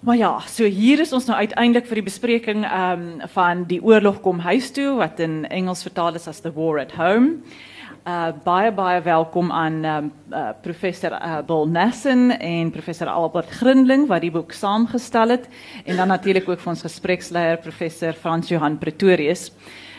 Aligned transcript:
Maar 0.00 0.16
ja, 0.16 0.38
so 0.48 0.64
hier 0.64 1.00
is 1.00 1.10
ons 1.12 1.26
nou 1.28 1.36
uiteindelik 1.36 1.84
vir 1.84 1.98
die 2.00 2.06
bespreking 2.06 2.62
um, 2.64 3.02
van 3.34 3.66
die 3.68 3.82
oorlog 3.84 4.22
kom 4.24 4.38
huis 4.40 4.70
toe 4.72 4.94
wat 4.96 5.18
in 5.20 5.42
Engels 5.52 5.82
vertaal 5.84 6.14
is 6.16 6.24
as 6.30 6.38
the 6.40 6.52
war 6.56 6.78
at 6.80 6.94
home. 6.96 7.42
Uh 8.08 8.30
baie 8.46 8.70
baie 8.72 9.02
welkom 9.04 9.50
aan 9.52 9.74
um, 9.84 10.06
professor 10.64 11.12
uh, 11.18 11.42
Bill 11.44 11.68
Nassen 11.68 12.30
en 12.32 12.70
professor 12.72 13.10
Albert 13.12 13.52
Grindling 13.58 14.06
wat 14.08 14.24
die 14.24 14.30
boek 14.32 14.54
saamgestel 14.56 15.34
het 15.34 15.44
en 15.84 16.00
dan 16.00 16.08
natuurlik 16.08 16.48
ook 16.48 16.62
vir 16.62 16.72
ons 16.72 16.84
gespreksleier 16.86 17.60
professor 17.60 18.16
Frans 18.16 18.48
Johan 18.48 18.78
Pretorius. 18.80 19.50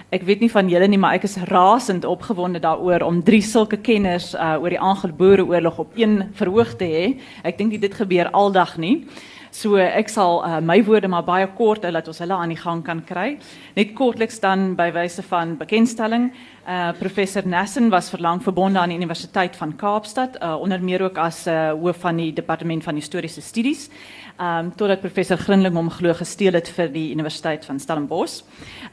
Ek 0.09 0.25
weet 0.25 0.41
nie 0.41 0.49
van 0.51 0.71
julle 0.71 0.87
nie, 0.89 0.99
maar 0.99 1.19
ek 1.19 1.27
is 1.29 1.37
rasend 1.51 2.07
opgewonde 2.09 2.59
daaroor 2.59 3.05
om 3.05 3.21
drie 3.21 3.43
sulke 3.45 3.77
kenners 3.77 4.33
oor 4.33 4.73
die 4.73 4.81
Anglo-Boereoorlog 4.81 5.77
op 5.85 5.93
een 5.95 6.33
verhoog 6.41 6.73
te 6.81 6.89
hê. 6.89 7.05
Ek 7.45 7.61
dink 7.61 7.77
dit 7.77 7.95
gebeur 8.01 8.33
aldag 8.33 8.79
nie. 8.81 9.05
So 9.51 9.75
ek 9.75 10.07
sal 10.07 10.39
uh, 10.47 10.61
my 10.63 10.79
woorde 10.87 11.09
maar 11.11 11.25
baie 11.27 11.47
kort 11.57 11.83
hou 11.83 11.91
dat 11.91 12.07
ons 12.07 12.21
hulle 12.23 12.37
aan 12.39 12.53
die 12.53 12.59
gang 12.59 12.79
kan 12.87 13.01
kry. 13.03 13.35
Net 13.75 13.91
kortliks 13.97 14.39
dan 14.39 14.77
by 14.79 14.87
wyse 14.95 15.23
van 15.27 15.57
bekendstelling. 15.59 16.29
Uh, 16.67 16.91
professor 16.99 17.47
Nassen 17.47 17.89
was 17.89 18.09
verlang 18.09 18.43
verbonde 18.43 18.79
aan 18.79 18.89
die 18.89 18.97
Universiteit 18.97 19.55
van 19.55 19.75
Kaapstad, 19.75 20.37
uh, 20.43 20.55
onder 20.61 20.83
meer 20.83 21.01
ook 21.01 21.17
as 21.17 21.47
uh, 21.47 21.71
hoof 21.71 21.97
van 21.97 22.15
die 22.15 22.33
departement 22.33 22.83
van 22.83 22.95
historiese 22.95 23.41
studies. 23.41 23.89
Ehm 24.37 24.65
um, 24.65 24.75
totdat 24.75 25.01
professor 25.01 25.37
Grinling 25.37 25.75
hom 25.75 25.89
glo 25.89 26.13
gesteel 26.13 26.53
het 26.53 26.69
vir 26.69 26.87
die 26.93 27.11
Universiteit 27.11 27.65
van 27.65 27.79
Stellenbosch. 27.79 28.43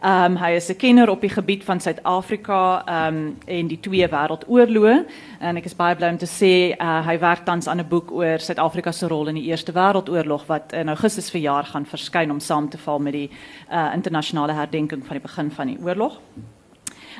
Ehm 0.00 0.32
um, 0.32 0.36
hy 0.36 0.50
is 0.56 0.68
'n 0.68 0.76
kenner 0.76 1.10
op 1.10 1.20
die 1.20 1.30
gebied 1.30 1.64
van 1.64 1.80
Suid-Afrika 1.80 2.82
ehm 2.86 3.16
um, 3.16 3.36
en 3.46 3.68
die 3.68 3.80
twee 3.80 4.08
wêreldoorloë 4.08 5.04
en 5.40 5.56
ek 5.56 5.64
is 5.64 5.74
bly 5.74 5.96
om 6.10 6.18
te 6.18 6.26
sê 6.26 6.76
uh, 6.80 7.06
hy 7.06 7.18
werk 7.18 7.44
tans 7.44 7.68
aan 7.68 7.80
'n 7.80 7.88
boek 7.88 8.10
oor 8.12 8.38
Suid-Afrika 8.38 8.92
se 8.92 9.06
rol 9.08 9.28
in 9.28 9.34
die 9.34 9.44
Eerste 9.44 9.72
Wêreldoorlog 9.72 10.46
wat 10.46 10.72
in 10.72 10.88
Augustus 10.88 11.30
verjaar 11.30 11.64
gaan 11.64 11.86
verskyn 11.86 12.30
om 12.30 12.40
saam 12.40 12.68
te 12.68 12.78
val 12.78 12.98
met 12.98 13.12
die 13.12 13.30
uh, 13.70 13.92
internasionale 13.94 14.52
herdenking 14.52 15.06
van 15.06 15.16
die 15.16 15.26
begin 15.26 15.50
van 15.50 15.66
die 15.66 15.78
oorlog. 15.80 16.20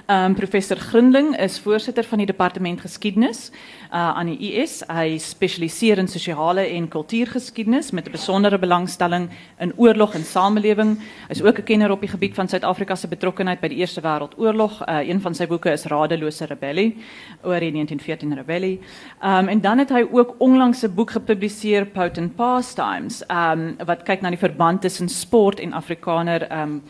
Um, 0.06 0.34
professor 0.34 0.76
Grindling 0.76 1.36
is 1.36 1.60
voorzitter 1.60 2.04
van 2.04 2.18
het 2.18 2.26
departement 2.26 2.80
geschiedenis 2.80 3.50
uh, 3.50 3.56
aan 3.90 4.26
de 4.26 4.36
IS. 4.36 4.82
Hij 4.86 5.18
specialiseert 5.18 5.98
in 5.98 6.08
sociale 6.08 6.60
en 6.60 6.88
cultuurgeschiedenis 6.88 7.90
met 7.90 8.04
een 8.04 8.12
bijzondere 8.12 8.58
belangstelling 8.58 9.28
in 9.58 9.72
oorlog 9.76 10.14
en 10.14 10.24
samenleving. 10.24 10.98
Hij 10.98 11.06
is 11.28 11.42
ook 11.42 11.56
een 11.56 11.64
kenner 11.64 11.90
op 11.90 12.00
het 12.00 12.10
gebied 12.10 12.34
van 12.34 12.48
Zuid-Afrikaanse 12.48 13.08
betrokkenheid 13.08 13.60
bij 13.60 13.68
de 13.68 13.74
Eerste 13.74 14.00
Wereldoorlog. 14.00 14.88
Uh, 14.88 15.08
een 15.08 15.20
van 15.20 15.34
zijn 15.34 15.48
boeken 15.48 15.72
is 15.72 15.84
Radeloze 15.84 16.44
Rebellie, 16.44 16.96
oor 17.42 17.60
die 17.60 17.72
1914 17.72 18.34
rebellie. 18.34 18.80
Um, 19.24 19.48
en 19.48 19.60
dan 19.60 19.76
heeft 19.76 19.88
hij 19.88 20.08
ook 20.12 20.34
onlangs 20.38 20.82
een 20.82 20.94
boek 20.94 21.10
gepubliceerd, 21.10 21.92
Potent 21.92 22.34
Pastimes, 22.34 23.22
um, 23.30 23.76
wat 23.84 24.02
kijkt 24.02 24.20
naar 24.22 24.30
die 24.30 24.38
verband 24.40 24.80
tussen 24.80 25.08
sport 25.08 25.60
en 25.60 25.72
Afrikaner 25.72 26.60
um, 26.60 26.82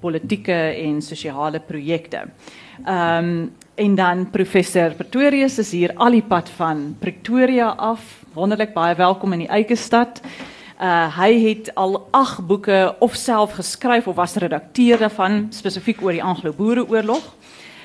politieke 0.00 0.56
en 0.84 1.02
sociale 1.02 1.60
projekte. 1.60 2.24
Ehm 2.84 3.48
en 3.74 3.94
dan 3.94 4.30
professor 4.30 4.92
Pretorius 4.94 5.58
is 5.58 5.72
hier 5.72 5.92
al 5.96 6.10
die 6.10 6.24
van 6.56 6.96
Pretoria 6.98 7.74
af. 7.76 8.22
Wonderlik 8.32 8.72
baie 8.72 8.94
welkom 8.94 9.32
in 9.32 9.38
die 9.38 9.48
eie 9.48 9.76
stad. 9.76 10.20
Uh 10.80 11.18
hy 11.18 11.32
het 11.48 11.74
al 11.74 12.08
8 12.10 12.46
boeke 12.46 12.94
of 13.00 13.14
self 13.14 13.52
geskryf 13.52 14.06
of 14.06 14.14
was 14.14 14.36
redakteur 14.36 14.98
daarvan 14.98 15.46
spesifiek 15.50 16.02
oor 16.02 16.12
die 16.12 16.22
Anglo-Boereoorlog. 16.22 17.34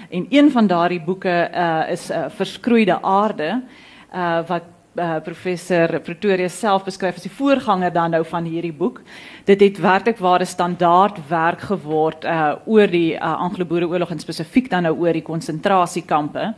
En 0.09 0.25
een 0.29 0.51
van 0.51 0.67
daardie 0.67 1.01
boeke 1.01 1.49
uh 1.53 1.91
is 1.91 2.09
'n 2.09 2.13
uh, 2.13 2.25
Verskroeide 2.29 3.01
Aarde 3.01 3.61
uh 4.13 4.47
wat 4.47 4.63
uh, 4.99 5.21
professor 5.23 5.99
Pretoria 6.03 6.49
self 6.51 6.83
beskryf 6.83 7.15
as 7.15 7.25
die 7.25 7.31
voorganger 7.31 7.93
dan 7.95 8.11
nou 8.11 8.21
van 8.27 8.45
hierdie 8.45 8.75
boek. 8.75 8.99
Dit 9.47 9.63
het 9.63 9.79
werklik 9.79 10.19
ware 10.19 10.45
standaard 10.45 11.17
werk 11.29 11.63
geword 11.71 12.27
uh 12.27 12.59
oor 12.65 12.91
die 12.91 13.15
uh, 13.15 13.33
Anglo-Boereoorlog 13.47 14.11
en 14.11 14.19
spesifiek 14.19 14.69
dan 14.69 14.83
nou 14.83 14.95
oor 14.99 15.15
die 15.15 15.25
konsentrasiekampe. 15.25 16.53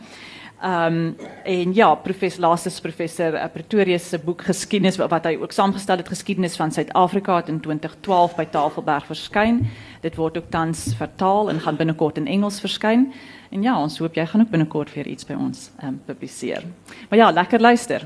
Um, 0.61 1.15
en 1.43 1.73
ja, 1.73 1.95
professor 1.95 2.41
Lasses 2.41 2.79
professor 2.79 3.33
Pretoria 3.49 3.97
se 3.97 4.19
boek 4.21 4.43
geskiedenis 4.45 4.99
wat 5.01 5.25
hy 5.25 5.33
ook 5.41 5.55
saamgestel 5.57 6.03
het 6.03 6.11
geskiedenis 6.11 6.55
van 6.59 6.69
Suid-Afrika 6.71 7.39
het 7.39 7.49
in 7.49 7.57
2012 7.59 8.35
by 8.37 8.45
Tafelberg 8.45 9.09
verskyn. 9.09 9.63
Dit 10.05 10.19
word 10.21 10.37
ook 10.37 10.51
tans 10.53 10.91
vertaal 10.99 11.49
en 11.49 11.63
gaan 11.65 11.81
binnekort 11.81 12.21
in 12.21 12.29
Engels 12.29 12.61
verskyn. 12.61 13.09
En 13.49 13.65
ja, 13.65 13.73
ons 13.81 13.97
hoop 13.97 14.13
jy 14.15 14.25
gaan 14.25 14.45
ook 14.45 14.53
binnekort 14.53 14.93
weer 14.93 15.09
iets 15.09 15.25
by 15.25 15.33
ons 15.33 15.71
um, 15.83 15.97
publiseer. 16.05 16.61
Maar 17.09 17.19
ja, 17.25 17.31
lekker 17.31 17.59
luister. 17.59 18.05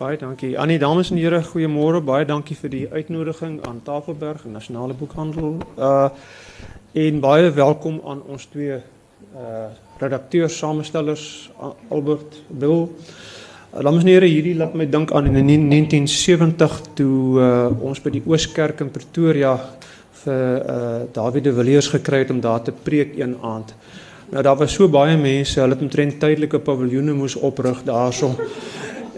Baie 0.00 0.16
dankie. 0.16 0.58
Annie, 0.58 0.78
dames 0.78 1.10
en 1.10 1.18
here, 1.20 1.42
goeiemôre. 1.44 1.98
Baie 2.00 2.24
dankie 2.24 2.54
vir 2.56 2.70
die 2.72 2.86
uitnodiging 2.88 3.58
aan 3.68 3.82
Tafelberg 3.84 4.46
Nasionale 4.48 4.94
Boekhandel. 4.96 5.58
Uh 5.76 6.08
en 6.96 7.18
baie 7.20 7.50
welkom 7.52 7.98
aan 8.08 8.22
ons 8.24 8.46
twee 8.48 8.78
uh 8.78 9.66
redakteurs, 10.00 10.56
samestellers 10.56 11.26
Albert 11.92 12.40
Bill. 12.48 12.86
Uh, 12.88 13.82
dames 13.84 14.00
en 14.00 14.08
here, 14.14 14.24
hierdie 14.24 14.56
laat 14.56 14.72
my 14.72 14.88
dink 14.88 15.12
aan 15.12 15.28
in 15.28 15.36
1970 15.68 16.80
toe 16.96 17.20
uh 17.36 17.84
ons 17.84 18.00
by 18.00 18.16
die 18.16 18.24
Ooskerk 18.24 18.80
in 18.80 18.96
Pretoria 18.96 19.52
vir 20.24 20.64
uh 20.64 20.90
David 21.12 21.44
de 21.44 21.58
Villiers 21.60 21.92
gekry 21.92 22.24
het 22.24 22.32
om 22.32 22.40
daar 22.40 22.64
te 22.64 22.72
preek 22.72 23.18
een 23.20 23.36
aand. 23.42 23.76
Nou 24.32 24.48
daar 24.48 24.56
was 24.56 24.72
so 24.72 24.88
baie 24.88 25.20
mense, 25.20 25.60
hulle 25.60 25.76
het 25.76 25.84
omtrent 25.84 26.22
tydelike 26.24 26.64
paviljoene 26.64 27.12
moes 27.12 27.36
oprig 27.36 27.84
daarso. 27.84 28.38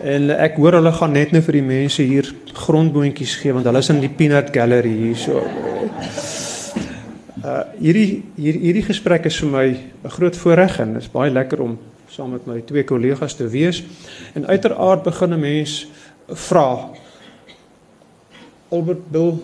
En 0.02 0.32
ek 0.34 0.56
hoor 0.58 0.74
hulle 0.80 0.90
gaan 0.96 1.12
net 1.14 1.30
nou 1.30 1.38
vir 1.46 1.60
die 1.60 1.62
mense 1.62 2.02
hier 2.02 2.26
grondboontjies 2.58 3.36
gee 3.38 3.52
want 3.54 3.68
hulle 3.70 3.82
is 3.84 3.90
in 3.92 4.00
die 4.02 4.10
Peanut 4.10 4.48
Gallery 4.54 4.90
hierso. 4.98 5.44
Uh 7.42 7.60
hierdie 7.78 8.22
hier, 8.34 8.58
hierdie 8.64 8.82
gesprek 8.86 9.28
is 9.30 9.38
vir 9.38 9.50
my 9.52 9.66
'n 9.70 10.10
groot 10.16 10.36
voorreg 10.36 10.80
en 10.82 10.94
dit 10.94 11.02
is 11.02 11.12
baie 11.12 11.30
lekker 11.30 11.62
om 11.62 11.78
saam 12.10 12.32
met 12.32 12.46
my 12.46 12.60
twee 12.66 12.82
kollegas 12.84 13.34
te 13.38 13.46
wees. 13.46 13.84
En 14.34 14.46
uiteraard 14.46 15.02
begin 15.02 15.34
'n 15.34 15.40
mens 15.40 15.86
vra 16.26 16.90
Albert 18.70 19.10
Bill, 19.10 19.38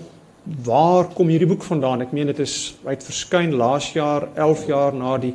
waar 0.65 1.05
kom 1.15 1.29
hierdie 1.29 1.49
boek 1.49 1.63
vandaan? 1.63 2.03
Ek 2.03 2.13
meen 2.13 2.27
dit 2.27 2.39
is 2.39 2.75
uit 2.85 3.05
verskyn 3.05 3.55
laas 3.55 3.93
jaar, 3.93 4.29
11 4.35 4.67
jaar 4.67 4.95
na 4.95 5.19
die 5.19 5.35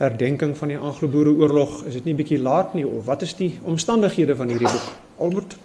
herdenking 0.00 0.54
van 0.56 0.72
die 0.72 0.78
Anglo-Boereoorlog, 0.78 1.82
is 1.90 1.98
dit 1.98 2.06
nie 2.08 2.16
bietjie 2.16 2.38
laat 2.40 2.72
nie 2.76 2.86
of 2.88 3.04
wat 3.08 3.22
is 3.26 3.34
die 3.36 3.50
omstandighede 3.68 4.36
van 4.36 4.48
hierdie 4.48 4.70
boek? 4.70 4.86
Albert? 5.20 5.56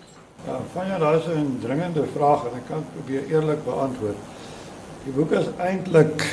Ja, 0.46 0.58
van 0.74 0.90
jou 0.92 1.00
daar 1.00 1.16
is 1.22 1.30
'n 1.32 1.58
dringende 1.62 2.04
vraag 2.16 2.44
en 2.50 2.58
ek 2.60 2.68
kan 2.68 2.84
probeer 2.94 3.24
eerlik 3.32 3.64
beantwoord. 3.64 4.20
Die 5.06 5.14
boek 5.14 5.32
is 5.32 5.48
eintlik 5.58 6.26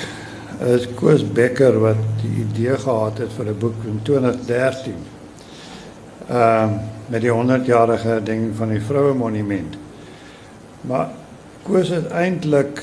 is 0.67 0.89
Koos 0.95 1.23
Becker 1.33 1.79
wat 1.81 2.03
die 2.23 2.45
idee 2.45 2.77
gehad 2.77 3.19
het 3.19 3.33
vir 3.33 3.47
'n 3.47 3.59
boek 3.59 3.85
in 3.85 4.01
2013. 4.03 4.95
Ehm 6.29 6.39
uh, 6.39 6.71
met 7.07 7.21
die 7.21 7.31
100-jarige 7.31 8.09
herdenking 8.09 8.57
van 8.57 8.69
die 8.69 8.81
vroue 8.81 9.15
monument. 9.15 9.77
Maar 10.81 11.09
Koos 11.63 11.89
het 11.89 12.11
eintlik 12.11 12.83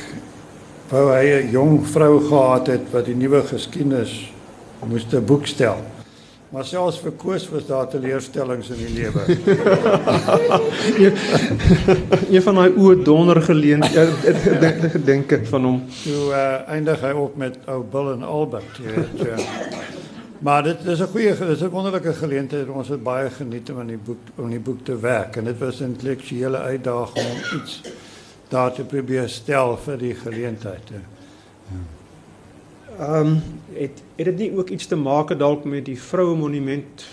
wou 0.90 1.12
hy 1.12 1.44
'n 1.44 1.50
jong 1.51 1.88
vrou 1.88 2.19
gehad 2.28 2.68
het 2.68 2.91
wat 2.91 3.06
die 3.06 3.16
nuwe 3.16 3.41
geskiedenis 3.41 4.31
moes 4.88 5.06
'n 5.12 5.25
boek 5.25 5.47
stel. 5.47 5.78
Maar 6.50 6.66
selfs 6.66 6.97
vir 6.97 7.12
Koos 7.12 7.50
was 7.50 7.66
daar 7.67 7.88
teleurstellings 7.88 8.69
in 8.73 8.78
die 8.81 8.94
lewe. 8.94 9.22
een 12.34 12.41
van 12.41 12.56
daai 12.57 12.72
oë 12.73 13.03
donder 13.06 13.41
geleend 13.41 13.85
gedenke 14.95 15.45
van 15.45 15.63
hom. 15.63 15.84
Toe 16.01 16.31
uh, 16.31 16.69
eindig 16.73 17.01
hy 17.06 17.12
op 17.12 17.35
met 17.38 17.57
ou 17.69 17.84
Bill 17.91 18.07
en 18.16 18.23
Albert, 18.25 18.81
jy 18.81 18.95
weet. 18.95 19.22
Ja. 19.28 19.38
Maar 20.39 20.63
dit 20.63 20.85
is 20.85 21.00
'n 21.06 21.12
goeie 21.13 21.38
dit 21.38 21.50
is 21.50 21.62
'n 21.62 21.69
wonderlike 21.69 22.13
geleentheid. 22.13 22.69
Ons 22.69 22.88
het 22.88 23.03
baie 23.03 23.29
geniet 23.29 23.69
om 23.69 23.79
aan 23.79 23.94
die 23.94 24.01
boek 24.03 24.18
om 24.35 24.50
die 24.50 24.59
boek 24.59 24.84
te 24.84 25.00
werk 25.00 25.35
en 25.35 25.44
dit 25.44 25.57
was 25.59 25.79
'n 25.79 25.84
intellektuele 25.94 26.57
uitdaging 26.57 27.28
om 27.29 27.59
iets 27.59 27.81
daar 28.48 28.74
te 28.74 28.83
probeer 28.83 29.30
stel 29.30 29.77
vir 29.77 29.98
die 29.98 30.15
geleentheid. 30.15 30.89
Ja. 30.89 31.19
Ehm 33.00 33.28
um, 33.28 33.42
het 33.74 34.01
het 34.16 34.25
dit 34.25 34.38
nie 34.38 34.57
ook 34.57 34.69
iets 34.69 34.88
te 34.88 34.96
maak 34.96 35.31
dalk 35.40 35.63
met 35.63 35.86
die 35.86 36.01
vroue 36.01 36.36
monument? 36.36 37.06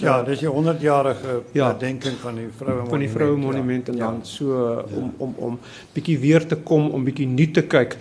Ja, 0.00 0.22
dis 0.22 0.40
die 0.40 0.48
100-jarige 0.48 1.42
ja, 1.52 1.66
herdenking 1.66 2.16
van 2.18 2.34
die 2.34 2.48
vroue 2.56 2.70
monument. 2.72 2.90
Van 2.90 2.98
die 2.98 3.10
vroue 3.10 3.36
monument 3.36 3.86
ja. 3.86 3.92
en 3.92 3.98
dan 3.98 4.18
so 4.22 4.46
ja. 4.56 4.84
om 4.96 5.12
om 5.16 5.34
om 5.36 5.58
bietjie 5.92 6.18
weer 6.18 6.46
te 6.46 6.56
kom 6.56 6.88
om 6.90 7.04
bietjie 7.04 7.26
nuut 7.26 7.52
te 7.54 7.62
kyk. 7.62 7.96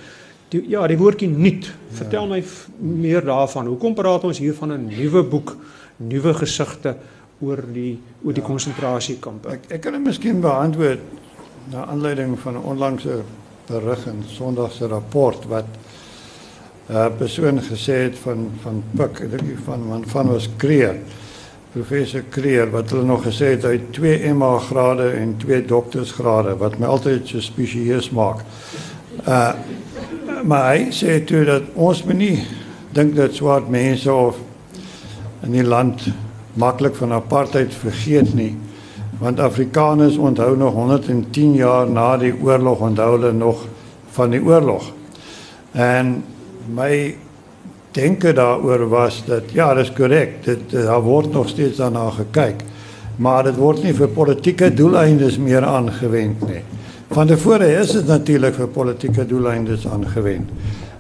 Die, 0.47 0.63
ja, 0.69 0.87
die 0.87 0.97
woordjie 0.97 1.29
nuut. 1.29 1.67
Vertel 1.91 2.27
my 2.31 2.43
meer 2.79 3.25
daarvan. 3.25 3.67
Hoekom 3.73 3.93
praat 3.93 4.23
ons 4.23 4.39
hier 4.39 4.53
van 4.53 4.71
'n 4.71 4.87
nuwe 4.87 5.23
boek, 5.23 5.57
nuwe 5.97 6.33
gesigte 6.33 6.95
oor 7.39 7.59
die 7.73 7.99
oor 8.23 8.33
die 8.33 8.45
konsentrasiekampe? 8.45 9.49
Ek 9.49 9.67
ek 9.67 9.81
kan 9.81 9.91
dit 9.91 10.03
miskien 10.03 10.39
beantwoord 10.39 10.99
na 11.71 11.85
aanleiding 11.85 12.39
van 12.39 12.53
'n 12.53 12.63
onlangse 12.63 13.21
berig 13.67 14.07
in 14.07 14.23
Sondag 14.27 14.71
se 14.71 14.87
rapport 14.87 15.45
wat 15.45 15.65
uh, 16.93 17.09
persoon 17.17 17.61
gesê 17.61 18.05
het 18.07 18.17
van 18.23 18.47
van 18.63 18.83
Pik, 18.93 19.25
ek 19.25 19.35
dink 19.37 19.59
van 19.65 19.85
van 19.89 20.07
van 20.13 20.33
was 20.35 20.49
Kree 20.61 20.93
professor 21.73 22.21
Kreer 22.29 22.69
wat 22.71 22.91
hulle 22.93 23.05
nog 23.07 23.23
gesê 23.25 23.55
het 23.55 23.65
hy 23.65 23.77
het 23.79 23.87
2 23.97 24.33
MA 24.37 24.51
grade 24.67 25.09
en 25.17 25.33
2 25.41 25.63
doktorsgrade 25.65 26.53
wat 26.61 26.77
my 26.79 26.89
altyd 26.93 27.25
so 27.27 27.41
spesieus 27.41 28.11
maak. 28.13 28.45
Uh 29.25 29.53
maar 30.43 30.73
hy 30.73 30.89
sê 30.91 31.21
toe 31.23 31.45
dat 31.47 31.69
ons 31.79 32.01
moet 32.03 32.17
nie 32.19 32.41
dink 32.91 33.13
dat 33.15 33.31
swart 33.37 33.69
mense 33.71 34.11
of 34.11 34.41
in 35.47 35.55
die 35.55 35.63
land 35.63 36.03
maklik 36.59 36.97
van 36.99 37.15
apartheid 37.15 37.71
vergeet 37.71 38.33
nie 38.35 38.51
want 39.21 39.39
Afrikaners 39.39 40.17
onthou 40.19 40.57
nog 40.59 40.75
110 40.75 41.55
jaar 41.55 41.87
na 41.87 42.17
die 42.19 42.33
oorlog 42.35 42.83
onthou 42.89 43.07
hulle 43.13 43.31
nog 43.31 43.63
van 44.17 44.35
die 44.35 44.43
oorlog. 44.43 44.89
En 45.71 46.11
my 46.67 47.15
denke 47.91 48.33
daaroor 48.33 48.87
was 48.89 49.23
dat 49.25 49.51
ja, 49.53 49.73
dis 49.73 49.91
korrek. 49.93 50.43
Dit 50.45 50.71
daar 50.71 51.01
word 51.01 51.31
nog 51.31 51.49
steeds 51.49 51.77
daarna 51.77 52.09
gekyk. 52.09 52.63
Maar 53.15 53.43
dit 53.43 53.57
word 53.61 53.83
nie 53.83 53.93
vir 53.93 54.09
politieke 54.09 54.71
doeleindes 54.73 55.37
meer 55.37 55.65
aangewend 55.65 56.41
nie. 56.47 56.63
Van 57.13 57.27
tevore 57.29 57.67
is 57.77 57.91
dit 57.93 58.07
natuurlik 58.09 58.55
vir 58.57 58.71
politieke 58.73 59.25
doeleindes 59.25 59.87
aangewend. 59.87 60.49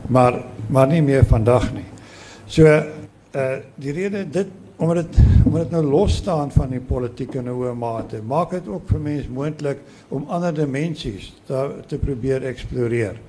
Maar 0.07 0.43
maar 0.69 0.87
nie 0.87 1.01
meer 1.01 1.25
vandag 1.25 1.73
nie. 1.73 1.87
So 2.47 2.65
uh 2.65 3.55
die 3.75 3.91
rede 3.91 4.29
dit 4.29 4.47
omdat 4.77 4.95
dit 4.95 5.19
omdat 5.45 5.61
dit 5.61 5.71
nou 5.71 5.83
los 5.83 6.15
staan 6.15 6.51
van 6.51 6.69
die 6.69 6.79
politieke 6.79 7.37
in 7.37 7.45
'n 7.45 7.53
hoë 7.53 7.73
mate, 7.75 8.21
maak 8.21 8.51
dit 8.51 8.67
ook 8.67 8.87
vir 8.87 8.99
mense 8.99 9.29
moontlik 9.29 9.79
om 10.09 10.25
ander 10.27 10.53
dimensies 10.53 11.33
te, 11.45 11.69
te 11.87 11.97
probeer 11.97 12.43
eksploreer. 12.43 13.19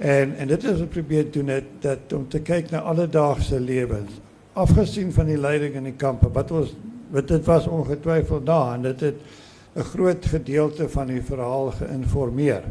En 0.00 0.36
en 0.36 0.48
dit 0.48 0.64
is 0.64 0.78
wat 0.78 0.88
probeer 0.88 1.30
doen 1.30 1.48
het 1.52 1.64
dat 1.84 2.12
om 2.16 2.28
te 2.28 2.40
kyk 2.40 2.70
na 2.70 2.80
alledaagse 2.80 3.60
lewens, 3.60 4.12
afgesien 4.52 5.12
van 5.12 5.28
die 5.28 5.36
lyding 5.36 5.74
in 5.76 5.90
die 5.90 5.96
kampe. 5.96 6.30
Wat 6.32 6.50
ons 6.50 6.72
wat 7.12 7.28
dit 7.28 7.44
was 7.44 7.66
ongetwyfeld 7.66 8.46
daar 8.46 8.74
en 8.74 8.82
dit 8.82 9.00
het 9.00 9.20
'n 9.74 9.84
groot 9.92 10.26
gedeelte 10.26 10.88
van 10.88 11.06
die 11.06 11.22
verhaal 11.22 11.70
geïnformeer. 11.70 12.62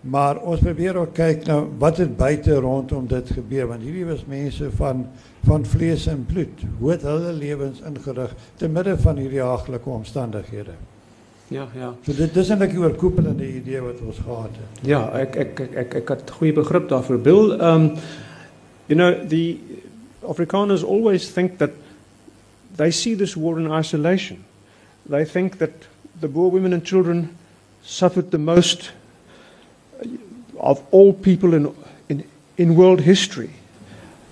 Maar 0.00 0.40
ons 0.40 0.60
probeer 0.60 0.96
ook 0.96 1.12
kyk 1.12 1.46
na 1.46 1.64
wat 1.78 1.96
het 1.96 2.16
buite 2.16 2.54
rondom 2.54 3.06
dit 3.06 3.30
gebeur 3.30 3.66
want 3.66 3.82
hierdie 3.82 4.06
was 4.06 4.24
mense 4.24 4.70
van 4.70 5.06
van 5.44 5.64
vlees 5.66 6.06
en 6.06 6.26
bloed. 6.26 6.60
Hoe 6.78 6.90
het 6.90 7.02
hulle 7.02 7.32
lewens 7.32 7.80
ingerig 7.80 8.34
te 8.54 8.68
midde 8.68 8.98
van 8.98 9.16
hierdie 9.16 9.42
haaglike 9.42 9.90
omstandighede? 9.90 10.72
Ja, 11.48 11.68
ja. 11.74 11.94
So 12.02 12.14
dit 12.16 12.34
dis 12.34 12.48
eintlik 12.50 12.72
die 12.74 12.82
oorkoepelende 12.82 13.46
idee 13.46 13.80
wat 13.84 14.00
ons 14.02 14.18
gehad 14.18 14.54
het. 14.58 14.86
Ja, 14.88 15.04
ek 15.14 15.36
ek 15.36 15.60
ek 15.60 15.74
ek, 15.84 15.94
ek 16.02 16.08
het 16.16 16.30
goeie 16.38 16.54
begrip 16.54 16.88
daarvoor. 16.90 17.20
Bill, 17.22 17.52
um 17.62 17.92
you 18.86 18.96
know, 18.98 19.14
the 19.28 19.58
Afrikaners 20.26 20.82
always 20.82 21.30
think 21.30 21.58
that 21.58 21.70
they 22.76 22.90
see 22.90 23.14
this 23.14 23.36
war 23.36 23.60
in 23.60 23.70
isolation. 23.70 24.44
They 25.08 25.24
think 25.24 25.58
that 25.58 25.86
the 26.20 26.28
Boer 26.28 26.50
women 26.50 26.72
and 26.72 26.84
children 26.84 27.36
suffered 27.84 28.30
the 28.30 28.38
most 28.38 28.90
of 30.58 30.82
all 30.90 31.12
people 31.12 31.54
in 31.54 31.72
in 32.08 32.24
in 32.56 32.74
world 32.74 33.00
history. 33.00 33.50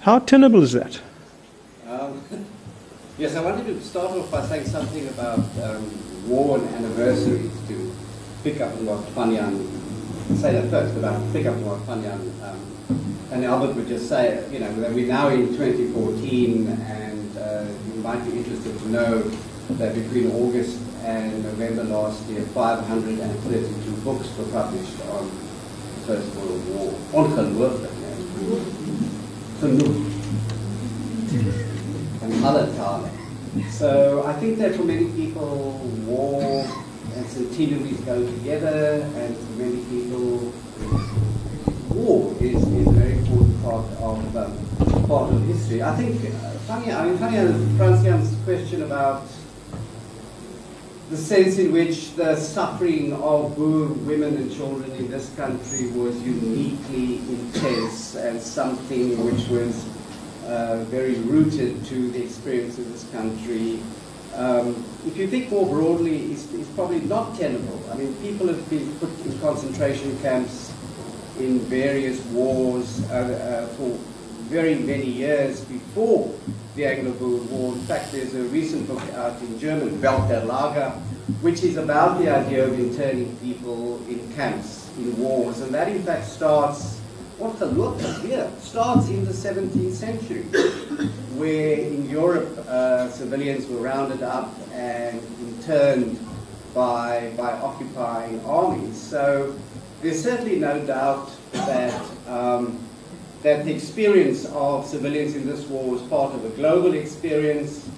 How 0.01 0.19
tenable 0.19 0.63
is 0.63 0.73
that? 0.73 1.01
Um, 1.89 2.21
yes, 3.19 3.37
I 3.37 3.41
wanted 3.41 3.67
to 3.67 3.81
start 3.81 4.11
off 4.19 4.31
by 4.33 4.43
saying 4.43 4.67
something 4.67 5.09
about 5.09 5.39
um, 5.63 6.14
war 6.27 6.59
and 6.59 6.69
anniversaries 6.75 7.53
to 7.69 7.95
pick 8.43 8.61
up 8.61 8.73
on 8.73 8.87
what 8.87 9.01
Fanyan, 9.15 9.55
say 10.37 10.53
that 10.53 10.71
first, 10.71 10.95
but 10.95 11.05
I'll 11.05 11.33
pick 11.33 11.47
up 11.47 11.55
on 11.55 11.65
what 11.65 11.81
Fanyan 11.81 12.21
um, 12.43 12.75
and 13.35 13.45
Albert 13.45 13.75
would 13.75 13.89
just 13.89 14.09
say, 14.09 14.47
you 14.53 14.61
know, 14.61 14.73
that 14.81 14.93
we're 14.93 15.09
now 15.09 15.29
in 15.29 15.49
2014 15.57 16.69
and 16.69 17.37
uh, 17.37 17.67
you 17.89 18.01
might 18.01 18.25
be 18.25 18.39
interested 18.39 18.79
to 18.79 18.89
know 18.91 19.23
that 19.81 19.95
between 19.95 20.31
August 20.31 20.79
and 21.03 21.43
November 21.43 21.83
last 21.85 22.25
year, 22.29 22.43
532 22.43 23.93
books 24.03 24.29
were 24.39 24.45
published 24.53 25.01
on 25.11 25.27
the 25.27 26.07
First 26.07 26.37
World 26.37 26.69
War. 26.69 26.95
Ongelooflijk, 27.13 27.93
genoeg. 29.61 29.97
And 32.23 32.45
other 32.45 32.67
talen. 32.77 33.24
So 33.71 34.25
I 34.27 34.33
think 34.35 34.59
that 34.59 34.75
for 34.75 34.83
many 34.83 35.07
people, 35.13 35.79
war 36.07 36.67
and 37.15 37.27
centenaries 37.27 38.01
go 38.01 38.27
together, 38.27 39.09
and 39.15 39.37
for 39.37 39.53
many 39.53 39.85
people, 39.85 40.53
war 41.91 42.35
is, 42.41 42.57
is 42.57 42.87
a 42.89 42.91
very 42.91 43.13
important 43.19 43.63
part 43.63 43.87
of 44.01 44.37
um, 44.37 45.07
part 45.07 45.33
of 45.33 45.47
history. 45.47 45.85
I 45.85 45.95
think 45.95 46.35
uh, 46.35 46.51
funny, 46.67 46.91
I 46.91 47.07
mean, 47.07 47.19
funny, 47.19 47.37
Francian's 47.77 48.35
question 48.45 48.83
about 48.83 49.23
the 51.11 51.17
sense 51.17 51.59
in 51.59 51.71
which 51.71 52.15
the 52.15 52.35
suffering 52.35 53.13
of 53.13 53.55
Boer 53.55 53.87
women 53.87 54.37
and 54.37 54.53
children 54.53 54.91
in 54.93 55.09
this 55.11 55.31
country 55.37 55.89
was 55.93 56.21
uniquely 56.23 57.19
intense 57.29 58.17
and 58.17 58.41
something 58.41 59.25
which 59.25 59.47
was 59.47 59.87
uh, 60.47 60.85
very 60.85 61.15
rooted 61.21 61.85
to 61.87 62.11
the 62.11 62.23
experience 62.23 62.79
of 62.79 62.91
this 62.93 63.09
country. 63.11 63.81
Um, 64.35 64.85
if 65.07 65.17
you 65.17 65.29
think 65.29 65.51
more 65.51 65.67
broadly, 65.67 66.33
it's, 66.33 66.53
it's, 66.53 66.69
probably 66.71 67.01
not 67.01 67.37
tenable. 67.39 67.81
I 67.91 67.97
mean, 67.97 68.15
people 68.17 68.49
have 68.49 68.69
been 68.69 68.93
put 68.99 69.11
in 69.25 69.39
concentration 69.39 70.19
camps 70.21 70.73
in 71.39 71.61
various 71.61 72.21
wars 72.27 73.09
uh, 73.11 73.15
uh, 73.15 73.67
for 73.75 73.91
very 74.51 74.75
many 74.75 75.07
years 75.07 75.65
before 75.65 76.35
the 76.75 76.87
Anglo-Boer 76.87 77.41
War. 77.45 77.75
In 77.75 77.81
fact, 77.83 78.13
there's 78.13 78.35
a 78.35 78.43
recent 78.45 78.87
book 78.89 79.03
out 79.15 79.41
in 79.41 79.59
German, 79.59 80.01
Welt 80.01 80.29
der 80.29 80.45
Lager, 80.45 80.91
which 81.41 81.63
is 81.63 81.77
about 81.77 82.19
the 82.19 82.29
idea 82.29 82.67
of 82.67 82.79
interning 82.79 83.37
people 83.37 83.97
in 84.09 84.33
camps, 84.35 84.91
in 84.99 85.17
wars. 85.17 85.61
And 85.61 85.73
that, 85.75 85.89
in 85.89 86.03
fact, 86.03 86.27
starts, 86.27 86.94
what 87.39 87.59
the 87.59 87.67
look 87.67 88.01
here, 88.23 88.51
starts 88.61 89.09
in 89.09 89.25
the 89.25 89.33
17th 89.33 89.93
century, 89.93 90.43
where 91.37 91.79
in 91.79 92.09
Europe 92.09 92.59
uh, 92.69 93.11
civilians 93.11 93.67
were 93.67 93.79
rounded 93.79 94.23
up 94.23 94.55
and 94.73 95.21
interned 95.41 96.19
by, 96.75 97.33
by 97.37 97.53
occupying 97.53 98.45
armies. 98.45 99.01
So 99.01 99.55
there's 100.03 100.23
certainly 100.23 100.59
no 100.59 100.85
doubt 100.87 101.31
that 101.53 102.01
um, 102.29 102.79
that 103.45 103.63
the 103.67 103.75
experience 103.75 104.47
of 104.47 104.87
civilians 104.87 105.37
in 105.37 105.47
this 105.47 105.67
war 105.67 105.91
was 105.91 106.01
part 106.03 106.35
of 106.35 106.43
a 106.47 106.49
global 106.57 106.95
experience. 106.95 107.91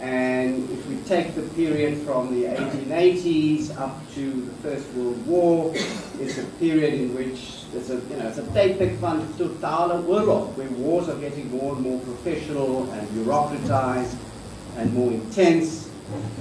And 0.00 0.68
if 0.70 0.86
we 0.86 0.96
take 1.06 1.34
the 1.34 1.42
period 1.54 1.98
from 2.02 2.34
the 2.34 2.46
1880s 2.46 3.78
up 3.78 3.98
to 4.14 4.30
the 4.30 4.52
First 4.54 4.88
World 4.92 5.26
War, 5.26 5.72
it's 6.20 6.38
a 6.38 6.44
period 6.58 6.94
in 6.94 7.14
which 7.14 7.64
there's 7.72 7.90
a, 7.90 7.94
you 8.10 8.16
know, 8.16 8.28
it's 8.28 8.38
a 8.38 8.42
tydperk 8.42 8.96
van 8.96 9.26
totale 9.38 10.02
oorlog, 10.02 10.54
where 10.56 10.68
wars 10.70 11.08
are 11.08 11.18
getting 11.18 11.50
more 11.50 11.74
and 11.74 11.82
more 11.82 12.00
professional 12.00 12.90
and 12.92 13.08
bureaucratized 13.10 14.16
and 14.76 14.92
more 14.92 15.12
intense 15.12 15.88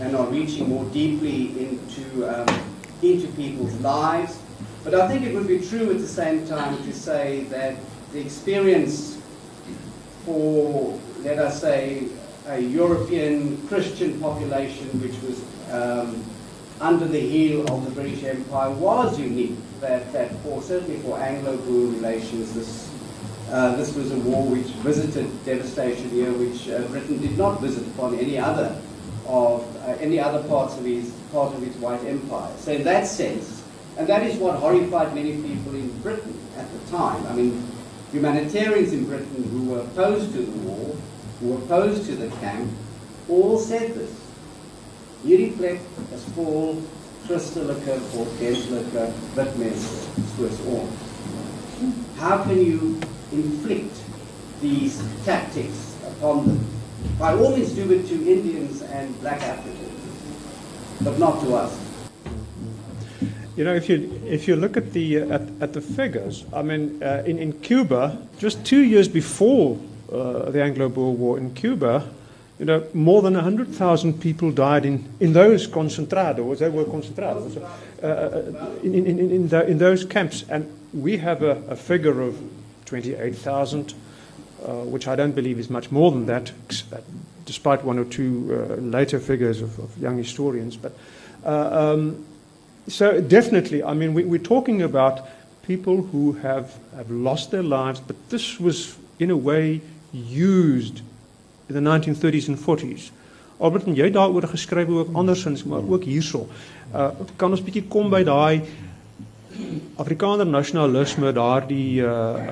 and 0.02 0.16
are 0.16 0.28
reaching 0.28 0.68
more 0.68 0.86
deeply 0.86 1.68
into, 1.68 2.26
um, 2.28 2.62
into 3.02 3.28
people's 3.34 3.74
lives. 3.76 4.40
But 4.84 4.96
I 4.96 5.08
think 5.08 5.26
it 5.26 5.34
would 5.34 5.48
be 5.48 5.60
true 5.60 5.92
at 5.92 6.00
the 6.00 6.08
same 6.08 6.46
time 6.48 6.76
to 6.84 6.94
say 6.94 7.44
that 7.46 7.76
the 8.12 8.20
experience 8.20 9.22
for, 10.26 11.00
let 11.20 11.40
us 11.40 11.62
say, 11.62 12.08
a 12.48 12.60
European 12.60 13.66
Christian 13.68 14.20
population 14.20 14.88
which 15.02 15.20
was 15.22 15.42
um, 15.72 16.24
under 16.82 17.08
the 17.08 17.20
heel 17.20 17.62
of 17.74 17.86
the 17.86 17.92
British 17.92 18.24
Empire 18.24 18.72
was 18.72 19.18
unique. 19.20 19.56
That, 19.80 20.12
that 20.14 20.32
for 20.42 20.62
certainly 20.62 21.00
for 21.00 21.20
Anglo-Boer 21.20 21.94
relations, 21.94 22.54
this 22.54 22.90
uh, 23.50 23.76
this 23.76 23.94
was 23.96 24.12
a 24.12 24.18
war 24.20 24.48
which 24.48 24.68
visited 24.82 25.28
devastation 25.46 26.10
here, 26.10 26.32
which 26.32 26.70
uh, 26.70 26.82
Britain 26.88 27.20
did 27.20 27.38
not 27.38 27.62
visit 27.62 27.86
upon 27.88 28.18
any 28.18 28.38
other 28.38 28.76
of 29.28 29.64
uh, 29.84 29.96
any 30.00 30.20
other 30.20 30.42
parts 30.48 30.78
of 30.78 30.86
his 30.86 31.12
part 31.32 31.54
of 31.54 31.64
its 31.64 31.76
white 31.78 32.04
empire. 32.06 32.52
So 32.58 32.72
in 32.72 32.84
that 32.84 33.06
sense, 33.06 33.64
and 33.98 34.08
that 34.08 34.24
is 34.24 34.38
what 34.38 34.56
horrified 34.56 35.14
many 35.14 35.34
people 35.42 35.76
in 35.76 35.90
Britain 36.02 36.40
at 36.58 36.68
the 36.72 36.92
time. 36.92 37.26
I 37.28 37.34
mean, 37.34 37.64
humanitarians 38.12 38.94
in 38.94 39.06
Britain 39.06 39.44
who 39.52 39.70
were 39.70 39.82
opposed 39.82 40.32
to 40.34 40.42
the 40.42 40.58
war, 40.68 40.93
who 41.44 41.58
opposed 41.58 42.06
to 42.06 42.16
the 42.16 42.30
camp, 42.38 42.72
all 43.28 43.60
said 43.60 43.94
this. 43.96 44.12
Plek 45.58 45.80
is 46.14 46.24
vol 46.36 46.82
christelike 47.28 47.88
of 47.88 48.28
gentlike 48.40 49.14
wit 49.36 49.58
mense 49.58 50.08
soos 50.36 50.58
ons. 50.76 50.94
How 52.18 52.44
can 52.44 52.60
you 52.60 53.00
inflict 53.32 53.96
these 54.62 55.02
tactics 55.26 55.98
upon 56.08 56.48
them? 56.48 56.66
By 57.20 57.34
all 57.34 57.56
means 57.56 57.72
do 57.72 57.92
it 57.92 58.08
to 58.08 58.16
Indians 58.16 58.82
and 58.82 59.20
black 59.20 59.42
Africans, 59.42 61.02
but 61.02 61.20
not 61.20 61.42
to 61.44 61.56
us. 61.56 61.78
You 63.56 63.66
know, 63.66 63.76
if 63.76 63.90
you 63.90 64.22
if 64.26 64.48
you 64.48 64.56
look 64.56 64.78
at 64.78 64.94
the 64.94 65.22
uh, 65.22 65.36
at, 65.36 65.42
at 65.62 65.74
the 65.74 65.82
figures, 65.82 66.46
I 66.54 66.62
mean, 66.64 67.04
uh, 67.04 67.24
in 67.26 67.38
in 67.38 67.54
Cuba, 67.60 68.18
just 68.40 68.66
two 68.66 68.84
years 68.84 69.08
before 69.08 69.78
uh, 70.12 70.50
the 70.52 70.62
Anglo-Boer 70.62 71.14
War 71.14 71.38
in 71.38 71.54
Cuba, 71.54 72.08
You 72.60 72.66
know, 72.66 72.84
more 72.94 73.22
than 73.22 73.34
100,000 73.34 74.22
people 74.22 74.52
died 74.52 74.86
in, 74.86 75.10
in 75.20 75.34
those 75.34 75.68
concentrados. 75.68 76.60
They 76.60 76.70
were 76.70 76.86
concentrados. 76.86 77.58
Uh, 77.58 78.06
uh, 78.06 78.70
in, 78.84 78.94
in, 78.94 79.08
in, 79.08 79.32
in, 79.32 79.48
the, 79.48 79.68
in 79.68 79.80
those 79.80 80.06
camps. 80.06 80.46
And 80.50 80.72
we 80.94 81.18
have 81.18 81.42
a, 81.42 81.58
a 81.68 81.76
figure 81.76 82.22
of 82.22 82.40
28,000, 82.86 83.94
uh, 84.66 84.72
which 84.86 85.08
I 85.08 85.16
don't 85.16 85.34
believe 85.34 85.58
is 85.58 85.70
much 85.70 85.92
more 85.92 86.12
than 86.12 86.28
that, 86.28 86.52
despite 87.46 87.84
one 87.84 87.98
or 87.98 88.06
two 88.06 88.50
uh, 88.52 88.76
later 88.76 89.20
figures 89.20 89.62
of, 89.62 89.80
of, 89.80 89.98
young 89.98 90.18
historians. 90.18 90.78
But 90.78 90.96
uh, 91.44 91.94
um, 91.94 92.24
so 92.88 93.20
definitely, 93.20 93.84
I 93.84 93.94
mean, 93.96 94.14
we, 94.14 94.26
we're 94.26 94.38
talking 94.38 94.84
about 94.84 95.28
people 95.64 96.04
who 96.04 96.34
have, 96.34 96.78
have 96.96 97.10
lost 97.10 97.50
their 97.50 97.64
lives, 97.64 98.00
but 98.00 98.16
this 98.30 98.60
was 98.60 98.96
in 99.18 99.32
a 99.32 99.38
way 99.38 99.82
used 100.12 101.02
in 101.70 101.76
the 101.76 101.82
1930s 101.82 102.48
and 102.48 102.60
40s. 102.60 103.12
Albert 103.58 103.88
en 103.88 103.96
jy 103.96 104.10
daaroor 104.12 104.48
geskryf 104.52 104.90
ook 104.90 105.14
andersins 105.14 105.64
maar 105.64 105.86
ook 105.88 106.04
hierso. 106.04 106.48
Uh 106.94 107.12
kan 107.36 107.52
ons 107.52 107.64
bietjie 107.64 107.86
kom 107.88 108.10
by 108.10 108.24
daai 108.24 108.64
Afrikaner 110.02 110.48
nasionalisme, 110.50 111.32
daardie 111.34 112.02
uh 112.02 112.08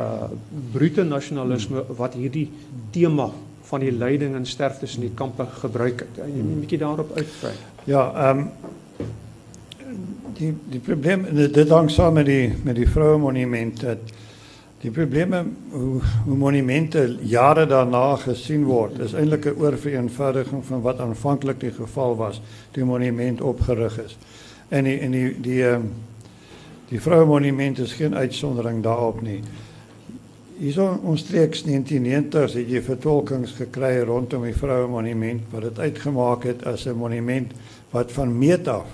uh 0.05 0.29
brute 0.73 1.03
nasionalisme 1.03 1.83
wat 1.97 2.13
hierdie 2.13 2.49
tema 2.91 3.31
van 3.71 3.83
die 3.83 3.91
lyding 3.91 4.35
en 4.35 4.45
sterftes 4.45 4.95
in 4.99 5.07
die 5.07 5.15
kampe 5.15 5.47
gebruik 5.61 6.05
het. 6.05 6.21
Jy 6.25 6.41
'n 6.43 6.61
bietjie 6.61 6.79
daarop 6.79 7.11
uitbrei. 7.17 7.53
Ja, 7.85 8.03
ehm 8.29 8.39
um, 8.39 8.49
die 10.37 10.53
die 10.69 10.79
probleem 10.79 11.25
dit 11.33 11.69
hang 11.69 11.89
saam 11.91 12.13
met 12.13 12.25
die 12.25 12.53
met 12.63 12.75
die 12.75 12.89
vroue 12.89 13.17
monument 13.17 13.81
dat 13.81 14.13
die 14.81 14.91
probleme 14.91 15.45
hoe, 15.71 16.01
hoe 16.25 16.37
monumente 16.37 17.17
jare 17.21 17.65
daarna 17.65 18.15
gesien 18.15 18.63
word 18.65 18.99
is 18.99 19.13
eintlik 19.13 19.45
'n 19.45 19.59
oorvereenvoudiging 19.61 20.65
van 20.65 20.81
wat 20.81 20.99
aanvanklik 20.99 21.59
die 21.59 21.71
geval 21.71 22.15
was 22.15 22.41
toe 22.71 22.85
monument 22.85 23.41
opgerig 23.41 23.99
is. 23.99 24.17
En 24.69 24.83
die 24.83 24.99
en 24.99 25.11
die 25.11 25.41
die 25.41 25.63
ehm 25.63 25.81
die, 25.81 26.09
die 26.91 27.01
vroue 27.01 27.25
monument 27.25 27.79
is 27.79 27.93
geen 27.93 28.15
uitsondering 28.15 28.83
daarop 28.83 29.21
nie. 29.21 29.39
Hierso 30.57 30.99
omstreeks 31.03 31.63
1990 31.63 32.53
het 32.53 32.67
jy 32.69 32.81
vertolkings 32.83 33.51
gekry 33.51 34.01
rondom 34.05 34.43
die 34.43 34.55
vroue 34.55 34.89
monument 34.91 35.41
wat 35.53 35.61
dit 35.61 35.79
uitgemaak 35.79 36.43
het 36.43 36.65
as 36.65 36.85
'n 36.85 36.97
monument 36.99 37.53
wat 37.91 38.11
van 38.11 38.37
meet 38.37 38.67
af 38.67 38.85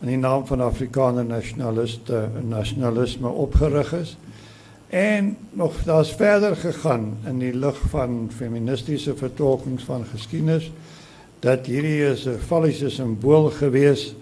in 0.00 0.08
die 0.08 0.16
naam 0.16 0.46
van 0.46 0.60
Afrikaner 0.60 1.24
nasionaliste 1.24 2.28
nasionalisme 2.48 3.28
opgerig 3.28 3.92
is. 3.92 4.16
En 4.94 5.36
nog, 5.50 5.82
dat 5.82 6.04
is 6.04 6.12
verder 6.12 6.56
gegaan 6.56 7.16
in 7.26 7.38
die 7.38 7.54
lucht 7.54 7.82
van 7.88 8.30
feministische 8.36 9.16
vertolkings 9.16 9.84
van 9.84 10.04
geschiedenis. 10.04 10.72
Dat 11.38 11.66
hier 11.66 11.84
is 11.84 12.24
een 12.24 12.38
vallische 12.46 12.90
symbool 12.90 13.50
geweest 13.50 14.14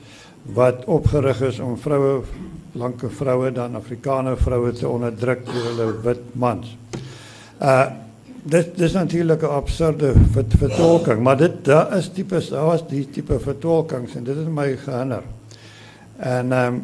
wat 0.42 0.84
opgericht 0.84 1.40
is 1.40 1.58
om 1.58 1.78
vrouwen, 1.78 2.22
blanke 2.72 3.10
vrouwen, 3.10 3.54
dan 3.54 3.74
Afrikaanse 3.74 4.42
vrouwen 4.42 4.74
te 4.74 4.88
onderdrukken 4.88 5.54
door 5.54 5.62
hulle 5.64 6.00
wit 6.00 6.20
mans. 6.32 6.76
Uh, 7.62 7.86
dit, 8.42 8.80
is 8.80 8.92
natuurlijk 8.92 9.42
een 9.42 9.48
absurde 9.48 10.12
vertolking, 10.58 11.22
maar 11.22 11.36
dit, 11.36 11.64
dat, 11.64 11.92
is 11.92 12.08
types, 12.08 12.48
dat 12.48 12.64
was 12.64 12.88
die 12.88 13.10
type 13.10 13.40
vertolking, 13.40 14.14
en 14.14 14.24
dit 14.24 14.36
is 14.36 14.46
mij 14.54 14.76
gehinderd. 14.76 15.24
En... 16.16 16.52
Ehm, 16.52 16.74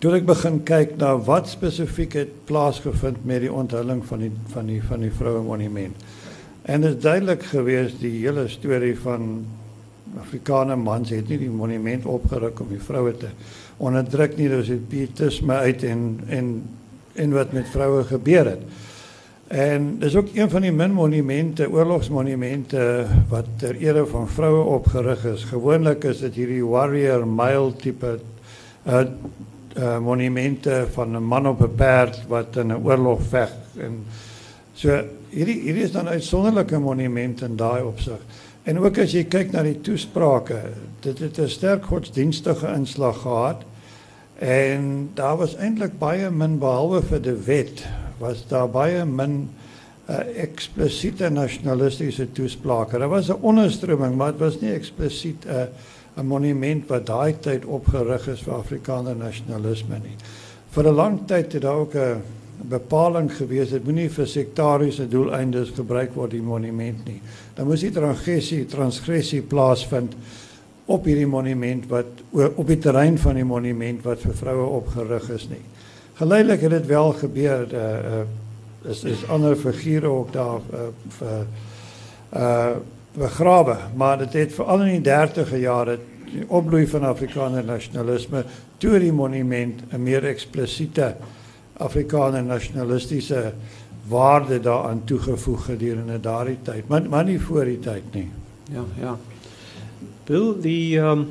toe 0.00 0.12
ek 0.18 0.26
begin 0.28 0.58
kyk 0.68 0.96
na 1.00 1.14
wat 1.26 1.48
spesifiek 1.48 2.16
het 2.18 2.32
plaasgevind 2.48 3.24
met 3.24 3.44
die 3.46 3.52
onthulling 3.52 4.02
van 4.04 4.24
die 4.26 4.32
van 4.52 4.68
die 4.68 4.80
van 4.84 5.04
die 5.04 5.12
vroue 5.12 5.42
monument. 5.44 6.02
En 6.66 6.82
dit 6.82 6.96
is 6.96 7.02
duidelik 7.02 7.46
gewees 7.52 7.94
die 8.00 8.12
hele 8.18 8.48
storie 8.52 8.96
van 8.98 9.46
Afrikaner 10.20 10.78
mans 10.78 11.10
het 11.14 11.28
nie 11.30 11.38
die 11.40 11.52
monument 11.52 12.06
opgeruk 12.06 12.60
om 12.60 12.68
die 12.72 12.82
vroue 12.82 13.14
te 13.16 13.30
onderdruk 13.76 14.36
nie, 14.38 14.48
dis 14.52 14.72
dit 14.72 14.84
pietisme 14.88 15.62
uit 15.64 15.84
en 15.84 16.02
en 16.28 16.50
en 17.16 17.32
wat 17.32 17.54
met 17.56 17.68
vroue 17.72 18.04
gebeur 18.04 18.50
het. 18.52 18.64
En 19.48 19.94
dis 20.02 20.16
ook 20.18 20.34
een 20.34 20.50
van 20.50 20.64
die 20.66 20.72
min 20.72 20.92
monumente, 20.92 21.68
oorlogsmonumente 21.70 23.06
wat 23.30 23.46
ter 23.62 23.78
ere 23.80 24.02
van 24.06 24.28
vroue 24.28 24.64
opgerig 24.74 25.24
is. 25.24 25.44
Gewoonlik 25.48 26.04
is 26.04 26.20
dit 26.26 26.34
hierdie 26.42 26.64
warrior 26.66 27.24
male 27.26 27.72
tipe 27.80 28.18
uh 28.86 29.06
uh, 29.78 29.98
monumente 29.98 30.86
van 30.92 31.16
'n 31.16 31.22
man 31.22 31.46
op 31.46 31.60
'n 31.60 31.74
perd 31.74 32.22
wat 32.28 32.56
in 32.56 32.72
'n 32.72 32.84
oorlog 32.84 33.22
veg 33.22 33.52
en 33.78 34.04
so 34.72 35.02
hierdie 35.30 35.60
hierdie 35.60 35.82
is 35.82 35.92
dan 35.92 36.08
uitsonderlike 36.08 36.78
monumente 36.78 37.44
in 37.44 37.56
daai 37.56 37.82
opsig. 37.82 38.20
En 38.62 38.78
ook 38.78 38.98
as 38.98 39.12
jy 39.12 39.24
kyk 39.24 39.52
na 39.52 39.62
die 39.62 39.80
toesprake, 39.80 40.58
dit 41.00 41.18
het 41.18 41.38
'n 41.38 41.48
sterk 41.48 41.84
godsdienstige 41.84 42.72
inslag 42.74 43.20
gehad. 43.22 43.62
En 44.38 45.10
daar 45.14 45.36
was 45.36 45.56
eintlik 45.56 45.98
baie 45.98 46.30
min 46.30 46.58
behalwe 46.58 47.02
vir 47.02 47.22
die 47.22 47.38
wet, 47.46 47.86
was 48.18 48.46
daar 48.48 48.68
baie 48.68 49.04
min 49.04 49.48
uh, 50.10 50.18
eksplisiete 50.42 51.28
nasionalistiese 51.28 52.32
toesprake. 52.32 52.98
Was 53.08 53.28
'n 53.28 53.40
onderstroming, 53.40 54.16
maar 54.16 54.32
dit 54.32 54.40
was 54.40 54.60
nie 54.60 54.72
eksplisiet 54.72 55.44
'n 55.44 55.48
uh, 55.48 55.62
'n 56.16 56.26
monument 56.26 56.88
wat 56.88 57.06
daai 57.06 57.34
tyd 57.40 57.64
opgerig 57.64 58.28
is 58.28 58.40
vir 58.42 58.54
Afrikaner 58.54 59.16
nasionalisme 59.16 59.98
nie. 60.02 60.16
Vir 60.70 60.88
'n 60.88 60.94
lang 60.94 61.20
tyd 61.26 61.52
het 61.52 61.62
daar 61.62 61.80
ook 61.84 61.94
'n 61.94 62.22
bepaling 62.68 63.30
gewees 63.36 63.70
dit 63.70 63.84
moenie 63.84 64.08
vir 64.10 64.26
sektariese 64.26 65.08
doeleindes 65.08 65.70
gebruik 65.76 66.14
word 66.14 66.30
die 66.30 66.42
monument 66.42 67.04
nie. 67.04 67.20
Dan 67.54 67.66
moes 67.66 67.80
die 67.80 67.90
transgressie 67.90 68.66
transgressie 68.66 69.42
plaasvind 69.42 70.14
op 70.86 71.04
hierdie 71.04 71.26
monument 71.26 71.86
wat 71.90 72.06
op 72.32 72.66
die 72.66 72.78
terrein 72.78 73.18
van 73.18 73.34
die 73.34 73.44
monument 73.44 74.02
wat 74.06 74.22
vir 74.22 74.34
vroue 74.34 74.66
opgerig 74.80 75.30
is 75.30 75.48
nie. 75.48 75.62
Geleidelik 76.14 76.60
het 76.60 76.70
dit 76.70 76.86
wel 76.86 77.12
gebeur 77.12 77.72
uh 77.72 77.80
uh 78.20 78.26
is 78.90 79.04
is 79.04 79.28
ander 79.28 79.56
figure 79.56 80.06
ook 80.06 80.32
daar 80.32 80.60
uh 80.72 80.88
vir 81.18 81.46
uh 82.32 82.76
begrawe, 83.16 83.76
maar 83.96 84.18
dit 84.18 84.32
het 84.32 84.54
veral 84.54 84.84
in 84.84 85.02
die 85.02 85.10
30e 85.10 85.60
jare 85.60 85.98
die 86.26 86.44
opbloei 86.48 86.86
van 86.90 87.04
Afrikaner 87.08 87.64
nasionalisme 87.64 88.44
toe 88.78 88.98
die 88.98 89.12
monument 89.12 89.82
'n 89.92 90.02
meer 90.02 90.24
eksplisiete 90.24 91.14
Afrikaner 91.76 92.42
nasionalistiese 92.42 93.52
waarde 94.08 94.60
daaraan 94.60 95.04
toegevoeg 95.04 95.64
gedurende 95.64 96.20
daardie 96.20 96.58
tyd, 96.62 96.88
maar 96.88 97.08
maar 97.08 97.24
nie 97.24 97.40
voor 97.40 97.64
die 97.64 97.78
tyd 97.78 98.14
nie. 98.14 98.30
Ja, 98.72 98.84
ja. 99.00 99.16
Bill 100.24 100.54
the 100.60 100.98
um 100.98 101.26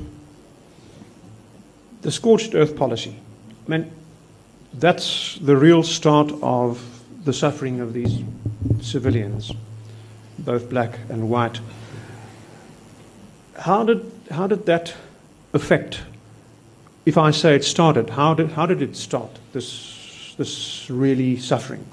the 2.02 2.12
scorched 2.12 2.54
earth 2.54 2.76
policy. 2.76 3.10
I 3.10 3.70
mean 3.70 3.86
that's 4.80 5.40
the 5.46 5.58
real 5.58 5.84
start 5.84 6.32
of 6.42 6.80
the 7.24 7.32
suffering 7.32 7.82
of 7.82 7.94
these 7.94 8.24
civilians. 8.80 9.56
Both 10.40 10.70
black 10.70 11.00
and 11.10 11.30
white. 11.30 11.60
How 13.58 13.84
did, 13.84 14.12
how 14.32 14.48
did 14.48 14.66
that 14.66 14.94
affect, 15.54 16.02
if 17.06 17.18
I 17.18 17.32
say 17.32 17.56
it 17.56 17.64
started, 17.64 18.12
how 18.12 18.34
did, 18.34 18.52
how 18.52 18.66
did 18.66 18.82
it 18.82 18.96
start, 18.96 19.32
this, 19.54 20.36
this 20.38 20.90
really 20.90 21.38
suffering? 21.38 21.86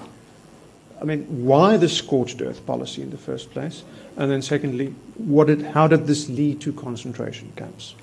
I 1.01 1.05
mean, 1.05 1.45
why 1.45 1.77
the 1.77 1.89
scorched 1.89 2.41
earth 2.41 2.65
policy 2.65 3.01
in 3.01 3.09
the 3.09 3.17
first 3.17 3.51
place? 3.51 3.83
And 4.15 4.31
then, 4.31 4.41
secondly, 4.41 4.93
what 5.17 5.47
did, 5.47 5.61
how 5.61 5.87
did 5.87 6.07
this 6.07 6.29
lead 6.29 6.61
to 6.61 6.71
concentration 6.71 7.51
camps? 7.55 7.95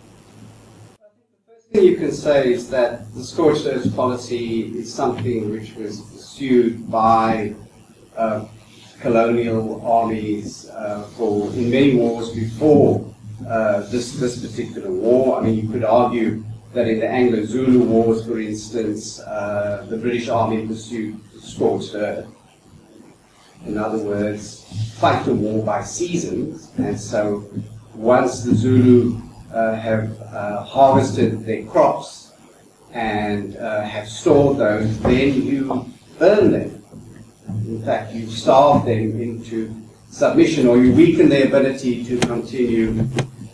The 1.49 1.79
thing 1.79 1.85
you 1.85 1.97
can 1.97 2.13
say 2.13 2.53
is 2.53 2.69
that 2.71 3.15
the 3.15 3.23
scorched 3.23 3.65
earth 3.67 3.95
policy 3.95 4.65
is 4.77 4.93
something 4.93 5.51
which 5.51 5.75
was 5.77 6.01
pursued 6.01 6.91
by 6.91 7.55
uh, 8.17 8.47
colonial 9.01 9.81
armies 9.85 10.69
uh, 10.71 11.03
for 11.17 11.51
in 11.55 11.71
many 11.71 11.95
wars 11.95 12.31
before 12.31 13.05
uh, 13.49 13.81
this 13.91 14.13
this 14.21 14.45
particular 14.47 14.91
war. 14.91 15.41
I 15.41 15.45
mean, 15.45 15.57
you 15.59 15.69
could 15.69 15.85
argue 15.85 16.45
that 16.75 16.87
in 16.87 17.01
the 17.01 17.09
Anglo-Zulu 17.09 17.83
wars, 17.85 18.25
for 18.27 18.39
instance, 18.39 19.19
uh, 19.21 19.87
the 19.89 19.97
British 19.97 20.29
Army 20.29 20.67
pursued 20.67 21.19
scorched 21.41 21.95
earth. 21.95 22.29
In 23.67 23.77
other 23.77 23.99
words, 23.99 24.65
fight 24.99 25.25
the 25.25 25.35
war 25.35 25.65
by 25.65 25.83
seasons, 25.83 26.71
and 26.79 26.99
so 26.99 27.45
once 27.95 28.43
the 28.43 28.55
Zulu 28.55 29.21
uh, 29.53 29.75
have 29.75 30.21
uh, 30.23 30.63
harvested 30.63 31.45
their 31.45 31.65
crops 31.65 32.33
and 32.93 33.57
uh, 33.57 33.83
have 33.83 34.09
stored 34.09 34.59
those, 34.59 34.99
then 35.01 35.43
you 35.43 35.87
burn 36.19 36.53
them 36.53 36.80
in 37.67 37.83
fact, 37.85 38.13
you 38.13 38.29
starve 38.31 38.85
them 38.85 39.21
into 39.21 39.75
submission 40.11 40.67
or 40.67 40.77
you 40.79 40.93
weaken 40.93 41.29
their 41.29 41.47
ability 41.47 42.05
to 42.05 42.19
continue 42.19 43.07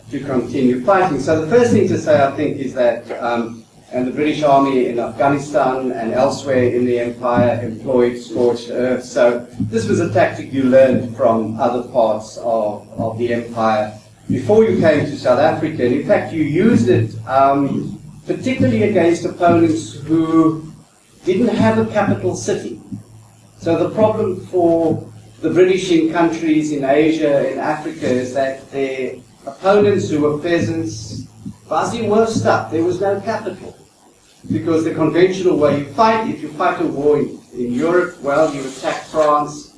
to 0.09 0.19
continue 0.21 0.83
fighting. 0.85 1.19
So 1.19 1.45
the 1.45 1.47
first 1.55 1.71
thing 1.71 1.87
to 1.89 1.97
say, 1.97 2.23
I 2.23 2.31
think, 2.31 2.57
is 2.57 2.73
that 2.75 3.11
um, 3.21 3.65
and 3.91 4.05
the 4.05 4.11
British 4.11 4.43
Army 4.43 4.87
in 4.87 4.99
Afghanistan 4.99 5.93
and 5.93 6.13
elsewhere 6.13 6.75
in 6.75 6.85
the 6.85 6.99
empire 6.99 7.61
employed 7.63 8.17
scorched 8.17 8.69
earth. 8.69 9.05
So 9.05 9.47
this 9.61 9.87
was 9.87 10.01
a 10.01 10.11
tactic 10.11 10.51
you 10.51 10.63
learned 10.63 11.15
from 11.15 11.57
other 11.59 11.87
parts 11.89 12.37
of, 12.37 12.87
of 12.99 13.17
the 13.17 13.33
empire 13.33 13.97
before 14.27 14.65
you 14.65 14.79
came 14.81 15.05
to 15.05 15.17
South 15.17 15.39
Africa. 15.39 15.85
And 15.85 15.95
in 15.95 16.05
fact, 16.05 16.33
you 16.33 16.43
used 16.43 16.89
it 16.89 17.15
um, 17.27 17.97
particularly 18.25 18.83
against 18.83 19.23
opponents 19.23 19.93
who 19.93 20.69
didn't 21.23 21.55
have 21.55 21.77
a 21.77 21.85
capital 21.89 22.35
city. 22.35 22.76
So 23.67 23.75
the 23.75 23.93
problem 23.95 24.39
for 24.45 25.11
the 25.41 25.49
British 25.49 25.91
in 25.91 26.13
countries 26.13 26.71
in 26.71 26.85
Asia, 26.85 27.51
in 27.51 27.59
Africa, 27.59 28.07
is 28.07 28.33
that 28.33 28.71
their 28.71 29.17
opponents 29.45 30.09
who 30.09 30.21
were 30.21 30.37
peasants, 30.37 31.27
Fuzzy 31.67 32.07
were 32.07 32.27
stuck. 32.27 32.71
There 32.71 32.85
was 32.85 33.01
no 33.01 33.19
capital. 33.19 33.77
Because 34.49 34.85
the 34.85 34.93
conventional 34.93 35.57
way 35.57 35.79
you 35.79 35.85
fight, 35.87 36.29
if 36.29 36.41
you 36.41 36.47
fight 36.53 36.79
a 36.79 36.85
war 36.85 37.19
in, 37.19 37.41
in 37.55 37.73
Europe, 37.73 38.17
well, 38.21 38.55
you 38.55 38.65
attack 38.65 39.03
France, 39.03 39.77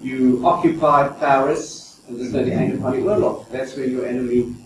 you 0.00 0.40
occupy 0.42 1.06
Paris, 1.18 2.00
and 2.08 2.18
there's 2.18 2.32
no 2.32 2.42
the 2.42 2.52
Anglophonic 2.52 3.02
Warlock. 3.04 3.50
That's 3.50 3.76
where 3.76 3.84
your 3.84 4.06
enemy 4.06 4.56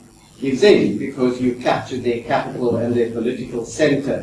gives 0.41 0.63
in, 0.63 0.99
because 0.99 1.41
you 1.41 1.55
captured 1.57 2.03
their 2.03 2.23
capital 2.23 2.77
and 2.79 2.95
their 2.95 3.11
political 3.11 3.65
center 3.65 4.23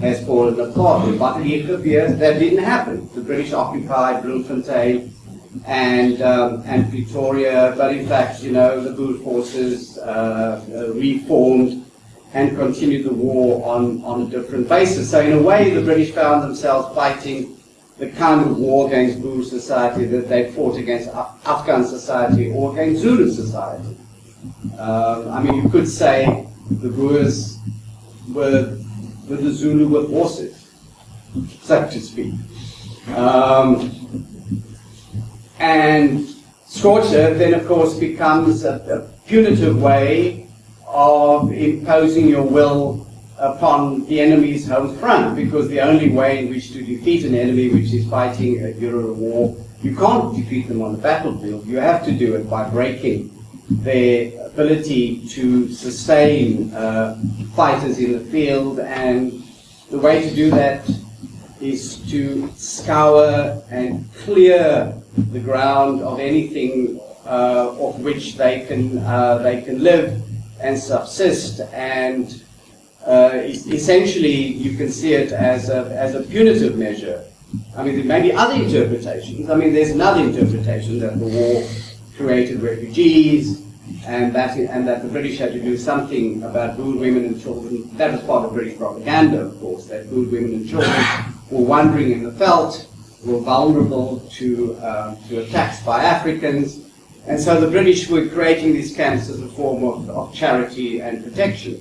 has 0.00 0.24
fallen 0.24 0.58
apart. 0.60 1.02
But 1.18 1.40
in 1.42 1.66
Battle 1.66 2.16
that 2.18 2.38
didn't 2.38 2.64
happen. 2.64 3.08
The 3.14 3.20
British 3.22 3.52
occupied 3.52 4.22
Bloemfontein, 4.22 5.12
and 5.66 6.20
um, 6.22 6.62
and 6.66 6.88
Pretoria, 6.90 7.74
but 7.76 7.94
in 7.94 8.06
fact, 8.06 8.42
you 8.42 8.52
know, 8.52 8.80
the 8.80 8.92
Boer 8.92 9.18
forces 9.24 9.98
uh, 9.98 10.62
uh, 10.72 10.92
reformed 10.94 11.84
and 12.34 12.56
continued 12.56 13.06
the 13.06 13.14
war 13.14 13.64
on, 13.66 14.02
on 14.04 14.22
a 14.22 14.26
different 14.26 14.68
basis. 14.68 15.10
So 15.10 15.20
in 15.20 15.32
a 15.32 15.42
way, 15.42 15.70
the 15.70 15.82
British 15.82 16.12
found 16.12 16.42
themselves 16.42 16.94
fighting 16.94 17.56
the 17.98 18.10
kind 18.10 18.42
of 18.42 18.58
war 18.58 18.88
against 18.88 19.22
Boer 19.22 19.42
society 19.42 20.04
that 20.04 20.28
they 20.28 20.52
fought 20.52 20.76
against 20.76 21.08
Af- 21.14 21.40
Afghan 21.46 21.84
society 21.86 22.52
or 22.52 22.72
against 22.72 23.00
Zulu 23.00 23.30
society. 23.32 23.96
Um, 24.78 25.28
I 25.30 25.42
mean, 25.42 25.62
you 25.62 25.68
could 25.68 25.88
say 25.88 26.46
the 26.70 26.88
Boers 26.88 27.58
were, 28.32 28.78
were 29.28 29.36
the 29.36 29.50
Zulu 29.50 29.88
with 29.88 30.10
horses, 30.10 30.70
so 31.62 31.88
to 31.88 32.00
speak. 32.00 32.34
Um, 33.14 33.92
and 35.58 36.26
scorched 36.66 37.12
earth 37.12 37.38
then, 37.38 37.54
of 37.54 37.66
course, 37.66 37.94
becomes 37.98 38.64
a, 38.64 38.74
a 38.74 39.26
punitive 39.28 39.80
way 39.80 40.48
of 40.86 41.52
imposing 41.52 42.28
your 42.28 42.42
will 42.42 43.06
upon 43.38 44.04
the 44.06 44.20
enemy's 44.20 44.66
home 44.66 44.96
front, 44.96 45.36
because 45.36 45.68
the 45.68 45.80
only 45.80 46.10
way 46.10 46.38
in 46.38 46.48
which 46.48 46.72
to 46.72 46.82
defeat 46.82 47.24
an 47.24 47.34
enemy 47.34 47.68
which 47.68 47.92
is 47.92 48.08
fighting 48.08 48.64
a 48.64 48.72
guerrilla 48.72 49.12
war, 49.12 49.56
you 49.82 49.94
can't 49.94 50.34
defeat 50.34 50.68
them 50.68 50.82
on 50.82 50.92
the 50.92 50.98
battlefield. 50.98 51.66
You 51.66 51.76
have 51.76 52.04
to 52.06 52.12
do 52.12 52.34
it 52.34 52.48
by 52.48 52.68
breaking 52.68 53.35
their 53.70 54.46
ability 54.46 55.26
to 55.28 55.68
sustain 55.72 56.72
uh, 56.74 57.20
fighters 57.54 57.98
in 57.98 58.12
the 58.12 58.20
field, 58.20 58.78
and 58.80 59.42
the 59.90 59.98
way 59.98 60.28
to 60.28 60.34
do 60.34 60.50
that 60.50 60.88
is 61.60 61.96
to 62.10 62.50
scour 62.56 63.62
and 63.70 64.12
clear 64.14 64.94
the 65.32 65.40
ground 65.40 66.02
of 66.02 66.20
anything 66.20 67.00
uh, 67.24 67.74
of 67.78 68.00
which 68.00 68.36
they 68.36 68.66
can 68.66 68.98
uh, 68.98 69.38
they 69.38 69.62
can 69.62 69.82
live 69.82 70.22
and 70.60 70.78
subsist 70.78 71.60
and 71.72 72.42
uh, 73.06 73.30
essentially 73.34 74.34
you 74.34 74.76
can 74.76 74.90
see 74.90 75.14
it 75.14 75.32
as 75.32 75.70
a, 75.70 75.86
as 75.96 76.14
a 76.14 76.22
punitive 76.22 76.76
measure. 76.76 77.24
I 77.76 77.84
mean, 77.84 77.96
there 77.96 78.04
may 78.04 78.20
be 78.20 78.32
other 78.32 78.54
interpretations. 78.54 79.48
I 79.48 79.54
mean, 79.54 79.72
there's 79.72 79.90
another 79.90 80.22
interpretation 80.22 80.98
that 80.98 81.18
the 81.18 81.26
war 81.26 81.62
created 82.16 82.62
refugees 82.62 83.62
and 84.06 84.34
that, 84.34 84.56
and 84.56 84.86
that 84.86 85.02
the 85.02 85.08
British 85.08 85.38
had 85.38 85.52
to 85.52 85.60
do 85.60 85.76
something 85.76 86.42
about 86.42 86.76
Boer 86.76 86.96
women 86.96 87.24
and 87.24 87.40
children. 87.40 87.88
That 87.96 88.12
was 88.12 88.22
part 88.22 88.44
of 88.44 88.52
British 88.52 88.78
propaganda, 88.78 89.42
of 89.42 89.60
course, 89.60 89.86
that 89.86 90.10
Boer 90.10 90.24
women 90.24 90.54
and 90.54 90.68
children 90.68 90.94
were 91.50 91.62
wandering 91.62 92.12
in 92.12 92.22
the 92.22 92.30
veldt, 92.30 92.88
were 93.24 93.40
vulnerable 93.40 94.20
to, 94.32 94.76
um, 94.82 95.16
to 95.28 95.40
attacks 95.40 95.82
by 95.82 96.02
Africans, 96.02 96.86
and 97.26 97.40
so 97.40 97.60
the 97.60 97.68
British 97.68 98.08
were 98.08 98.28
creating 98.28 98.72
these 98.72 98.94
camps 98.94 99.28
as 99.28 99.42
a 99.42 99.48
form 99.48 99.82
of, 99.82 100.08
of 100.10 100.32
charity 100.32 101.00
and 101.00 101.24
protection 101.24 101.80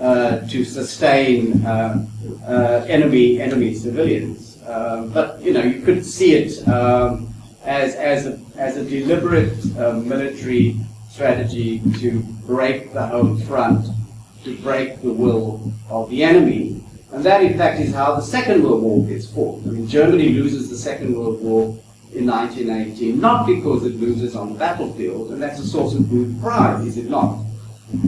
uh, 0.00 0.38
to 0.48 0.64
sustain 0.64 1.64
uh, 1.66 2.06
uh, 2.46 2.86
enemy 2.88 3.40
enemy 3.40 3.74
civilians. 3.74 4.62
Um, 4.66 5.10
but 5.10 5.42
you 5.42 5.52
know, 5.52 5.62
you 5.62 5.82
could 5.82 6.06
see 6.06 6.34
it 6.34 6.68
um, 6.68 7.34
as 7.64 7.96
as 7.96 8.26
a 8.26 8.38
as 8.60 8.76
a 8.76 8.84
deliberate 8.84 9.56
uh, 9.78 9.94
military 9.94 10.76
strategy 11.08 11.80
to 11.98 12.20
break 12.46 12.92
the 12.92 13.06
home 13.06 13.40
front, 13.40 13.86
to 14.44 14.54
break 14.58 15.00
the 15.00 15.10
will 15.10 15.72
of 15.88 16.10
the 16.10 16.22
enemy, 16.22 16.84
and 17.12 17.24
that, 17.24 17.42
in 17.42 17.56
fact, 17.56 17.80
is 17.80 17.94
how 17.94 18.14
the 18.14 18.20
Second 18.20 18.62
World 18.62 18.82
War 18.82 19.06
gets 19.06 19.28
fought. 19.30 19.66
I 19.66 19.70
mean, 19.70 19.88
Germany 19.88 20.28
loses 20.28 20.68
the 20.68 20.76
Second 20.76 21.16
World 21.18 21.40
War 21.40 21.68
in 22.12 22.26
1918, 22.26 23.18
not 23.18 23.46
because 23.46 23.86
it 23.86 23.94
loses 23.94 24.36
on 24.36 24.52
the 24.52 24.58
battlefield, 24.58 25.30
and 25.30 25.42
that's 25.42 25.58
a 25.58 25.66
source 25.66 25.94
of 25.94 26.10
good 26.10 26.38
pride, 26.42 26.86
is 26.86 26.98
it 26.98 27.08
not? 27.08 27.38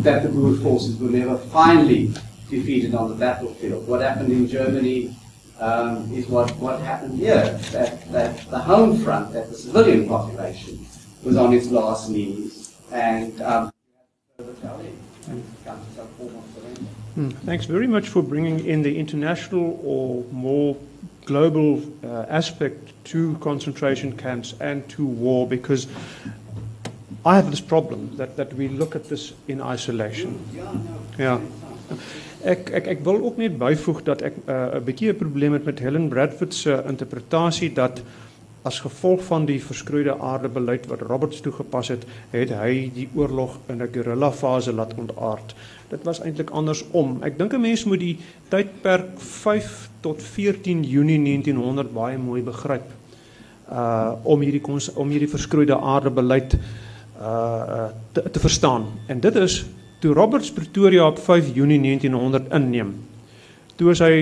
That 0.04 0.22
the 0.22 0.28
Boer 0.28 0.54
forces 0.56 0.98
were 0.98 1.08
never 1.08 1.38
finally 1.38 2.12
defeated 2.50 2.94
on 2.94 3.08
the 3.08 3.14
battlefield. 3.14 3.88
What 3.88 4.02
happened 4.02 4.30
in 4.30 4.46
Germany 4.46 5.16
um, 5.62 6.12
is 6.12 6.26
what, 6.26 6.50
what 6.56 6.80
happened 6.80 7.18
here, 7.18 7.58
that, 7.70 8.10
that 8.12 8.50
the 8.50 8.58
home 8.58 8.98
front, 8.98 9.32
that 9.32 9.48
the 9.48 9.54
civilian 9.54 10.08
population 10.08 10.84
was 11.22 11.36
on 11.36 11.52
its 11.52 11.70
last 11.70 12.10
knees, 12.10 12.76
and 12.90 13.40
um, 13.42 13.70
Hmm. 17.14 17.28
Thanks 17.44 17.66
very 17.66 17.86
much 17.86 18.08
for 18.08 18.22
bringing 18.22 18.64
in 18.64 18.82
the 18.82 18.98
international 18.98 19.78
or 19.84 20.24
more 20.32 20.76
global 21.26 21.82
uh, 22.02 22.24
aspect 22.28 22.92
to 23.04 23.36
concentration 23.40 24.16
camps 24.16 24.54
and 24.60 24.88
to 24.88 25.04
war 25.04 25.46
because 25.46 25.86
I 27.24 27.36
have 27.36 27.50
this 27.50 27.60
problem 27.60 28.16
that, 28.16 28.36
that 28.36 28.54
we 28.54 28.68
look 28.68 28.96
at 28.96 29.08
this 29.08 29.34
in 29.46 29.60
isolation. 29.60 30.40
Ja. 31.18 31.38
Ek 32.42 32.70
ek 32.74 32.86
ek 32.86 33.04
wil 33.06 33.22
ook 33.22 33.36
net 33.38 33.58
byvoeg 33.58 34.02
dat 34.02 34.22
ek 34.22 34.34
'n 34.36 34.50
uh, 34.50 34.80
bietjie 34.82 35.12
'n 35.12 35.16
probleem 35.16 35.52
het 35.52 35.64
met 35.64 35.78
Helen 35.78 36.08
Bradford 36.08 36.54
se 36.54 36.82
interpretasie 36.86 37.72
dat 37.72 38.02
as 38.62 38.80
gevolg 38.80 39.24
van 39.26 39.44
die 39.46 39.58
verskroeide 39.62 40.18
aarde 40.18 40.48
beleid 40.48 40.86
wat 40.86 41.00
Roberts 41.00 41.40
toegepas 41.40 41.88
het, 41.88 42.04
het 42.30 42.50
hy 42.54 42.90
die 42.94 43.08
oorlog 43.14 43.58
in 43.68 43.82
'n 43.82 43.92
guerrilla 43.92 44.30
fase 44.30 44.72
laat 44.72 44.94
ontaard. 44.94 45.54
Dit 45.88 46.04
was 46.04 46.20
eintlik 46.20 46.50
andersom. 46.50 47.18
Ek 47.22 47.38
dink 47.38 47.52
'n 47.52 47.60
mens 47.60 47.84
moet 47.84 48.00
die 48.00 48.18
tydperk 48.48 49.18
5 49.18 49.88
tot 50.00 50.22
14 50.22 50.82
Junie 50.84 51.18
1900 51.18 51.92
baie 51.92 52.18
mooi 52.18 52.42
begryp. 52.42 52.90
Uh 53.70 54.12
om 54.22 54.40
hierdie 54.40 54.62
om 54.94 55.08
hierdie 55.08 55.30
verskroeide 55.30 55.78
aarde 55.80 56.10
beleid 56.10 56.58
uh 57.20 57.88
te, 58.12 58.30
te 58.30 58.40
verstaan. 58.40 58.86
En 59.06 59.20
dit 59.20 59.34
is 59.34 59.66
toe 60.02 60.14
Roberts 60.14 60.50
Pretoria 60.52 61.06
op 61.06 61.18
5 61.18 61.54
Junie 61.54 61.80
1900 61.80 62.50
inneem. 62.52 62.94
Toe 63.76 63.90
is 63.90 64.00
hy 64.02 64.14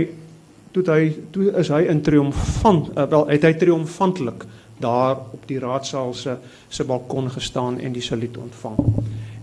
toe 0.71 0.85
hy 0.87 1.07
toe 1.35 1.49
is 1.59 1.71
hy 1.73 1.81
in 1.91 2.03
triomfant 2.05 2.93
uh, 2.93 3.07
wel 3.11 3.25
het 3.33 3.47
hy 3.49 3.55
triomfantlik 3.59 4.45
daar 4.81 5.17
op 5.33 5.49
die 5.49 5.59
raadsaal 5.61 6.13
se 6.15 6.37
se 6.69 6.85
balkon 6.85 7.31
gestaan 7.33 7.81
en 7.81 7.97
die 7.97 8.05
saluut 8.05 8.37
ontvang. 8.39 8.77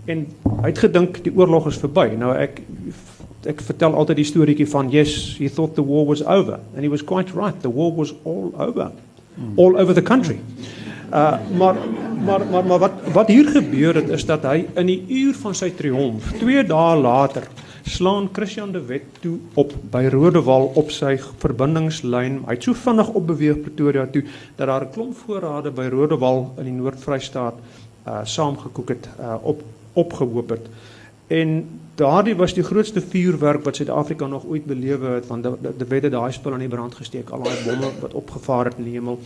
En 0.06 0.24
hy 0.62 0.70
het 0.70 0.86
gedink 0.86 1.20
die 1.26 1.34
oorlog 1.36 1.68
is 1.74 1.82
verby. 1.82 2.12
Nou 2.18 2.32
ek 2.38 2.62
ek 3.48 3.62
vertel 3.66 3.96
altyd 3.98 4.22
die 4.22 4.30
storieetjie 4.30 4.70
van 4.70 4.90
yes, 4.94 5.38
he 5.40 5.50
thought 5.50 5.76
the 5.76 5.86
war 5.86 6.06
was 6.06 6.22
over 6.24 6.60
and 6.76 6.86
he 6.86 6.90
was 6.90 7.04
quite 7.04 7.34
right. 7.34 7.62
The 7.66 7.74
war 7.74 7.92
was 7.96 8.14
all 8.24 8.54
over. 8.58 8.92
All 9.58 9.78
over 9.78 9.94
the 9.94 10.02
country. 10.02 10.40
Uh 11.12 11.38
maar 11.58 11.76
maar 12.26 12.46
maar 12.52 12.66
maar 12.66 12.80
wat 12.80 12.92
wat 13.14 13.28
hier 13.28 13.48
gebeur 13.48 13.96
het 13.96 14.10
is 14.10 14.26
dat 14.26 14.44
hy 14.44 14.66
in 14.76 14.86
die 14.86 15.04
uur 15.08 15.36
van 15.40 15.56
sy 15.56 15.70
triomf 15.72 16.34
2 16.40 16.64
dae 16.68 16.96
later 17.00 17.48
slaan 17.88 18.30
Christian 18.34 18.72
de 18.72 18.82
Wet 18.86 19.04
toe 19.20 19.38
op 19.54 19.72
by 19.92 20.08
Rodewal 20.12 20.72
op 20.76 20.92
sy 20.92 21.14
verbindingslyn. 21.40 22.42
Hy 22.48 22.58
het 22.58 22.68
so 22.68 22.76
vinnig 22.76 23.10
opbeweeg 23.16 23.62
Pretoria 23.64 24.06
toe 24.12 24.24
dat 24.56 24.68
daar 24.68 24.86
'n 24.86 24.92
klomp 24.92 25.16
voorrade 25.18 25.72
by 25.72 25.88
Rodewal 25.92 26.54
in 26.58 26.64
die 26.64 26.74
Noord-Vrystaat 26.74 27.56
uh 28.08 28.20
saamgekook 28.24 28.90
het, 28.90 29.10
uh 29.20 29.36
op 29.42 29.64
opgehoop 29.94 30.50
het. 30.50 30.68
En 31.28 31.80
daardie 31.96 32.36
was 32.36 32.54
die 32.54 32.64
grootste 32.64 33.02
vuurwerk 33.02 33.64
wat 33.64 33.76
Suid-Afrika 33.76 34.28
nog 34.28 34.46
ooit 34.46 34.66
belewe 34.66 35.08
het 35.08 35.28
want 35.28 35.44
de, 35.44 35.58
de 35.78 35.86
Wet 35.86 36.04
het 36.04 36.12
daai 36.12 36.32
spul 36.32 36.54
aan 36.54 36.60
die 36.60 36.68
brand 36.68 36.96
gesteek, 36.96 37.30
al 37.30 37.44
daai 37.44 37.64
bomme 37.66 37.92
wat 38.00 38.14
opgevaar 38.14 38.66
het 38.66 38.78
in 38.78 38.84
die 38.84 38.94
hemel. 38.94 39.20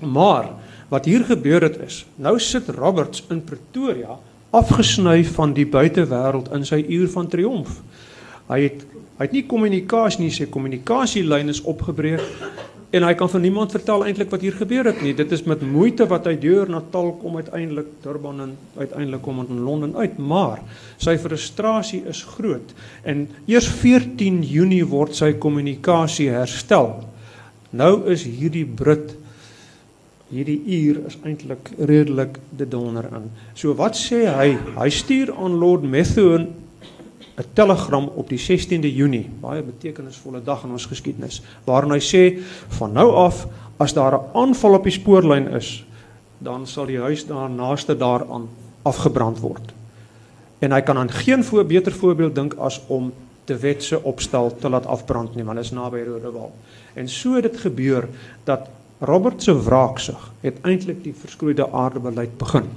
Maar 0.00 0.48
wat 0.90 1.06
hier 1.06 1.24
gebeur 1.24 1.62
het 1.62 1.78
is, 1.86 2.02
nou 2.18 2.34
sit 2.42 2.68
Roberts 2.74 3.22
in 3.30 3.44
Pretoria 3.46 4.18
afgesny 4.50 5.22
van 5.36 5.52
die 5.54 5.66
buitewêreld 5.70 6.50
in 6.54 6.64
sy 6.66 6.80
uur 6.82 7.10
van 7.12 7.28
triomf. 7.30 7.76
Hy 8.50 8.64
het 8.66 8.86
hy 9.20 9.26
het 9.26 9.34
nie 9.36 9.44
kommunikasie 9.44 10.22
nie, 10.22 10.30
sy 10.32 10.46
kommunikasielyn 10.48 11.52
is 11.52 11.60
opgebreek 11.68 12.22
en 12.96 13.04
hy 13.04 13.10
kan 13.14 13.28
vir 13.28 13.42
niemand 13.44 13.74
vertel 13.76 14.06
eintlik 14.08 14.30
wat 14.32 14.40
hier 14.42 14.56
gebeur 14.56 14.88
het 14.88 15.02
nie. 15.04 15.12
Dit 15.14 15.30
is 15.36 15.44
met 15.46 15.60
moeite 15.60 16.06
wat 16.08 16.24
hy 16.26 16.32
deur 16.40 16.70
Natal 16.72 17.12
kom 17.20 17.36
uiteindelik 17.36 17.92
Durban 18.02 18.40
en 18.46 18.54
uiteindelik 18.78 19.20
kom 19.22 19.42
in 19.44 19.60
Londen 19.66 19.92
uit, 20.00 20.16
maar 20.16 20.64
sy 20.96 21.18
frustrasie 21.20 22.00
is 22.10 22.24
groot 22.32 22.72
en 23.04 23.26
eers 23.44 23.68
14 23.82 24.40
Junie 24.48 24.86
word 24.88 25.14
sy 25.20 25.34
kommunikasie 25.36 26.30
herstel. 26.32 26.96
Nou 27.76 27.92
is 28.10 28.24
hierdie 28.24 28.64
Brit 28.64 29.19
hierdie 30.30 30.60
uur 30.66 31.02
is 31.06 31.18
eintlik 31.26 31.72
redelik 31.78 32.38
de 32.56 32.68
donder 32.68 33.04
in. 33.04 33.30
So 33.54 33.74
wat 33.74 33.98
sê 33.98 34.24
hy? 34.30 34.54
Hy 34.78 34.88
stuur 34.90 35.34
aan 35.34 35.58
Lord 35.58 35.82
Methuen 35.82 36.48
'n 37.40 37.44
telegram 37.54 38.10
op 38.14 38.28
die 38.28 38.38
16de 38.38 38.94
Junie, 38.94 39.30
baie 39.40 39.62
betekenisvolle 39.62 40.42
dag 40.44 40.64
in 40.64 40.74
ons 40.76 40.86
geskiedenis, 40.86 41.42
waarin 41.64 41.94
hy 41.94 42.00
sê 42.00 42.38
van 42.78 42.92
nou 42.92 43.10
af 43.14 43.46
as 43.78 43.94
daar 43.94 44.14
'n 44.14 44.36
aanval 44.36 44.74
op 44.74 44.84
die 44.84 44.92
spoorlyn 44.92 45.48
is, 45.48 45.84
dan 46.38 46.66
sal 46.66 46.86
die 46.86 47.00
huis 47.00 47.26
daar 47.26 47.50
naaste 47.50 47.96
daaraan 47.96 48.48
afgebrand 48.82 49.40
word. 49.40 49.72
En 50.58 50.72
hy 50.72 50.80
kan 50.80 50.98
aan 50.98 51.10
geen 51.10 51.44
voor 51.44 51.64
beter 51.64 51.92
voorbeeld 51.92 52.34
dink 52.34 52.54
as 52.54 52.80
om 52.86 53.12
te 53.44 53.56
wetse 53.56 54.02
opstel 54.02 54.56
te 54.60 54.68
laat 54.68 54.86
afbrand 54.86 55.34
nie, 55.34 55.44
want 55.44 55.56
dit 55.56 55.64
is 55.64 55.72
naby 55.72 56.02
Rodewal. 56.06 56.52
En 56.94 57.08
so 57.08 57.34
het 57.34 57.42
dit 57.42 57.56
gebeur 57.56 58.08
dat 58.44 58.68
Robert 59.00 59.42
se 59.42 59.54
wraaksug 59.62 60.32
het 60.40 60.58
eintlik 60.62 61.02
die 61.04 61.14
verskroeide 61.16 61.70
aardebeleid 61.72 62.36
begin. 62.38 62.68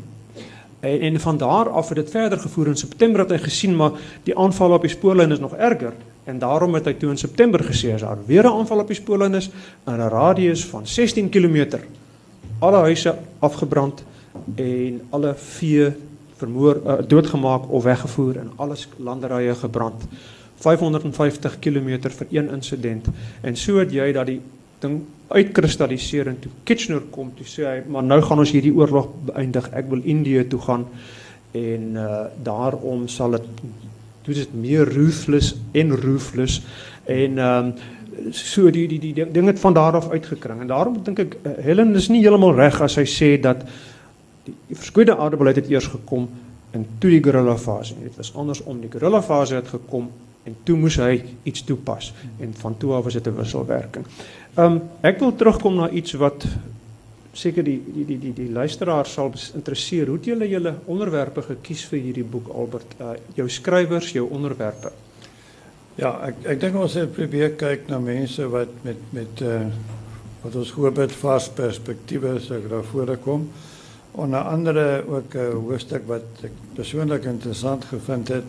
En, 0.79 0.99
en 0.99 1.19
van 1.19 1.37
daar 1.37 1.69
af 1.69 1.89
het 1.89 1.97
dit 1.97 2.09
verder 2.09 2.39
gevoer. 2.39 2.67
In 2.67 2.79
September 2.79 3.19
het 3.19 3.29
hy 3.29 3.37
gesien 3.37 3.75
maar 3.75 3.91
die 4.23 4.37
aanval 4.37 4.71
op 4.71 4.81
die 4.81 4.91
spoorlyn 4.91 5.31
is 5.31 5.39
nog 5.39 5.55
erger 5.55 5.93
en 6.23 6.39
daarom 6.39 6.73
het 6.73 6.85
hy 6.87 6.93
toe 6.93 7.09
in 7.11 7.19
September 7.19 7.59
gesê 7.63 7.91
as 7.93 8.01
daar 8.01 8.23
weer 8.25 8.43
'n 8.43 8.55
aanval 8.59 8.79
op 8.79 8.87
die 8.87 8.95
spoorlyn 8.95 9.35
is 9.35 9.49
in 9.85 9.99
'n 9.99 10.09
radius 10.09 10.65
van 10.65 10.87
16 10.87 11.29
km 11.29 11.79
alle 12.59 12.77
huise 12.77 13.17
afgebrand 13.39 14.03
en 14.55 15.01
alle 15.09 15.33
vee 15.35 15.91
vermoor 16.35 16.79
uh, 16.85 16.93
doodgemaak 17.07 17.71
of 17.71 17.83
weggevoer 17.83 18.37
en 18.37 18.51
alles 18.55 18.87
landerye 18.97 19.55
gebrand. 19.55 20.03
550 20.55 21.59
km 21.59 22.09
vir 22.09 22.27
een 22.29 22.49
insident. 22.49 23.07
En 23.41 23.55
so 23.55 23.77
het 23.77 23.91
jy 23.91 24.11
dat 24.11 24.25
die 24.25 24.41
ding 24.79 25.01
uitkristalliseer 25.33 26.29
en 26.31 26.39
toe 26.39 26.51
Kitchener 26.67 27.01
kom 27.11 27.31
toe 27.37 27.47
sê 27.49 27.65
hy 27.67 27.77
maar 27.89 28.05
nou 28.05 28.19
gaan 28.21 28.41
ons 28.43 28.53
hierdie 28.53 28.73
oorlog 28.75 29.09
beëindig. 29.29 29.69
Ek 29.73 29.89
wil 29.91 30.03
Indië 30.05 30.45
toe 30.51 30.59
gaan. 30.61 30.85
En 31.53 31.97
uh, 32.01 32.19
daarom 32.45 33.07
sal 33.11 33.37
dit 33.37 33.49
toe 34.23 34.35
dit 34.37 34.53
meer 34.55 34.87
ruthless 34.89 35.53
en 35.75 35.95
ruthless. 35.99 36.61
En 37.09 37.41
um, 37.43 37.73
so 38.31 38.71
die 38.73 38.85
die 38.87 38.99
die 39.01 39.27
ding 39.33 39.49
het 39.49 39.59
van 39.59 39.75
daar 39.75 39.97
af 39.99 40.09
uitgekring. 40.09 40.61
En 40.61 40.71
daarom 40.71 41.01
dink 41.03 41.19
ek 41.25 41.37
uh, 41.41 41.57
Helen 41.65 41.95
is 41.99 42.09
nie 42.13 42.21
heeltemal 42.23 42.55
reg 42.57 42.79
as 42.81 42.97
hy 43.01 43.05
sê 43.09 43.33
dat 43.41 43.65
die, 44.45 44.55
die 44.69 44.77
verskoeide 44.77 45.17
aardbeleid 45.17 45.61
het 45.61 45.71
eers 45.71 45.89
gekom 45.91 46.29
in 46.73 46.85
toe 46.99 47.11
die 47.13 47.21
guerrilla 47.23 47.57
fase. 47.57 47.97
Dit 48.01 48.17
was 48.17 48.33
andersom 48.35 48.81
die 48.81 48.91
guerrilla 48.91 49.21
fase 49.21 49.59
het 49.59 49.69
gekom 49.69 50.09
en 50.43 50.55
toe 50.63 50.77
moes 50.77 50.95
hy 50.99 51.23
iets 51.43 51.63
toepas 51.63 52.13
en 52.39 52.53
van 52.53 52.77
toe 52.77 52.93
af 52.93 53.03
was 53.03 53.13
dit 53.13 53.27
'n 53.27 53.35
wisselwerking. 53.35 54.05
Ehm 54.55 54.71
um, 54.71 54.81
ek 55.01 55.19
wil 55.19 55.35
terugkom 55.35 55.75
na 55.75 55.89
iets 55.89 56.13
wat 56.13 56.45
seker 57.33 57.63
die 57.63 57.81
die 57.93 58.05
die 58.05 58.19
die 58.19 58.33
die 58.33 58.51
luisteraar 58.51 59.05
sal 59.05 59.31
interesseer. 59.55 60.07
Hoe 60.07 60.17
het 60.17 60.25
julle 60.25 60.49
julle 60.49 60.75
onderwerpe 60.85 61.41
gekies 61.41 61.85
vir 61.89 61.99
hierdie 61.99 62.27
boek 62.35 62.49
Albert? 62.53 62.95
Uh, 62.99 63.15
jou 63.35 63.49
skrywers, 63.49 64.11
jou 64.13 64.27
onderwerpe. 64.29 64.91
Ja, 65.95 66.13
ek 66.27 66.45
ek 66.45 66.61
dink 66.61 66.75
ons 66.75 66.93
het 66.93 67.11
probeer 67.13 67.55
kyk 67.57 67.87
na 67.89 67.99
mense 67.99 68.47
wat 68.49 68.69
met 68.83 69.01
met 69.11 69.41
uh 69.41 69.65
wat 70.43 70.55
ons 70.59 70.71
hoop 70.75 70.97
het 70.99 71.13
vas 71.15 71.45
perspektiewe 71.55 72.33
sou 72.43 72.57
daar 72.67 72.83
voorkom. 72.83 73.45
Onder 74.11 74.39
andere 74.39 75.03
ook 75.07 75.35
'n 75.35 75.53
hoofstuk 75.55 76.07
wat 76.07 76.43
ek 76.43 76.51
persoonlik 76.75 77.23
interessant 77.23 77.85
gevind 77.85 78.27
het 78.27 78.43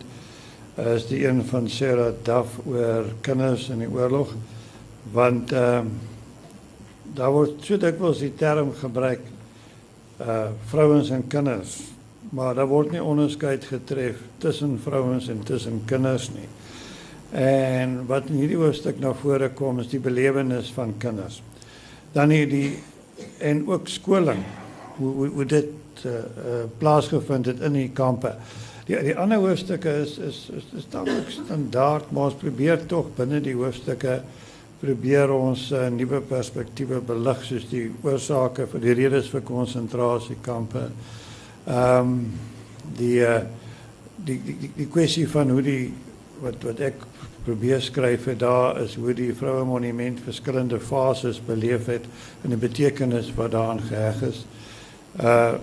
is 0.75 1.07
die 1.07 1.27
een 1.27 1.43
van 1.45 1.69
Sarah 1.69 2.13
Duff 2.23 2.59
oor 2.67 3.05
kinders 3.21 3.69
in 3.69 3.79
die 3.85 3.91
oorlog 3.91 4.33
want 5.11 5.51
ehm 5.51 5.87
uh, 5.87 6.13
daar 7.15 7.31
word 7.31 7.61
so 7.63 7.77
dikwels 7.79 8.19
die 8.19 8.33
term 8.35 8.73
gebruik 8.75 9.21
uh 10.19 10.49
vrouens 10.67 11.09
en 11.15 11.27
kinders 11.31 11.77
maar 12.35 12.55
daar 12.55 12.67
word 12.67 12.91
nie 12.91 13.03
onderskeid 13.03 13.65
getref 13.69 14.19
tussen 14.37 14.79
vrouens 14.83 15.27
en 15.27 15.43
tussen 15.43 15.81
kinders 15.85 16.29
nie. 16.33 16.47
En 17.39 18.01
wat 18.09 18.29
in 18.31 18.41
hierdie 18.41 18.59
hoofstuk 18.59 18.99
na 18.99 19.13
vore 19.13 19.49
kom 19.55 19.79
is 19.79 19.89
die 19.91 19.99
belewenis 19.99 20.71
van 20.75 20.95
kinders. 20.97 21.41
Dan 22.15 22.33
hier 22.33 22.49
die 22.49 22.77
en 23.39 23.63
ook 23.67 23.87
skoling 23.87 24.43
hoe 24.97 25.13
hoe, 25.13 25.27
hoe 25.27 25.45
dit 25.45 26.05
uh, 26.05 26.11
uh 26.11 26.63
plaasgevind 26.77 27.45
het 27.45 27.63
in 27.63 27.77
die 27.79 27.89
kampe. 27.93 28.35
Die 28.85 28.97
die 29.01 29.15
ander 29.17 29.41
hoofstukke 29.41 29.89
is 30.03 30.17
is 30.21 30.39
is, 30.53 30.65
is 30.77 30.85
tamelik 30.93 31.31
standaard, 31.33 32.11
maar 32.13 32.29
ons 32.29 32.37
probeer 32.37 32.83
tog 32.85 33.07
binne 33.17 33.39
die 33.41 33.55
hoofstukke 33.57 34.19
probeer 34.77 35.31
ons 35.33 35.71
uh, 35.73 35.87
nuwe 35.89 36.19
perspektiewe 36.29 36.99
belig 37.07 37.41
soos 37.47 37.65
die 37.71 37.87
oorsake 38.05 38.67
vir 38.69 38.83
die 38.83 38.95
redes 38.99 39.31
vir 39.33 39.41
konsentrasiekampe. 39.47 40.89
Ehm 41.65 42.11
um, 42.11 42.19
die, 42.99 43.17
uh, 43.25 43.39
die 44.21 44.37
die 44.45 44.57
die 44.61 44.73
die 44.75 44.89
kwessie 44.93 45.25
van 45.27 45.49
hoe 45.49 45.63
die 45.65 45.89
wat 46.43 46.61
wat 46.67 46.83
ek 46.85 47.01
probeer 47.47 47.81
skryf 47.81 48.27
het 48.29 48.43
daar 48.43 48.77
is 48.83 48.93
hoe 49.01 49.13
die 49.17 49.31
vroue 49.33 49.65
monument 49.65 50.21
verskillende 50.21 50.77
fases 50.79 51.39
beleef 51.47 51.89
het 51.89 52.05
en 52.43 52.53
die 52.53 52.61
betekenis 52.61 53.33
wat 53.37 53.55
daaraan 53.57 53.81
geheg 53.89 54.27
is. 54.29 54.45
Uh 55.17 55.55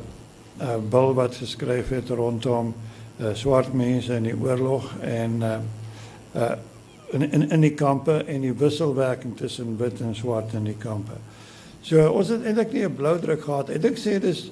uh 0.58 0.80
Bill 0.90 1.14
wat 1.14 1.38
geskryf 1.38 1.94
het 1.94 2.10
rondom 2.10 2.74
uh, 2.74 2.91
swart 3.34 3.72
mense 3.72 4.14
in 4.14 4.22
die 4.22 4.36
oorlog 4.36 4.88
en 5.00 5.42
uh, 5.42 5.58
uh, 6.36 6.52
in, 7.12 7.32
in 7.32 7.50
in 7.50 7.60
die 7.60 7.74
kampe 7.74 8.24
en 8.24 8.40
die 8.40 8.54
wisselwerking 8.56 9.36
tussen 9.36 9.76
wit 9.78 10.00
en 10.00 10.14
swart 10.16 10.54
in 10.56 10.64
die 10.64 10.78
kampe. 10.78 11.18
So 11.82 12.08
ons 12.08 12.30
het 12.32 12.44
eintlik 12.46 12.72
nie 12.72 12.84
'n 12.86 12.96
blou 12.96 13.18
druk 13.20 13.42
gehad. 13.44 13.70
Ek 13.70 13.82
dink 13.82 13.98
sê 13.98 14.18
dis 14.20 14.50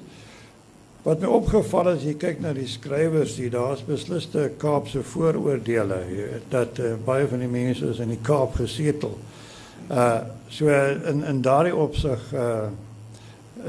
wat 1.03 1.21
my 1.21 1.27
opgeval 1.27 1.87
het 1.87 1.97
as 1.97 2.05
jy 2.05 2.15
kyk 2.15 2.41
na 2.41 2.53
die 2.53 2.67
skrywers 2.69 3.37
hier, 3.37 3.51
daar's 3.51 3.83
besliste 3.83 4.51
Kaapse 4.59 5.03
vooroordeele 5.03 5.99
dat 6.49 6.79
uh, 6.79 6.95
baie 7.05 7.27
van 7.27 7.39
die 7.39 7.49
mense 7.49 7.87
is 7.87 7.99
in 7.99 8.09
die 8.09 8.21
Kaap 8.23 8.55
gesetel. 8.55 9.19
Uh 9.89 10.21
so 10.51 10.69
in 10.69 11.25
in 11.25 11.43
daardie 11.43 11.77
opsig 11.77 12.33
uh 12.35 12.69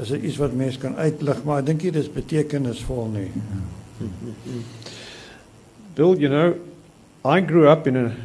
is 0.00 0.08
dit 0.08 0.22
iets 0.22 0.36
wat 0.36 0.52
mense 0.52 0.78
kan 0.78 0.96
uitlig, 0.96 1.44
maar 1.44 1.58
ek 1.58 1.66
dink 1.66 1.80
dit 1.80 1.96
is 1.96 2.12
betekenisvol 2.12 3.08
nie. 3.12 3.30
-hmm. 3.32 3.81
Bill, 5.94 6.18
you 6.18 6.28
know, 6.28 6.58
I 7.24 7.40
grew 7.40 7.68
up 7.68 7.86
in 7.86 7.96
a 7.96 8.16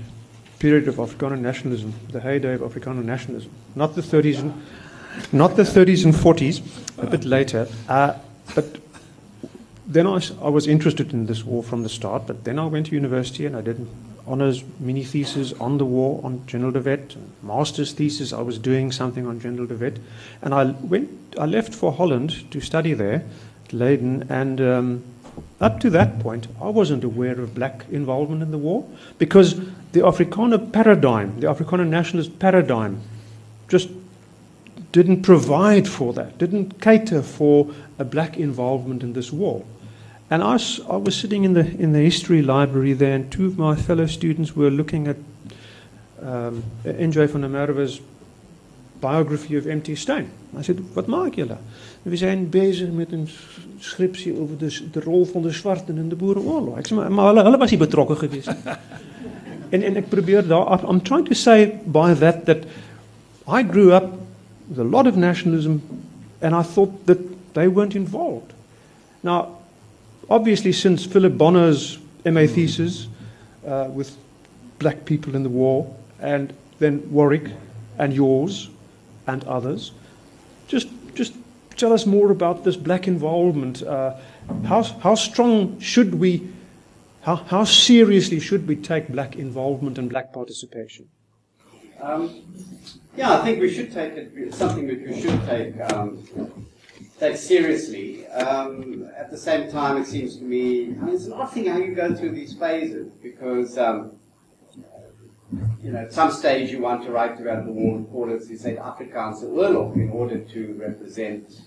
period 0.59 0.87
of 0.87 0.95
Afrikaner 0.95 1.39
nationalism, 1.39 1.93
the 2.09 2.19
heyday 2.19 2.53
of 2.53 2.61
Afrikaner 2.61 3.03
nationalism, 3.03 3.51
not 3.75 3.95
the 3.95 4.01
30s 4.01 4.39
and 4.39 4.53
not 5.31 5.55
the 5.55 5.63
30s 5.63 6.05
and 6.05 6.13
40s, 6.13 6.61
a 6.97 7.07
bit 7.07 7.25
later. 7.25 7.67
Uh, 7.87 8.13
but 8.55 8.77
then 9.85 10.07
I, 10.07 10.21
I, 10.41 10.49
was 10.49 10.67
interested 10.67 11.13
in 11.13 11.25
this 11.25 11.43
war 11.43 11.63
from 11.63 11.83
the 11.83 11.89
start. 11.89 12.27
But 12.27 12.43
then 12.43 12.59
I 12.59 12.65
went 12.65 12.87
to 12.87 12.91
university 12.93 13.45
and 13.45 13.55
I 13.55 13.61
did 13.61 13.87
honors 14.27 14.63
mini 14.79 15.03
thesis 15.03 15.53
on 15.53 15.77
the 15.77 15.85
war 15.85 16.19
on 16.23 16.45
General 16.45 16.71
de 16.71 16.81
Wet, 16.81 17.15
master's 17.41 17.93
thesis. 17.93 18.33
I 18.33 18.41
was 18.41 18.59
doing 18.59 18.91
something 18.91 19.25
on 19.25 19.39
General 19.39 19.67
de 19.67 19.75
Wet, 19.75 19.97
and 20.41 20.53
I 20.53 20.65
went. 20.65 21.09
I 21.39 21.45
left 21.45 21.73
for 21.73 21.91
Holland 21.91 22.51
to 22.51 22.61
study 22.61 22.93
there, 22.93 23.23
Leiden, 23.71 24.25
and. 24.29 24.61
Um, 24.61 25.03
up 25.59 25.79
to 25.79 25.89
that 25.89 26.19
point, 26.19 26.47
I 26.61 26.69
wasn't 26.69 27.03
aware 27.03 27.39
of 27.39 27.55
black 27.55 27.85
involvement 27.91 28.43
in 28.43 28.51
the 28.51 28.57
war 28.57 28.87
because 29.17 29.59
the 29.91 30.01
Afrikaner 30.01 30.71
paradigm, 30.71 31.39
the 31.39 31.47
Afrikaner 31.47 31.87
nationalist 31.87 32.37
paradigm, 32.37 33.01
just 33.67 33.89
didn't 34.91 35.23
provide 35.23 35.87
for 35.87 36.13
that, 36.13 36.37
didn't 36.37 36.79
cater 36.81 37.21
for 37.21 37.73
a 37.97 38.05
black 38.05 38.37
involvement 38.37 39.01
in 39.03 39.13
this 39.13 39.31
war. 39.31 39.65
And 40.29 40.43
I, 40.43 40.59
I 40.89 40.97
was 40.97 41.15
sitting 41.15 41.43
in 41.43 41.53
the, 41.53 41.61
in 41.61 41.93
the 41.93 41.99
history 41.99 42.41
library 42.41 42.93
there, 42.93 43.15
and 43.15 43.31
two 43.31 43.47
of 43.47 43.57
my 43.57 43.75
fellow 43.75 44.05
students 44.07 44.55
were 44.55 44.69
looking 44.69 45.07
at 45.07 45.17
um, 46.21 46.63
N.J. 46.85 47.27
van 47.27 47.41
der 47.41 47.47
Merwe's 47.47 48.01
biography 48.99 49.55
of 49.55 49.67
M.T. 49.67 49.95
Stein. 49.95 50.31
I 50.57 50.61
said, 50.61 50.95
Wat 50.95 51.07
maak? 51.07 51.57
We 52.09 52.15
zijn 52.15 52.49
bezig 52.49 52.91
met 52.91 53.11
een 53.11 53.27
scriptie 53.79 54.39
over 54.39 54.57
de, 54.57 54.79
de 54.91 54.99
rol 54.99 55.25
van 55.25 55.41
de 55.41 55.51
zwarten 55.51 55.97
in 55.97 56.09
de 56.09 56.15
boerenoorlog. 56.15 56.89
Maar, 56.89 57.11
maar 57.11 57.35
hulle, 57.35 57.57
was 57.57 58.17
geweest. 58.17 58.47
en, 59.69 59.81
en 59.81 59.95
ik 59.95 60.09
probeer 60.09 60.47
daar, 60.47 60.89
I'm 60.89 61.01
trying 61.01 61.27
to 61.27 61.33
say 61.33 61.79
by 61.85 62.13
that 62.13 62.45
that 62.45 62.57
I 63.47 63.63
grew 63.71 63.93
up 63.93 64.13
with 64.67 64.79
a 64.79 64.89
lot 64.89 65.07
of 65.07 65.15
nationalism 65.15 65.75
and 66.39 66.65
I 66.65 66.73
thought 66.73 66.91
that 67.03 67.17
they 67.51 67.71
weren't 67.71 67.95
involved. 67.95 68.53
Now, 69.19 69.47
obviously 70.27 70.71
since 70.71 71.07
Philip 71.07 71.37
Bonner's 71.37 71.99
MA 72.23 72.45
thesis 72.45 73.07
uh, 73.65 73.87
with 73.95 74.15
black 74.77 75.05
people 75.05 75.35
in 75.35 75.43
the 75.43 75.49
war, 75.49 75.85
and 76.19 76.53
then 76.79 77.01
Warwick 77.11 77.51
and 77.97 78.13
yours 78.13 78.69
and 79.25 79.43
others. 79.43 79.91
Just, 80.67 80.87
just 81.15 81.33
tell 81.77 81.93
us 81.93 82.05
more 82.05 82.31
about 82.31 82.63
this 82.63 82.75
black 82.75 83.07
involvement. 83.07 83.83
Uh, 83.83 84.15
how, 84.65 84.83
how 84.83 85.15
strong 85.15 85.79
should 85.79 86.15
we, 86.15 86.49
how, 87.21 87.35
how 87.35 87.63
seriously 87.63 88.39
should 88.39 88.67
we 88.67 88.75
take 88.75 89.09
black 89.09 89.35
involvement 89.35 89.97
and 89.97 90.09
black 90.09 90.33
participation? 90.33 91.07
Um, 92.01 92.43
yeah, 93.15 93.39
I 93.39 93.43
think 93.43 93.59
we 93.59 93.73
should 93.73 93.91
take 93.91 94.13
it, 94.13 94.53
something 94.53 94.87
that 94.87 95.01
we 95.01 95.21
should 95.21 95.45
take, 95.45 95.79
um, 95.91 96.67
take 97.19 97.37
seriously. 97.37 98.27
Um, 98.27 99.09
at 99.17 99.31
the 99.31 99.37
same 99.37 99.71
time, 99.71 99.97
it 99.97 100.05
seems 100.05 100.37
to 100.37 100.43
me, 100.43 100.85
I 100.85 101.05
mean, 101.05 101.15
it's 101.15 101.25
an 101.25 101.33
odd 101.33 101.51
thing 101.51 101.65
how 101.65 101.77
you 101.77 101.95
go 101.95 102.13
through 102.13 102.33
these 102.33 102.53
phases 102.53 103.09
because, 103.21 103.77
um, 103.77 104.17
you 105.81 105.91
know, 105.91 105.99
at 105.99 106.13
some 106.13 106.31
stage 106.31 106.71
you 106.71 106.79
want 106.79 107.03
to 107.03 107.11
write 107.11 107.39
about 107.39 107.65
the 107.65 107.71
war 107.71 108.29
it, 108.29 108.49
you 108.49 108.57
say, 108.57 108.75
Afrikaanse 108.75 109.43
Oorlog 109.43 109.95
in 109.95 110.09
order 110.09 110.39
to 110.39 110.73
represent 110.73 111.61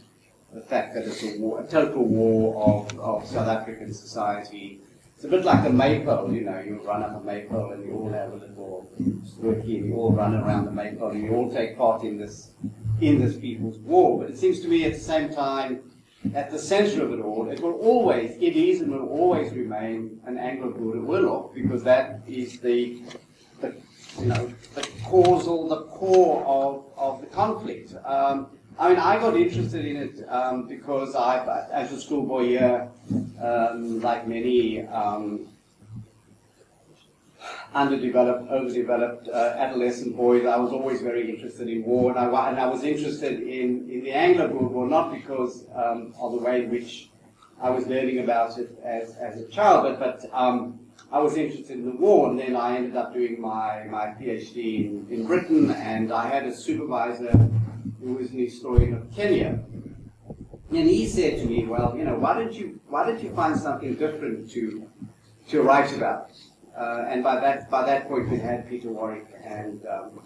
the 0.53 0.61
fact 0.61 0.95
that 0.95 1.05
it's 1.05 1.23
a 1.23 1.39
war, 1.39 1.61
a 1.61 1.67
total 1.67 2.05
war 2.05 2.85
of, 2.91 2.99
of 2.99 3.27
South 3.27 3.49
African 3.49 3.93
society. 3.95 4.81
It's 5.15 5.25
a 5.25 5.29
bit 5.29 5.45
like 5.45 5.67
a 5.67 5.71
maypole, 5.71 6.33
you 6.33 6.43
know, 6.43 6.59
you 6.61 6.81
run 6.83 7.03
up 7.03 7.23
a 7.23 7.25
maypole 7.25 7.73
and 7.73 7.85
you 7.85 7.93
all 7.93 8.09
have 8.11 8.33
a 8.33 8.37
little 8.37 8.91
rookie 9.39 9.79
and 9.79 9.89
you 9.89 9.95
all 9.95 10.13
run 10.13 10.35
around 10.35 10.65
the 10.65 10.71
maypole 10.71 11.11
and 11.11 11.23
you 11.23 11.35
all 11.35 11.53
take 11.53 11.77
part 11.77 12.05
in 12.05 12.17
this 12.17 12.53
in 13.01 13.21
this 13.21 13.37
people's 13.37 13.79
war. 13.79 14.21
But 14.21 14.31
it 14.31 14.39
seems 14.39 14.61
to 14.61 14.69
me 14.69 14.85
at 14.85 14.95
the 14.95 15.01
same 15.01 15.33
time, 15.33 15.91
at 16.35 16.51
the 16.51 16.59
center 16.59 17.05
of 17.05 17.13
it 17.13 17.21
all, 17.21 17.51
it 17.51 17.61
will 17.61 17.75
always, 17.75 18.33
it 18.41 18.57
is 18.57 18.81
and 18.81 18.93
will 18.93 19.09
always 19.09 19.53
remain 19.53 20.21
an 20.27 20.39
Anglo-Boer 20.39 21.01
warlock 21.01 21.55
because 21.55 21.83
that 21.85 22.21
is 22.27 22.61
the, 22.61 23.03
the, 23.61 23.75
you 24.19 24.27
know, 24.27 24.53
the 24.75 24.89
causal, 25.05 25.69
the 25.69 25.83
core 25.85 26.45
of, 26.45 26.85
of 26.97 27.21
the 27.21 27.27
conflict. 27.27 27.95
Um, 28.05 28.49
I 28.81 28.89
mean, 28.89 28.99
I 28.99 29.19
got 29.19 29.37
interested 29.37 29.85
in 29.85 29.97
it 29.99 30.27
um, 30.27 30.67
because 30.67 31.15
I, 31.15 31.67
as 31.71 31.93
a 31.93 32.01
schoolboy 32.01 32.47
here, 32.47 32.89
um, 33.39 34.01
like 34.01 34.27
many 34.27 34.87
um, 34.87 35.49
underdeveloped, 37.75 38.51
overdeveloped 38.51 39.29
uh, 39.29 39.55
adolescent 39.59 40.17
boys, 40.17 40.47
I 40.47 40.57
was 40.57 40.73
always 40.73 41.03
very 41.03 41.29
interested 41.29 41.69
in 41.69 41.85
war, 41.85 42.11
and 42.11 42.19
I, 42.19 42.49
and 42.49 42.59
I 42.59 42.67
was 42.69 42.83
interested 42.83 43.43
in, 43.43 43.87
in 43.91 44.03
the 44.03 44.13
Anglo-Boer 44.13 44.69
War, 44.69 44.89
not 44.89 45.13
because 45.13 45.67
um, 45.75 46.15
of 46.19 46.33
the 46.33 46.39
way 46.39 46.65
in 46.65 46.71
which 46.71 47.11
I 47.61 47.69
was 47.69 47.87
learning 47.87 48.21
about 48.21 48.57
it 48.57 48.75
as, 48.83 49.15
as 49.17 49.39
a 49.43 49.47
child, 49.49 49.83
but, 49.83 50.01
but 50.01 50.31
um, 50.33 50.81
I 51.13 51.19
was 51.19 51.37
interested 51.37 51.77
in 51.77 51.85
the 51.85 51.97
war, 51.97 52.31
and 52.31 52.39
then 52.39 52.57
I 52.57 52.79
ended 52.79 52.97
up 52.97 53.13
doing 53.13 53.43
my, 53.43 53.85
my 53.91 54.07
PhD 54.19 54.87
in, 54.87 55.07
in 55.11 55.27
Britain, 55.27 55.71
and 55.71 56.11
I 56.11 56.31
had 56.31 56.47
a 56.47 56.57
supervisor 56.57 57.51
who 58.03 58.15
was 58.15 58.31
an 58.31 58.39
historian 58.39 58.95
of 58.95 59.15
Kenya. 59.15 59.61
And 60.71 60.89
he 60.89 61.07
said 61.07 61.39
to 61.41 61.47
me, 61.47 61.67
well, 61.67 61.95
you 61.97 62.05
know, 62.05 62.15
why 62.15 62.35
don't 62.35 62.53
you, 62.53 62.81
why 62.89 63.05
don't 63.05 63.23
you 63.23 63.35
find 63.35 63.59
something 63.59 63.95
different 63.95 64.51
to, 64.53 64.89
to 65.49 65.63
write 65.63 65.93
about? 65.97 66.31
Uh, 66.77 67.07
and 67.09 67.23
by 67.23 67.41
that, 67.41 67.69
by 67.71 67.85
that 67.85 68.09
point 68.09 68.31
we 68.31 68.39
had 68.39 68.69
Peter 68.69 68.89
Warwick 68.89 69.27
and, 69.45 69.85
um, 69.87 70.21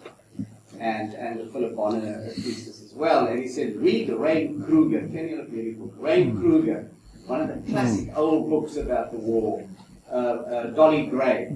and, 0.79 1.13
and 1.15 1.51
Philip 1.51 1.75
Bonner 1.75 2.29
thesis 2.29 2.83
as 2.83 2.93
well. 2.93 3.27
And 3.27 3.39
he 3.39 3.47
said, 3.47 3.75
read 3.77 4.07
the 4.07 4.15
Rain 4.15 4.63
Kruger, 4.63 5.07
Kenya 5.07 5.43
book, 5.43 5.93
Rain 5.97 6.37
Kruger, 6.37 6.91
one 7.25 7.41
of 7.41 7.47
the 7.47 7.71
classic 7.71 8.11
old 8.15 8.49
books 8.49 8.75
about 8.75 9.11
the 9.11 9.17
war, 9.17 9.67
uh, 10.11 10.15
uh, 10.15 10.63
Dolly 10.67 11.07
Gray 11.07 11.51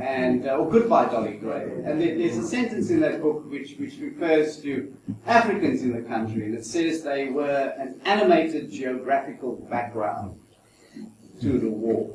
and 0.00 0.46
uh, 0.46 0.56
or 0.56 0.70
Goodbye 0.70 1.06
Dolly 1.06 1.34
Gray. 1.34 1.82
And 1.84 2.00
there, 2.00 2.16
there's 2.16 2.36
a 2.36 2.46
sentence 2.46 2.90
in 2.90 3.00
that 3.00 3.22
book 3.22 3.48
which, 3.50 3.76
which 3.78 3.98
refers 3.98 4.60
to 4.62 4.94
Africans 5.26 5.82
in 5.82 5.92
the 5.92 6.02
country, 6.02 6.46
and 6.46 6.54
it 6.54 6.64
says 6.64 7.02
they 7.02 7.28
were 7.28 7.74
an 7.78 8.00
animated 8.04 8.70
geographical 8.70 9.56
background 9.70 10.38
to 11.40 11.58
the 11.58 11.68
war, 11.68 12.14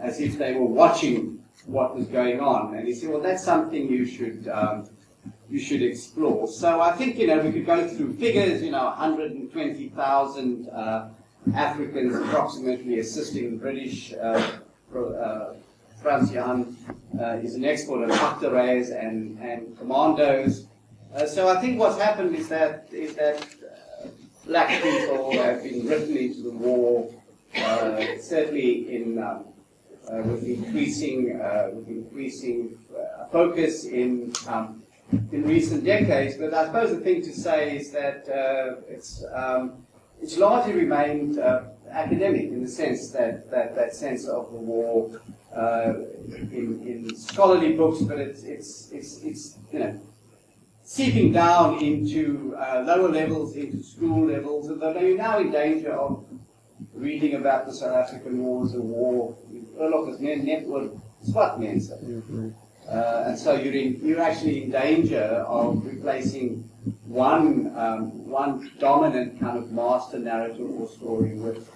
as 0.00 0.20
if 0.20 0.38
they 0.38 0.54
were 0.54 0.66
watching 0.66 1.42
what 1.66 1.96
was 1.96 2.06
going 2.06 2.40
on. 2.40 2.74
And 2.74 2.86
he 2.86 2.94
said, 2.94 3.10
well, 3.10 3.20
that's 3.20 3.44
something 3.44 3.88
you 3.88 4.04
should. 4.06 4.48
Um, 4.48 4.88
you 5.50 5.60
should 5.60 5.82
explore. 5.82 6.48
So 6.48 6.80
I 6.80 6.92
think 6.92 7.18
you 7.18 7.26
know 7.26 7.38
we 7.38 7.52
could 7.52 7.66
go 7.66 7.86
through 7.86 8.14
figures. 8.14 8.62
You 8.62 8.70
know, 8.70 8.84
120,000 8.86 10.68
uh, 10.68 11.08
Africans 11.54 12.16
approximately 12.16 12.98
assisting 12.98 13.50
the 13.52 13.56
British 13.58 14.14
uh, 14.14 14.58
uh, 14.96 15.54
Frans 16.04 16.30
Jan 16.30 16.76
uh, 17.18 17.38
is 17.42 17.54
an 17.54 17.64
export 17.64 18.02
of 18.02 18.10
Achterreis 18.10 18.92
and, 18.92 19.38
and 19.38 19.76
commandos. 19.78 20.66
Uh, 21.14 21.24
so 21.24 21.48
I 21.48 21.58
think 21.62 21.80
what's 21.80 21.98
happened 21.98 22.36
is 22.36 22.46
that 22.50 22.88
is 22.92 23.14
that 23.14 23.40
uh, 23.40 24.08
black 24.44 24.82
people 24.82 25.32
have 25.32 25.62
been 25.62 25.86
written 25.86 26.14
into 26.14 26.42
the 26.42 26.50
war, 26.50 27.10
uh, 27.56 28.18
certainly 28.20 28.94
in 28.94 29.18
um, 29.18 29.46
uh, 30.06 30.18
with 30.24 30.44
increasing 30.44 31.40
uh, 31.40 31.70
with 31.72 31.88
increasing 31.88 32.78
focus 33.32 33.86
in 33.86 34.34
um, 34.46 34.82
in 35.32 35.44
recent 35.44 35.84
decades. 35.84 36.36
But 36.36 36.52
I 36.52 36.66
suppose 36.66 36.90
the 36.90 37.00
thing 37.00 37.22
to 37.22 37.32
say 37.32 37.78
is 37.78 37.92
that 37.92 38.28
it's 38.90 39.24
um, 39.32 39.86
it's 40.20 40.36
largely 40.36 40.74
remained 40.74 41.38
academic 41.90 42.48
in 42.48 42.62
the 42.62 42.68
sense 42.68 43.10
that, 43.12 43.50
that 43.50 43.74
that 43.76 43.94
sense 43.94 44.26
of 44.26 44.50
the 44.50 44.58
war 44.58 45.10
uh, 45.56 45.94
in, 46.28 46.82
in 46.86 47.16
scholarly 47.16 47.72
books, 47.74 48.02
but 48.02 48.18
it's, 48.18 48.42
it's, 48.42 48.90
it's, 48.92 49.22
it's 49.22 49.58
you 49.72 49.78
know, 49.78 50.00
seeping 50.82 51.32
down 51.32 51.78
into 51.78 52.54
uh, 52.56 52.82
lower 52.86 53.08
levels, 53.08 53.56
into 53.56 53.82
school 53.82 54.26
levels, 54.26 54.68
and 54.68 54.80
they're 54.80 55.16
now 55.16 55.38
in 55.38 55.50
danger 55.50 55.92
of 55.92 56.24
reading 56.92 57.34
about 57.34 57.66
the 57.66 57.72
South 57.72 57.94
African 57.94 58.38
War 58.38 58.64
as 58.64 58.74
a 58.74 58.80
war. 58.80 59.36
Oorlog 59.80 60.12
is 60.12 60.20
network 60.20 60.92
SWAT 61.22 61.60
mense. 61.60 61.90
Uh, 61.90 63.24
and 63.28 63.38
so 63.38 63.54
you're, 63.54 63.72
in, 63.72 63.98
you're 64.02 64.20
actually 64.20 64.64
in 64.64 64.70
danger 64.70 65.22
of 65.48 65.84
replacing 65.86 66.68
one, 67.06 67.72
um, 67.76 68.28
one 68.28 68.70
dominant 68.78 69.40
kind 69.40 69.56
of 69.56 69.72
master 69.72 70.18
narrative 70.18 70.68
or 70.68 70.88
story 70.88 71.34
with, 71.34 71.70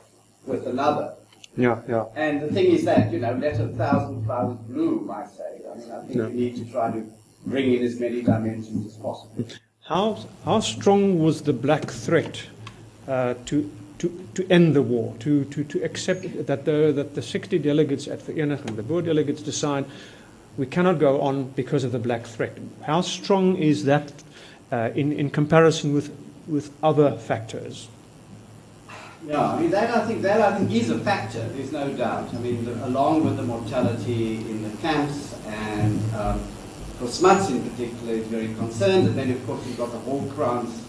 with 0.44 0.66
another. 0.66 1.14
Yeah, 1.58 1.80
yeah. 1.88 2.04
And 2.14 2.40
the 2.40 2.52
thing 2.52 2.66
is 2.66 2.84
that, 2.84 3.12
you 3.12 3.18
know, 3.18 3.32
let 3.34 3.58
a 3.58 3.66
thousand 3.66 4.24
flowers 4.24 4.56
bloom, 4.68 5.10
I 5.10 5.26
say. 5.26 5.60
I 5.68 5.76
mean, 5.76 5.90
I 5.90 6.00
think 6.02 6.14
yeah. 6.14 6.26
we 6.26 6.32
need 6.32 6.56
to 6.56 6.64
try 6.70 6.92
to 6.92 7.04
bring 7.46 7.74
in 7.74 7.82
as 7.82 7.98
many 7.98 8.22
dimensions 8.22 8.86
as 8.86 8.96
possible. 8.96 9.44
How, 9.84 10.24
how 10.44 10.60
strong 10.60 11.18
was 11.18 11.42
the 11.42 11.52
black 11.52 11.90
threat 11.90 12.44
uh, 13.08 13.34
to, 13.46 13.68
to, 13.98 14.28
to 14.34 14.46
end 14.52 14.76
the 14.76 14.82
war, 14.82 15.16
to, 15.18 15.44
to, 15.46 15.64
to 15.64 15.82
accept 15.82 16.46
that 16.46 16.64
the, 16.64 16.92
that 16.94 17.16
the 17.16 17.22
60 17.22 17.58
delegates 17.58 18.06
at 18.06 18.24
the 18.26 18.34
Vereniging, 18.34 18.76
the 18.76 18.82
Boer 18.84 19.02
delegates 19.02 19.42
decide 19.42 19.84
we 20.56 20.66
cannot 20.66 21.00
go 21.00 21.20
on 21.20 21.50
because 21.50 21.82
of 21.82 21.90
the 21.90 21.98
black 21.98 22.24
threat? 22.24 22.56
How 22.82 23.00
strong 23.00 23.56
is 23.56 23.84
that 23.84 24.12
uh, 24.70 24.90
in, 24.94 25.12
in 25.12 25.30
comparison 25.30 25.92
with, 25.92 26.16
with 26.46 26.70
other 26.84 27.16
factors? 27.16 27.88
Yeah, 29.26 29.52
I 29.52 29.60
mean 29.60 29.70
that 29.70 29.90
I 29.90 30.06
think 30.06 30.22
that 30.22 30.40
I 30.40 30.56
think 30.56 30.70
is 30.70 30.90
a 30.90 30.98
factor. 31.00 31.46
There's 31.48 31.72
no 31.72 31.92
doubt. 31.92 32.32
I 32.32 32.38
mean, 32.38 32.64
the, 32.64 32.86
along 32.86 33.24
with 33.24 33.36
the 33.36 33.42
mortality 33.42 34.36
in 34.36 34.62
the 34.62 34.76
camps, 34.78 35.34
and 35.46 36.14
um, 36.14 36.40
for 36.98 37.08
Smuts 37.08 37.50
in 37.50 37.68
particular 37.68 38.14
is 38.14 38.26
very 38.28 38.54
concerned. 38.54 39.08
And 39.08 39.18
then 39.18 39.30
of 39.32 39.44
course 39.46 39.66
you've 39.66 39.76
got 39.76 39.90
the 39.90 39.98
Hallkrans 39.98 40.84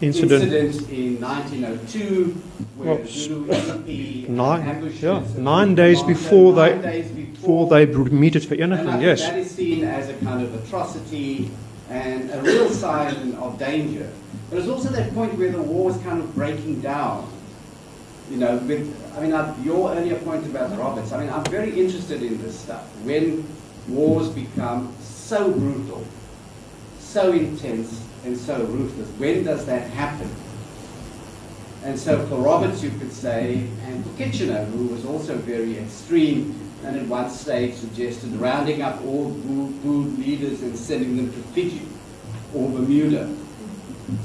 incident, 0.00 0.52
incident 0.52 0.90
in 0.90 1.20
1902, 1.20 2.24
where 2.76 2.94
well, 2.94 3.06
Zulu 3.06 3.52
MP 3.52 4.28
nine, 4.28 4.92
yeah, 5.00 5.22
nine 5.36 5.74
days 5.74 6.02
before 6.02 6.54
nine 6.54 6.80
they 6.80 7.02
days 7.02 7.10
before, 7.10 7.66
before 7.66 7.68
they 7.68 7.86
meet 8.10 8.36
it 8.36 8.44
for 8.46 8.54
anything. 8.54 9.00
Yes, 9.02 9.20
that 9.20 9.38
is 9.38 9.50
seen 9.50 9.84
as 9.84 10.08
a 10.08 10.14
kind 10.24 10.42
of 10.42 10.54
atrocity 10.64 11.50
and 11.90 12.30
a 12.30 12.40
real 12.40 12.70
sign 12.70 13.34
of 13.34 13.58
danger. 13.58 14.10
But 14.48 14.60
it's 14.60 14.68
also 14.68 14.88
that 14.88 15.12
point 15.14 15.36
where 15.36 15.52
the 15.52 15.60
war 15.60 15.90
is 15.90 15.98
kind 15.98 16.20
of 16.20 16.34
breaking 16.34 16.80
down 16.80 17.30
you 18.30 18.38
know, 18.38 18.56
with, 18.58 19.14
I 19.16 19.20
mean, 19.20 19.64
your 19.64 19.92
earlier 19.92 20.16
point 20.16 20.46
about 20.46 20.76
Roberts, 20.78 21.12
I 21.12 21.20
mean, 21.20 21.30
I'm 21.30 21.44
very 21.44 21.78
interested 21.78 22.22
in 22.22 22.40
this 22.42 22.58
stuff. 22.58 22.82
When 23.04 23.46
wars 23.88 24.28
become 24.30 24.94
so 25.00 25.52
brutal, 25.52 26.06
so 26.98 27.32
intense, 27.32 28.02
and 28.24 28.36
so 28.36 28.64
ruthless, 28.64 29.08
when 29.18 29.44
does 29.44 29.66
that 29.66 29.90
happen? 29.90 30.30
And 31.82 31.98
so 31.98 32.24
for 32.26 32.36
Roberts, 32.36 32.82
you 32.82 32.90
could 32.90 33.12
say, 33.12 33.68
and 33.84 34.04
for 34.04 34.16
Kitchener, 34.16 34.64
who 34.64 34.86
was 34.86 35.04
also 35.04 35.36
very 35.36 35.78
extreme, 35.78 36.58
and 36.82 36.96
at 36.96 37.06
one 37.06 37.28
stage 37.30 37.74
suggested 37.74 38.32
rounding 38.36 38.80
up 38.80 39.02
all 39.04 39.30
Boer 39.30 40.06
leaders 40.18 40.62
and 40.62 40.76
sending 40.76 41.16
them 41.16 41.32
to 41.32 41.38
Fiji 41.50 41.86
or 42.54 42.68
Bermuda 42.70 43.34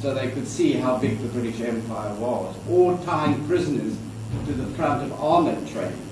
so 0.02 0.14
they 0.14 0.30
could 0.32 0.48
see 0.48 0.74
how 0.74 0.98
big 0.98 1.20
the 1.20 1.28
British 1.30 1.62
Empire 1.62 2.14
was, 2.16 2.56
or 2.70 2.98
tying 3.06 3.46
prisoners 3.48 3.98
to 4.46 4.54
the 4.54 4.66
front 4.76 5.04
of 5.04 5.22
armored 5.22 5.68
trains. 5.68 6.10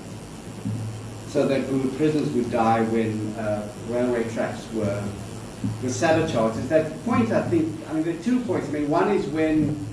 so 1.28 1.46
that 1.46 1.66
prisoners 1.96 2.28
would 2.30 2.50
die 2.50 2.82
when 2.84 3.34
uh, 3.34 3.68
railway 3.88 4.24
tracks 4.30 4.66
were, 4.72 5.04
were 5.82 5.90
sabotaged. 5.90 6.58
Is 6.58 6.68
that 6.70 7.04
point, 7.04 7.30
I 7.32 7.42
think, 7.42 7.78
I 7.88 7.92
mean, 7.92 8.02
there 8.04 8.14
are 8.14 8.22
two 8.22 8.40
points. 8.40 8.68
I 8.68 8.72
mean, 8.72 8.88
one 8.88 9.10
is 9.10 9.26
when 9.26 9.86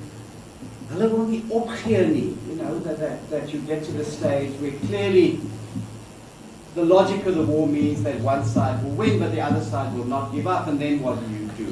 hulle 0.91 1.11
wil 1.11 1.25
nie 1.27 1.41
opgee 1.41 2.07
nie, 2.13 2.37
you 2.47 2.55
know, 2.55 2.79
that, 2.79 2.99
that, 2.99 3.29
that 3.29 3.53
you 3.53 3.59
get 3.61 3.83
to 3.83 3.91
the 3.91 4.05
stage 4.05 4.51
where 4.61 4.71
clearly 4.87 5.41
the 6.75 6.85
logic 6.85 7.25
of 7.25 7.35
the 7.35 7.43
war 7.43 7.67
means 7.67 8.03
that 8.03 8.19
one 8.21 8.45
side 8.45 8.81
will 8.83 8.91
win, 8.91 9.19
but 9.19 9.31
the 9.31 9.41
other 9.41 9.63
side 9.63 9.93
will 9.97 10.05
not 10.05 10.31
give 10.33 10.47
up, 10.47 10.67
and 10.67 10.79
then 10.79 11.01
what 11.01 11.19
do 11.19 11.33
you 11.33 11.47
do? 11.57 11.65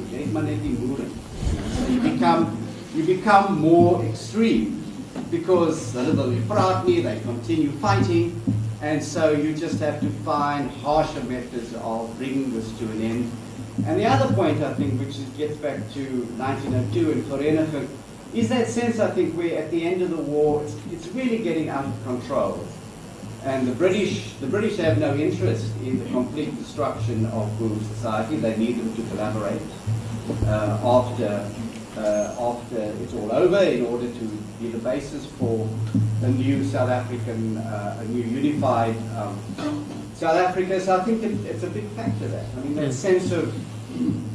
You 1.88 2.00
become, 2.00 2.56
you 2.94 3.04
become 3.04 3.60
more 3.60 4.04
extreme 4.04 4.84
because 5.30 5.92
the 5.92 6.02
praat 6.48 6.86
nie, 6.86 7.00
they 7.00 7.20
continue 7.20 7.70
fighting, 7.72 8.40
and 8.82 9.02
so 9.02 9.30
you 9.32 9.54
just 9.54 9.80
have 9.80 10.00
to 10.00 10.10
find 10.24 10.70
harsher 10.70 11.22
methods 11.24 11.74
of 11.74 12.16
bringing 12.18 12.52
this 12.52 12.70
to 12.78 12.84
an 12.84 13.02
end. 13.02 13.32
And 13.86 13.98
the 13.98 14.06
other 14.06 14.32
point, 14.34 14.62
I 14.62 14.72
think, 14.74 15.00
which 15.00 15.16
gets 15.36 15.56
back 15.56 15.78
to 15.94 16.04
1902 16.38 17.12
and 17.12 17.24
Vereniging, 17.24 17.88
is 18.32 18.48
that 18.48 18.68
sense, 18.68 18.98
I 19.00 19.10
think, 19.10 19.34
where 19.34 19.58
at 19.58 19.70
the 19.70 19.84
end 19.84 20.02
of 20.02 20.10
the 20.10 20.16
war, 20.16 20.62
it's, 20.62 20.76
it's 20.92 21.06
really 21.08 21.38
getting 21.38 21.68
out 21.68 21.84
of 21.84 22.04
control. 22.04 22.66
And 23.44 23.68
the 23.68 23.72
British, 23.72 24.32
the 24.34 24.46
British 24.46 24.76
have 24.78 24.98
no 24.98 25.14
interest 25.14 25.66
in 25.82 26.02
the 26.02 26.10
complete 26.10 26.56
destruction 26.56 27.26
of 27.26 27.58
Guru 27.58 27.78
society. 27.80 28.36
They 28.36 28.56
need 28.56 28.78
them 28.78 28.94
to 28.96 29.02
collaborate 29.10 29.60
after, 30.82 31.50
uh, 31.98 32.48
after 32.50 32.78
it's 33.02 33.14
all 33.14 33.30
over 33.32 33.62
in 33.62 33.84
order 33.86 34.06
to 34.08 34.24
be 34.60 34.68
the 34.68 34.78
basis 34.78 35.26
for 35.38 35.68
a 36.22 36.28
new 36.28 36.64
South 36.64 36.90
African, 36.90 37.58
uh, 37.58 37.98
a 38.00 38.04
new 38.06 38.22
unified 38.24 38.96
um, 39.16 39.38
South 40.14 40.36
Africa. 40.36 40.80
So 40.80 40.96
I 40.98 41.04
think 41.04 41.22
it, 41.22 41.32
it's 41.46 41.62
a 41.62 41.68
big 41.70 41.86
factor 41.96 42.28
there. 42.28 42.46
I 42.56 42.60
mean, 42.60 42.74
that 42.76 42.92
sense 42.92 43.32
of 43.32 43.52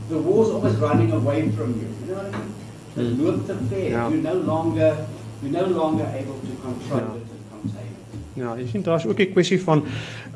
the 0.09 0.17
war's 0.19 0.49
always 0.49 0.75
running 0.75 1.11
away 1.11 1.49
from 1.51 1.73
you. 1.79 1.87
You 2.05 2.15
know 2.15 2.23
what 2.23 2.35
I 2.35 2.37
mean? 2.39 2.53
The 2.95 3.03
loop 3.03 3.47
the 3.47 3.55
fair. 3.55 3.89
Yeah. 3.91 4.09
You're 4.09 4.21
no 4.21 4.33
longer, 4.33 5.07
you're 5.41 5.51
no 5.51 5.65
longer 5.65 6.05
able 6.15 6.39
to 6.39 6.55
control 6.61 6.99
Yeah. 6.99 7.15
it 7.15 7.27
and 7.31 7.51
contain 7.51 7.85
it. 7.85 7.95
Ja, 8.39 8.55
jy 8.55 8.67
sien 8.67 8.81
daar's 8.83 9.05
ook 9.05 9.19
'n 9.19 9.31
kwessie 9.33 9.61
van 9.61 9.83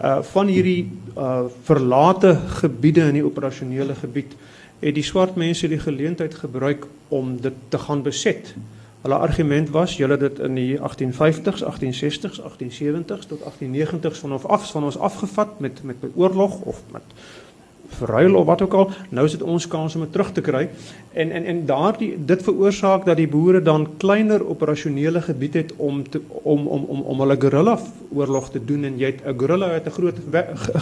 uh 0.01 0.21
van 0.33 0.47
hierdie 0.47 0.91
uh 1.17 1.45
verlate 1.63 2.35
gebiede 2.61 3.07
in 3.07 3.19
die 3.19 3.25
operasionele 3.25 3.95
gebied 3.95 4.35
het 4.79 4.95
die 4.95 5.03
swart 5.03 5.35
mense 5.35 5.67
die 5.67 5.79
geleentheid 5.79 6.33
gebruik 6.35 6.87
om 7.07 7.37
dit 7.41 7.53
te 7.69 7.77
gaan 7.77 8.01
beset. 8.03 8.55
Hulle 9.03 9.15
argument 9.15 9.69
was 9.69 9.97
julle 9.97 10.17
dit 10.17 10.39
in 10.39 10.55
die 10.55 10.77
1850s, 10.79 11.63
1860s, 11.63 12.39
1870s 12.39 13.27
tot 13.27 13.39
1890s 13.39 14.19
van 14.19 14.33
of 14.33 14.45
af 14.45 14.71
van 14.71 14.83
ons 14.83 14.97
afgevat 14.97 15.59
met 15.59 15.83
met 15.83 15.95
oorlog 16.15 16.59
of 16.61 16.83
met 16.91 17.03
verruil 17.93 18.35
of 18.35 18.45
wat 18.45 18.61
ook 18.61 18.73
al. 18.73 18.91
Nou 19.09 19.25
is 19.25 19.31
dit 19.31 19.41
ons 19.41 19.67
kans 19.67 19.95
om 19.95 20.01
dit 20.01 20.11
terug 20.11 20.31
te 20.31 20.41
kry. 20.41 20.69
En 21.13 21.31
en 21.31 21.45
en 21.45 21.65
daardie 21.65 22.13
dit 22.25 22.43
veroorsaak 22.43 23.05
dat 23.05 23.17
die 23.17 23.27
boere 23.27 23.61
dan 23.61 23.87
kleiner 23.97 24.47
operasionele 24.49 25.21
gebied 25.21 25.53
het 25.53 25.73
om 25.77 26.09
te 26.09 26.21
om 26.43 26.67
om 26.67 26.83
om 26.83 27.01
om 27.01 27.19
hulle 27.19 27.37
guerrilla 27.39 27.79
oorlog 28.13 28.49
te 28.51 28.65
doen 28.65 28.83
en 28.83 28.97
jy 28.97 29.05
het 29.05 29.21
'n 29.25 29.39
guerrilla 29.39 29.69
het 29.69 29.85
'n 29.85 29.91
groot 29.97 30.17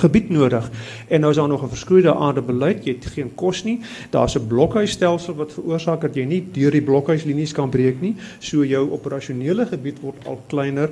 gebied 0.04 0.30
nodig. 0.30 0.70
En 1.08 1.20
nou 1.20 1.32
is 1.32 1.38
daar 1.38 1.48
nog 1.48 1.64
'n 1.64 1.70
verskroeide 1.70 2.16
aarde 2.16 2.42
beleid. 2.42 2.86
Jy 2.86 2.94
het 2.94 3.06
geen 3.06 3.36
kos 3.36 3.64
nie. 3.64 3.80
Daar's 4.10 4.36
'n 4.36 4.48
blokhuisstelsel 4.48 5.36
wat 5.36 5.54
veroorsaak 5.54 6.02
dat 6.02 6.16
jy 6.16 6.24
nie 6.24 6.48
deur 6.52 6.72
die 6.72 6.82
blokhuislinies 6.82 7.52
kan 7.52 7.70
breek 7.70 8.02
nie. 8.02 8.16
So 8.40 8.66
jou 8.66 8.92
operasionele 8.92 9.66
gebied 9.66 10.00
word 10.00 10.28
al 10.28 10.42
kleiner 10.48 10.90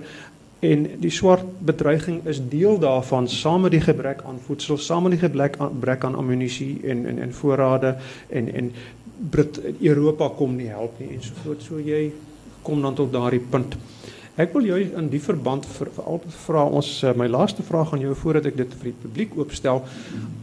en 0.60 0.86
die 1.00 1.12
swart 1.12 1.46
bedreiging 1.64 2.22
is 2.28 2.42
deel 2.52 2.80
daarvan 2.80 3.28
saam 3.32 3.62
met 3.62 3.72
die 3.72 3.84
gebrek 3.84 4.24
aan 4.28 4.40
voedsel, 4.44 4.78
saam 4.78 5.08
met 5.08 5.16
die 5.16 5.22
gebrek 5.22 5.56
aan 5.58 5.72
gebrek 5.76 6.04
aan 6.04 6.16
ammunisie 6.20 6.80
en 6.84 7.06
en 7.06 7.20
en 7.20 7.34
voorrade 7.34 7.96
en 8.28 8.54
en 8.54 8.72
Brit 9.30 9.60
Europa 9.82 10.30
kom 10.38 10.56
nie 10.56 10.70
help 10.72 11.00
nie 11.00 11.10
en 11.16 11.24
so 11.24 11.36
voort. 11.44 11.64
So 11.64 11.80
jy 11.84 12.12
kom 12.64 12.82
dan 12.82 12.96
tot 12.96 13.12
daardie 13.12 13.42
punt. 13.44 13.76
Ek 14.40 14.54
wil 14.56 14.70
jou 14.70 14.78
in 14.80 15.10
die 15.12 15.20
verband 15.20 15.66
Albert 15.68 16.36
vra 16.46 16.64
ons 16.64 16.92
uh, 17.04 17.12
my 17.20 17.28
laaste 17.28 17.64
vraag 17.68 17.92
aan 17.94 18.06
jou 18.06 18.14
voordat 18.16 18.48
ek 18.48 18.56
dit 18.62 18.78
vir 18.80 18.92
die 18.92 19.00
publiek 19.02 19.36
oopstel. 19.36 19.84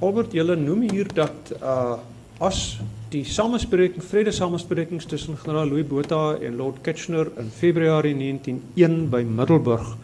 Albert, 0.04 0.36
jy 0.36 0.44
noem 0.60 0.84
hier 0.90 1.08
dat 1.16 1.56
uh 1.62 1.96
as 2.36 2.76
die 3.16 3.24
samespreking 3.24 4.04
vrede 4.04 4.32
samesprekings 4.34 5.06
tussen 5.08 5.38
generaal 5.40 5.70
Louis 5.70 5.86
Botha 5.88 6.36
en 6.42 6.56
Lord 6.58 6.82
Kitchener 6.84 7.30
in 7.40 7.48
Februarie 7.48 8.14
1901 8.18 9.08
by 9.12 9.22
Middelburg 9.24 9.94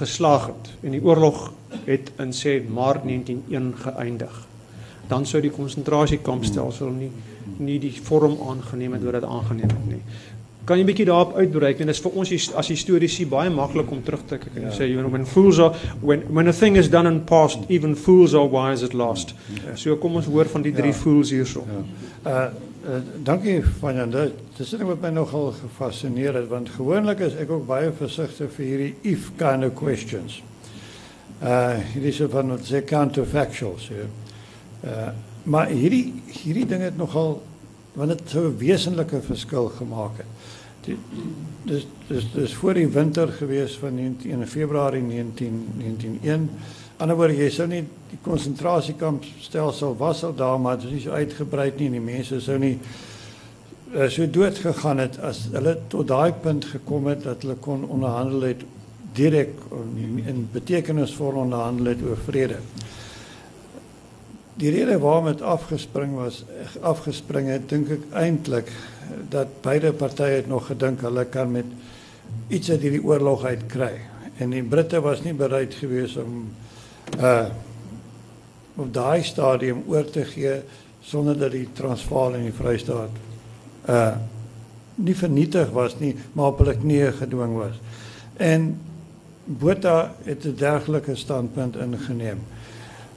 geslaag 0.00 0.48
het 0.50 0.72
en 0.82 0.96
die 0.96 1.02
oorlog 1.04 1.52
het 1.84 2.10
in 2.22 2.34
sê 2.34 2.58
Maart 2.66 3.06
1901 3.06 3.72
geëindig. 3.84 4.42
Dan 5.06 5.26
sou 5.26 5.42
die 5.42 5.54
konsentrasiekampstelsel 5.54 6.90
nie 6.98 7.12
nie 7.62 7.76
die 7.78 7.92
vorm 8.02 8.34
aangeneem 8.50 8.96
het 8.96 9.04
wat 9.06 9.20
dit 9.20 9.24
aangeneem 9.24 9.70
het 9.70 9.84
nie. 9.86 10.00
Kan 10.66 10.78
jy 10.78 10.82
'n 10.82 10.86
bietjie 10.86 11.04
daarop 11.06 11.36
uitbrei? 11.36 11.72
En 11.78 11.86
dit 11.86 11.94
is 11.94 12.00
vir 12.02 12.10
ons 12.10 12.28
his- 12.28 12.52
as 12.54 12.68
historiese 12.68 13.26
baie 13.26 13.50
maklik 13.50 13.90
om 13.90 14.02
terug 14.02 14.24
te 14.26 14.38
kyk 14.38 14.56
en 14.56 14.70
sê 14.72 14.88
you 14.88 14.98
know 14.98 15.10
when 15.10 15.26
fools 15.26 15.58
are 15.58 15.72
when 16.00 16.22
when 16.28 16.48
a 16.48 16.52
thing 16.52 16.76
is 16.76 16.88
done 16.90 17.06
and 17.08 17.24
past 17.24 17.58
even 17.68 17.96
fools 17.96 18.34
are 18.34 18.48
wise 18.48 18.84
at 18.84 18.92
last. 18.92 19.34
So 19.74 19.96
kom 19.96 20.16
ons 20.16 20.26
hoor 20.26 20.44
van 20.44 20.62
die 20.62 20.72
drie 20.72 20.92
Ja. 20.92 20.98
fools 20.98 21.30
hierso. 21.30 21.64
Ja. 22.24 22.30
Uh, 22.30 22.50
uh 22.90 23.00
dankie 23.22 23.62
Vanja. 23.80 24.06
Dit 24.06 24.32
dis 24.58 24.70
ding 24.70 24.82
wat 24.82 25.00
my 25.00 25.10
nogal 25.10 25.52
gefassineer 25.52 26.34
het 26.34 26.48
want 26.48 26.68
gewoonlik 26.68 27.20
is 27.20 27.34
ek 27.34 27.50
ook 27.50 27.66
baie 27.66 27.92
versigtig 27.92 28.50
vir 28.56 28.66
hierdie 28.66 28.94
if 29.02 29.30
kind 29.36 29.64
of 29.64 29.74
questions. 29.74 30.42
Uh 31.42 31.76
hierdie 31.94 32.12
so 32.12 32.28
van 32.28 32.48
wat 32.48 32.60
sê 32.64 32.84
counterfactuals 32.84 33.88
hier. 33.88 34.08
Uh 34.84 35.08
maar 35.44 35.68
hierdie 35.68 36.12
hierdie 36.42 36.66
ding 36.66 36.82
het 36.82 36.96
nogal 36.96 37.42
want 37.96 38.12
dit 38.12 38.22
sou 38.30 38.46
'n 38.46 38.58
wesenlike 38.58 39.22
verskil 39.22 39.68
gemaak 39.78 40.16
het. 40.16 40.26
Die, 40.84 40.96
dis 41.64 41.86
dis 42.08 42.26
dis 42.32 42.54
voor 42.54 42.74
die 42.74 42.88
winter 42.88 43.28
gewees 43.28 43.76
van 43.78 43.94
19 43.94 44.30
in 44.30 44.46
Februarie 44.46 45.02
19 45.02 45.66
1901. 45.78 46.50
Anderswoorde 46.96 47.36
jy 47.36 47.50
sou 47.50 47.66
nie 47.68 47.82
die 48.10 48.18
konsentrasiekampstelsel 48.22 49.96
was 49.96 50.22
al 50.24 50.34
daar 50.34 50.60
maar 50.60 50.76
dit 50.76 50.86
is 50.86 50.92
nie 50.92 51.00
so 51.00 51.10
uitgebrei 51.10 51.72
nie 51.76 51.86
en 51.86 51.98
die 51.98 52.00
mense 52.00 52.40
sou 52.40 52.58
nie 52.58 52.78
uh, 53.94 54.08
so 54.08 54.30
dood 54.30 54.58
gegaan 54.58 54.98
het 54.98 55.18
as 55.18 55.48
hulle 55.52 55.76
tot 55.88 56.08
daai 56.08 56.32
punt 56.32 56.64
gekom 56.64 57.06
het 57.06 57.24
dat 57.24 57.42
hulle 57.42 57.56
kon 57.60 57.84
onderhandel 57.84 58.40
het 58.40 58.64
direk 59.16 59.50
in 60.26 60.48
betekenisvol 60.52 61.40
onderhandel 61.46 61.94
het 61.94 62.02
oor 62.04 62.18
vrede. 62.26 62.58
Die 64.56 64.70
rede 64.72 64.98
waarom 64.98 65.28
dit 65.28 65.42
afgespring 65.42 66.14
was 66.16 66.44
afgespring 66.80 67.48
het 67.52 67.68
dink 67.68 67.90
ek 67.92 68.06
eintlik 68.16 68.70
dat 69.32 69.60
beide 69.62 69.92
partye 69.92 70.40
het 70.40 70.48
nog 70.48 70.70
gedink 70.70 71.04
hulle 71.04 71.26
kan 71.28 71.52
met 71.52 71.68
iets 72.48 72.70
uit 72.70 72.80
hierdie 72.80 73.04
oorlog 73.04 73.44
uit 73.44 73.66
kry 73.70 73.92
en 74.38 74.50
die 74.50 74.64
Britte 74.64 75.00
was 75.04 75.22
nie 75.24 75.34
bereid 75.36 75.74
gewees 75.74 76.16
om 76.20 76.46
uh 77.20 77.46
op 78.76 78.90
daai 78.92 79.22
stadium 79.24 79.78
oor 79.88 80.04
te 80.04 80.24
gee 80.28 80.58
sonder 81.00 81.38
dat 81.38 81.54
die 81.54 81.68
Transvaal 81.72 82.34
en 82.36 82.42
die 82.44 82.56
Vrystaat 82.56 83.22
uh 83.88 84.16
nie 84.96 85.16
vernietig 85.16 85.70
was 85.76 85.98
nie, 86.00 86.14
maar 86.32 86.54
op 86.54 86.62
hulle 86.62 86.76
knieë 86.76 87.10
gedwing 87.18 87.56
was. 87.58 87.76
En 88.40 88.78
Botha 89.44 90.14
het 90.24 90.44
'n 90.44 90.54
dergelike 90.56 91.14
standpunt 91.14 91.76
ingeneem. 91.76 92.40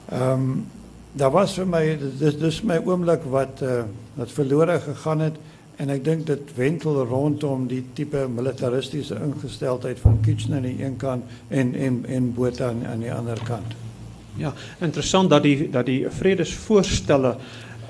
Ehm 0.08 0.32
um, 0.32 0.66
daar 1.12 1.30
was 1.30 1.56
my 1.66 1.98
dis 2.18 2.36
dis 2.38 2.62
my 2.62 2.78
oomblik 2.84 3.22
wat 3.30 3.62
uh 3.62 3.82
wat 4.14 4.30
verlore 4.32 4.80
gegaan 4.80 5.20
het 5.20 5.36
en 5.76 5.88
ek 5.90 6.04
dink 6.04 6.26
dit 6.26 6.50
wentel 6.56 6.98
rondom 7.08 7.66
die 7.66 7.84
tipe 7.96 8.26
militaristiese 8.28 9.16
ingesteldheid 9.24 9.98
van 10.00 10.18
Kitchener 10.22 10.56
aan 10.60 10.62
die 10.68 10.84
een 10.84 10.96
kant 10.96 11.24
en 11.48 11.74
en 11.74 12.04
en 12.08 12.34
aan, 12.60 12.84
aan 12.86 13.00
die 13.00 13.12
ander 13.12 13.38
kant. 13.44 13.74
Ja, 14.36 14.52
interessant 14.78 15.30
dat 15.30 15.42
die 15.42 15.70
dat 15.70 15.86
die 15.86 16.06
vredesvoorstelle 16.08 17.34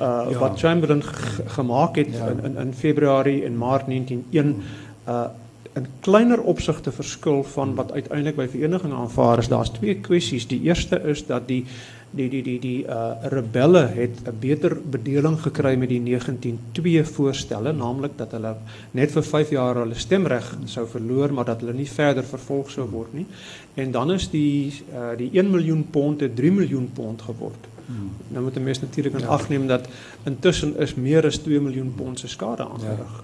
uh 0.00 0.26
Ja. 0.30 0.38
wat 0.38 0.58
Chamberlain 0.58 1.02
g- 1.02 1.40
gemaak 1.46 1.96
het 1.96 2.06
Ja. 2.12 2.28
in, 2.28 2.44
in 2.44 2.56
in 2.56 2.74
Februarie 2.74 3.44
en 3.44 3.56
Maart 3.58 3.86
1901 3.86 4.62
uh 5.08 5.24
in 5.78 5.86
kleiner 6.00 6.40
opsigte 6.40 6.92
verskil 6.92 7.42
van 7.54 7.74
wat 7.74 7.92
uiteindelik 7.92 8.36
by 8.36 8.48
vereniging 8.50 8.92
aanvaar 8.92 9.38
is. 9.38 9.48
Daar's 9.48 9.70
twee 9.70 9.94
kwessies. 10.02 10.46
Die 10.50 10.62
eerste 10.66 11.00
is 11.00 11.26
dat 11.26 11.48
die 11.48 11.64
die 12.10 12.26
die 12.28 12.42
die 12.42 12.58
die 12.58 12.78
uh 12.90 13.12
rebelle 13.30 13.86
het 13.86 14.18
'n 14.26 14.38
beter 14.40 14.76
bedeling 14.90 15.38
gekry 15.40 15.76
met 15.76 15.88
die 15.88 16.00
1902 16.00 17.04
voorstelle, 17.04 17.72
naamlik 17.72 18.16
dat 18.16 18.32
hulle 18.32 18.56
net 18.90 19.12
vir 19.12 19.22
5 19.22 19.50
jaar 19.50 19.74
hulle 19.74 19.94
stemreg 19.94 20.56
sou 20.64 20.86
verloor, 20.86 21.32
maar 21.32 21.44
dat 21.44 21.60
hulle 21.60 21.72
nie 21.72 21.90
verder 21.90 22.24
vervolg 22.24 22.70
sou 22.70 22.88
word 22.90 23.14
nie. 23.14 23.26
En 23.74 23.90
dan 23.90 24.12
is 24.12 24.30
die 24.30 24.82
uh 24.92 25.16
die 25.16 25.30
1 25.32 25.50
miljoen 25.50 25.86
pond 25.90 26.20
het 26.20 26.36
3 26.36 26.52
miljoen 26.52 26.90
pond 26.94 27.22
geword. 27.22 27.68
Hmm. 27.86 28.10
Nou 28.28 28.44
moet 28.44 28.56
'n 28.56 28.62
mens 28.62 28.80
natuurlik 28.80 29.12
in 29.12 29.20
Ja. 29.20 29.26
ag 29.26 29.48
neem 29.48 29.66
dat 29.66 29.88
intussen 30.24 30.76
is 30.78 30.94
meer 30.94 31.26
as 31.26 31.36
2 31.38 31.60
miljoen 31.60 31.94
pond 31.94 32.18
se 32.18 32.28
skade 32.28 32.68
aangerig. 32.68 33.22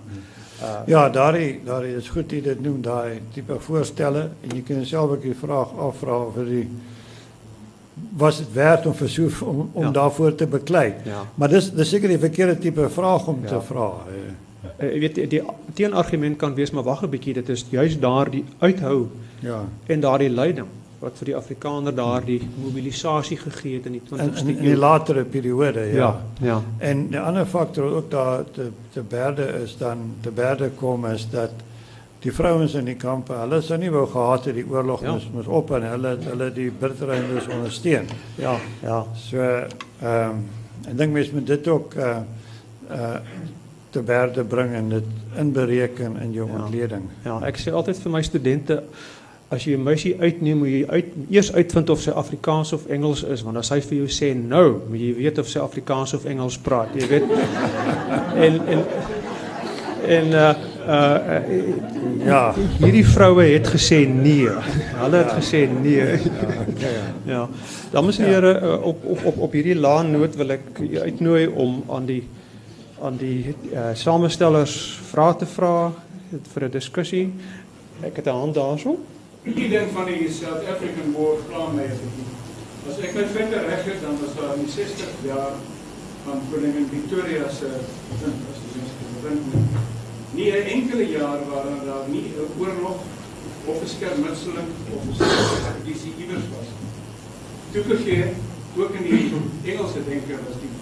Eh, 0.60 0.68
ja, 0.86 1.08
daarin, 1.08 1.60
daarin 1.64 1.96
is 1.96 2.08
goed 2.08 2.22
dat 2.22 2.30
je 2.30 2.42
dit 2.42 2.62
noemt, 2.62 2.84
daar 2.84 3.10
type 3.32 3.60
voorstellen. 3.60 4.32
En 4.40 4.56
je 4.56 4.62
kunt 4.62 4.86
zelf 4.86 5.10
ook 5.10 5.22
je 5.22 5.34
vraag 5.34 5.78
afvragen 5.78 6.26
of 6.26 6.34
die 6.34 6.68
was 8.16 8.38
het 8.38 8.54
waard 8.54 8.86
om, 8.86 8.94
verzoek, 8.94 9.32
om, 9.40 9.70
om 9.72 9.92
daarvoor 9.92 10.34
te 10.34 10.46
bekleiden. 10.46 11.00
Maar 11.34 11.48
dat 11.48 11.72
is, 11.74 11.88
zeker 11.90 12.08
die 12.08 12.18
verkeerde 12.18 12.58
type 12.58 12.88
vraag 12.88 13.26
om 13.26 13.46
te 13.46 13.60
vragen. 13.60 14.02
Ek 14.76 14.94
uh, 14.94 14.94
eh, 14.94 15.00
weet 15.00 15.42
die 15.74 15.88
argument 15.88 16.36
kan 16.36 16.54
wees 16.54 16.70
maar 16.70 16.82
wag 16.82 17.02
'n 17.02 17.08
bietjie, 17.08 17.32
dit 17.32 17.48
is 17.48 17.64
juist 17.68 18.00
daar 18.00 18.30
die 18.30 18.44
uithouden. 18.58 19.10
Ja. 19.38 19.64
En 19.86 20.00
daardie 20.00 20.30
leiding 20.30 20.66
wat 21.00 21.18
vir 21.18 21.26
die 21.26 21.36
Afrikaner 21.36 21.92
daardie 21.94 22.40
mobilisasie 22.62 23.36
gegee 23.36 23.74
het 23.76 23.86
in 23.86 23.92
die 23.98 24.02
In, 24.10 24.18
20ste 24.18 24.48
in, 24.48 24.56
die 24.64 24.76
latere 24.76 25.24
periode, 25.24 25.80
ja. 25.92 25.96
ja, 26.40 26.46
ja. 26.46 26.62
En 26.78 27.08
die 27.12 27.20
ander 27.20 27.46
faktor 27.46 27.84
wat 27.90 27.92
ook 28.02 28.10
daar 28.10 28.44
te 28.52 28.70
te 28.92 29.02
berde 29.02 29.46
is 29.62 29.76
dan 29.76 30.14
te 30.20 30.30
berde 30.30 30.70
kom 30.78 31.04
is 31.06 31.26
dat 31.30 31.50
die 32.20 32.32
vrouens 32.32 32.74
in 32.74 32.84
die 32.88 32.96
kampe, 32.96 33.32
hulle 33.36 33.60
sou 33.62 33.76
nie 33.78 33.90
wou 33.92 34.06
gehad 34.08 34.44
het 34.48 34.54
die 34.54 34.64
oorlog 34.68 35.02
Ja. 35.04 35.12
moes 35.12 35.28
moes 35.34 35.46
op 35.46 35.70
en 35.76 35.82
hulle 35.82 36.08
het- 36.16 36.24
hulle 36.24 36.52
die 36.52 36.70
Britreinders 36.70 37.46
ondersteun. 37.48 38.06
Ja, 38.36 38.56
ja. 38.82 39.04
So 39.14 39.36
ehm 39.38 40.30
um, 40.30 40.44
ek 40.88 40.96
dink 40.98 41.12
mense 41.12 41.34
moet 41.34 41.46
dit 41.46 41.68
ook 41.68 41.94
uh 41.94 42.16
uh 42.90 43.16
te 43.90 44.02
berde 44.02 44.44
bring 44.44 44.74
en 44.74 44.88
dit 44.88 45.04
inbereken 45.38 46.16
in 46.20 46.32
jou 46.32 46.48
Ja. 46.48 46.62
ontleding. 46.62 47.02
Ja, 47.24 47.38
ek 47.46 47.56
sê 47.58 47.72
altyd 47.72 47.98
vir 47.98 48.10
my 48.12 48.22
studente 48.22 48.82
as 49.48 49.64
jy 49.64 49.76
'n 49.76 49.82
meisie 49.82 50.16
uitneem, 50.18 50.58
moet 50.58 50.68
jy 50.68 50.84
uit 50.88 51.06
eers 51.30 51.52
uitvind 51.52 51.90
of 51.90 52.00
sy 52.00 52.10
Afrikaans 52.10 52.72
of 52.72 52.86
Engels 52.86 53.22
is, 53.22 53.42
want 53.42 53.56
as 53.56 53.66
sy 53.66 53.80
vir 53.80 53.98
jou 53.98 54.08
sê 54.08 54.34
nou, 54.34 54.80
moet 54.88 55.00
jy 55.00 55.14
weet 55.14 55.38
of 55.38 55.48
sy 55.48 55.58
Afrikaans 55.58 56.14
of 56.14 56.24
Engels 56.24 56.58
praat, 56.58 56.88
jy 56.94 57.06
weet. 57.06 57.22
en 58.44 58.60
en 58.66 58.84
en 60.06 60.26
uh 60.26 60.54
uh 60.88 61.40
Ja. 62.26 62.54
hierdie 62.78 63.06
vroue 63.06 63.42
het 63.42 63.68
gesê 63.70 64.06
nee. 64.08 64.50
Hulle 64.98 65.16
het 65.16 65.32
gesê 65.38 65.66
nee. 65.70 65.96
Ja, 65.96 66.18
okay, 66.68 66.92
ja. 66.98 67.06
Ja. 67.24 67.48
Dames 67.92 68.18
en 68.18 68.24
here, 68.24 68.60
uh, 68.62 68.82
op 68.82 69.04
op 69.04 69.24
op 69.24 69.38
op 69.38 69.52
hierdie 69.52 69.76
laan 69.78 70.10
noot 70.10 70.36
wil 70.36 70.50
ek 70.50 70.80
uitnooi 71.02 71.46
om 71.46 71.82
aan 71.88 72.06
die 72.06 72.22
aan 73.02 73.16
die 73.16 73.54
uh, 73.72 73.92
samestellers 73.94 75.00
vrae 75.10 75.36
te 75.36 75.46
vra 75.46 75.92
vir 76.54 76.64
'n 76.64 76.70
diskussie. 76.70 77.32
Ek 78.02 78.16
het 78.16 78.26
'n 78.26 78.30
hand 78.30 78.54
daarso. 78.54 78.98
Ding 79.54 79.90
van 79.92 80.04
die 80.04 80.26
South 80.32 80.66
African 80.66 81.12
War 81.14 81.36
pla 81.46 81.68
my 81.70 81.84
as 81.86 82.00
ek 82.02 82.90
as 82.90 82.96
ek 82.98 83.12
my 83.14 83.26
vinger 83.30 83.66
reg 83.70 83.84
het 83.86 84.00
dan 84.02 84.18
was 84.22 84.34
daar 84.34 84.54
in 84.56 84.64
die 84.64 84.72
60 84.74 85.12
jaar 85.22 85.54
van 86.24 86.40
koningin 86.50 86.88
Victoria 86.90 87.46
se 87.50 87.70
bewind 88.10 88.48
as 88.50 88.58
die 88.64 88.72
mense 88.74 89.12
bewind 89.12 89.94
nie 90.34 90.50
'n 90.50 90.66
enkele 90.76 91.06
jaar 91.10 91.46
waarin 91.50 91.86
daar 91.86 92.08
nie 92.08 92.26
'n 92.34 92.50
oorlog 92.58 92.98
of 93.70 93.82
'n 93.82 93.88
skermutseling 93.94 94.70
of 94.94 95.02
'n 95.06 95.22
ekspedisie 95.22 96.14
iewers 96.18 96.46
was. 96.54 96.68
Toegegee 97.72 98.24
ook 98.76 98.94
in 98.98 99.02
die 99.02 99.32
Engelse 99.70 100.00
denker 100.08 100.38
was 100.46 100.58
die 100.64 100.74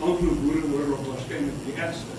Anglo-Boereoorlog 0.00 1.02
waarskynlik 1.10 1.58
die 1.66 1.76
ergste. 1.84 2.14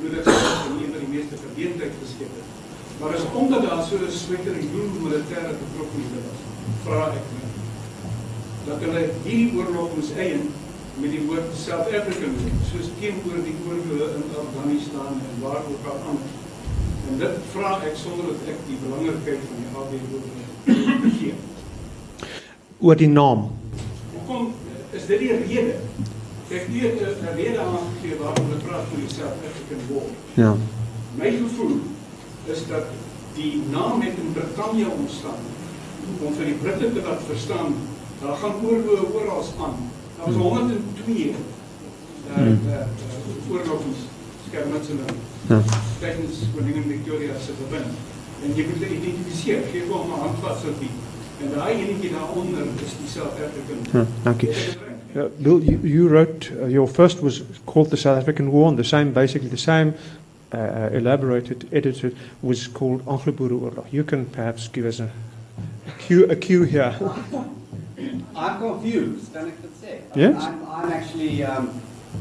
Moet 0.00 0.14
dit 0.14 0.24
sê 0.24 0.36
nie 0.76 0.90
van 0.92 1.00
die 1.04 1.14
meeste 1.16 1.36
verdeeldheid 1.44 1.94
geskep 2.02 2.32
het. 2.38 2.61
Maar 3.02 3.14
is 3.14 3.26
omdat 3.34 3.62
daar 3.62 3.84
so 3.88 3.96
'n 3.96 4.10
swettering 4.24 4.66
doen 4.74 4.90
militêre 5.02 5.52
betrokkenheid 5.62 6.24
was, 6.26 6.40
vra 6.84 7.04
ek 7.18 7.26
my 7.34 7.42
dat 8.66 8.78
hulle 8.84 9.02
hierdie 9.24 9.54
oorlog 9.58 9.88
moes 9.96 10.10
eien 10.24 10.42
met 11.02 11.10
die 11.10 11.22
woord 11.26 11.48
South 11.64 11.88
African 11.98 12.34
soos 12.70 12.88
teenoor 13.00 13.40
die 13.48 13.56
oorloë 13.66 14.06
in 14.18 14.26
Afghanistan 14.42 15.18
en 15.26 15.40
waar 15.42 15.62
ook 15.70 15.86
al 15.92 15.98
anders. 16.10 16.36
En 17.08 17.18
dit 17.18 17.38
vra 17.54 17.70
ek 17.88 17.96
sonder 18.02 18.28
dat 18.30 18.52
ek 18.52 18.60
die 18.68 18.78
belangrikheid 18.84 19.40
van 19.48 19.58
die 19.62 19.70
AB 19.80 19.92
oorlog 20.12 21.00
begee. 21.06 21.34
Oor 22.78 22.96
die 22.96 23.08
naam. 23.08 23.48
Hoekom 24.12 24.52
is 24.90 25.06
dit 25.06 25.18
die 25.24 25.32
rede? 25.32 25.74
Ek 26.52 26.68
het 26.68 27.00
'n 27.00 27.34
rede 27.40 27.58
aangegee 27.58 28.14
waarom 28.22 28.46
hulle 28.46 28.62
praat 28.66 28.86
van 28.90 29.00
die 29.00 29.14
South 29.16 29.38
African 29.48 29.82
War. 29.90 30.08
Ja. 30.34 30.54
My 31.18 31.30
gevoel 31.30 31.80
is 32.44 32.66
dat 32.68 32.84
die 33.34 33.62
naam 33.70 34.00
het 34.00 34.18
in 34.18 34.32
Brittanje 34.32 34.86
ontstaan 34.90 35.42
om 36.20 36.34
vir 36.34 36.44
die 36.44 36.58
Britte 36.62 36.92
te 36.92 37.02
laat 37.06 37.22
verstaan 37.26 37.74
daar 38.22 38.36
gaan 38.36 38.58
oorloë 38.62 39.06
oral 39.14 39.44
aan. 39.66 39.76
Daar 40.16 40.26
was 40.26 40.34
102 40.34 41.14
uh, 41.14 41.34
uh, 42.38 42.46
uh, 42.46 42.86
oorlogs 43.50 44.06
skermutseling 44.48 45.10
tydens 45.98 46.36
koningin 46.54 46.84
Victoria 46.88 47.38
se 47.38 47.52
bewind. 47.58 47.92
En 48.42 48.54
jy 48.54 48.66
moet 48.66 48.80
dit 48.80 48.90
identifiseer, 48.90 49.66
gee 49.70 49.82
hom 49.88 50.10
'n 50.10 50.22
handvatseltjie. 50.24 50.90
En 51.42 51.50
daai 51.54 51.74
enetjie 51.74 52.10
daaronder 52.10 52.62
is 52.84 52.94
die. 52.98 53.22
Ja, 53.92 54.06
dankie. 54.22 54.48
Uh, 55.14 55.22
Bill, 55.38 55.60
you, 55.60 55.78
you 55.82 56.08
wrote 56.08 56.50
uh, 56.50 56.68
your 56.70 56.88
first 56.88 57.20
was 57.20 57.42
called 57.64 57.90
the 57.90 57.96
South 57.96 58.16
African 58.16 58.50
War, 58.50 58.68
and 58.68 58.76
the 58.76 58.84
same, 58.84 59.12
basically 59.12 59.50
the 59.50 59.56
same, 59.56 59.92
uh, 60.52 60.56
uh, 60.56 60.90
elaborated, 60.92 61.68
edited, 61.72 62.16
was 62.42 62.66
called 62.66 63.00
Anglo-Boer 63.08 63.48
Oorlog. 63.50 63.92
You 63.92 64.04
can 64.04 64.26
perhaps 64.26 64.68
give 64.68 64.84
us 64.86 65.00
a, 65.00 65.10
a 65.86 65.90
cue, 65.98 66.24
a 66.30 66.36
cue 66.36 66.62
here. 66.64 66.94
I'm 68.36 68.58
confused, 68.58 69.32
can 69.32 69.46
I 69.46 69.50
could 69.50 69.76
say. 69.80 70.02
Yes. 70.14 70.42
I'm, 70.42 70.66
I'm 70.68 70.90
actually 70.92 71.42
um, 71.44 71.80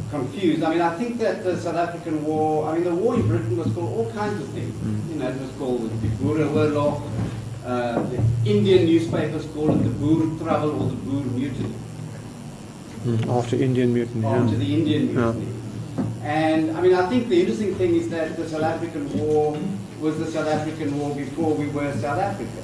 confused. 0.10 0.64
I 0.64 0.70
mean, 0.70 0.82
I 0.82 0.96
think 0.98 1.18
that 1.20 1.44
the 1.44 1.58
South 1.60 1.76
African 1.76 2.24
War, 2.26 2.70
I 2.70 2.76
mean, 2.76 2.84
the 2.84 2.94
war 2.96 3.16
in 3.16 3.28
Britain 3.28 3.58
was 3.58 3.72
called 3.74 3.92
all 3.98 4.12
kinds 4.14 4.42
of 4.42 4.50
things. 4.50 4.74
You 5.10 5.16
know, 5.20 5.28
it 5.30 5.40
was 5.40 5.52
called 5.58 5.90
the 6.02 6.08
Boer 6.24 6.38
Oorlog. 6.38 7.02
Uh, 7.66 8.02
the 8.04 8.18
Indian 8.46 8.86
newspapers 8.86 9.46
called 9.54 9.72
it 9.72 9.84
the 9.84 9.90
Boer 9.90 10.38
Trouble 10.40 10.82
or 10.84 10.90
the 10.90 10.96
Boer 10.96 11.24
Mutiny, 11.26 11.74
After 13.30 13.56
Indian 13.56 13.94
Mutiny. 13.94 14.26
after 14.26 14.54
Yeah. 14.54 14.60
the 14.60 14.74
Indian 14.74 15.14
Yeah. 15.16 15.34
And 16.24 16.78
I 16.78 16.82
mean, 16.82 16.94
I 16.94 17.08
think 17.10 17.30
the 17.30 17.40
interesting 17.40 17.74
thing 17.76 17.96
is 17.96 18.10
that 18.10 18.38
the 18.38 18.48
South 18.48 18.64
African 18.64 19.12
War 19.18 19.58
was 20.00 20.20
the 20.20 20.28
South 20.28 20.48
African 20.48 20.98
War 21.00 21.16
before 21.16 21.54
we 21.56 21.68
were 21.68 21.92
South 21.94 22.20
Africa. 22.20 22.62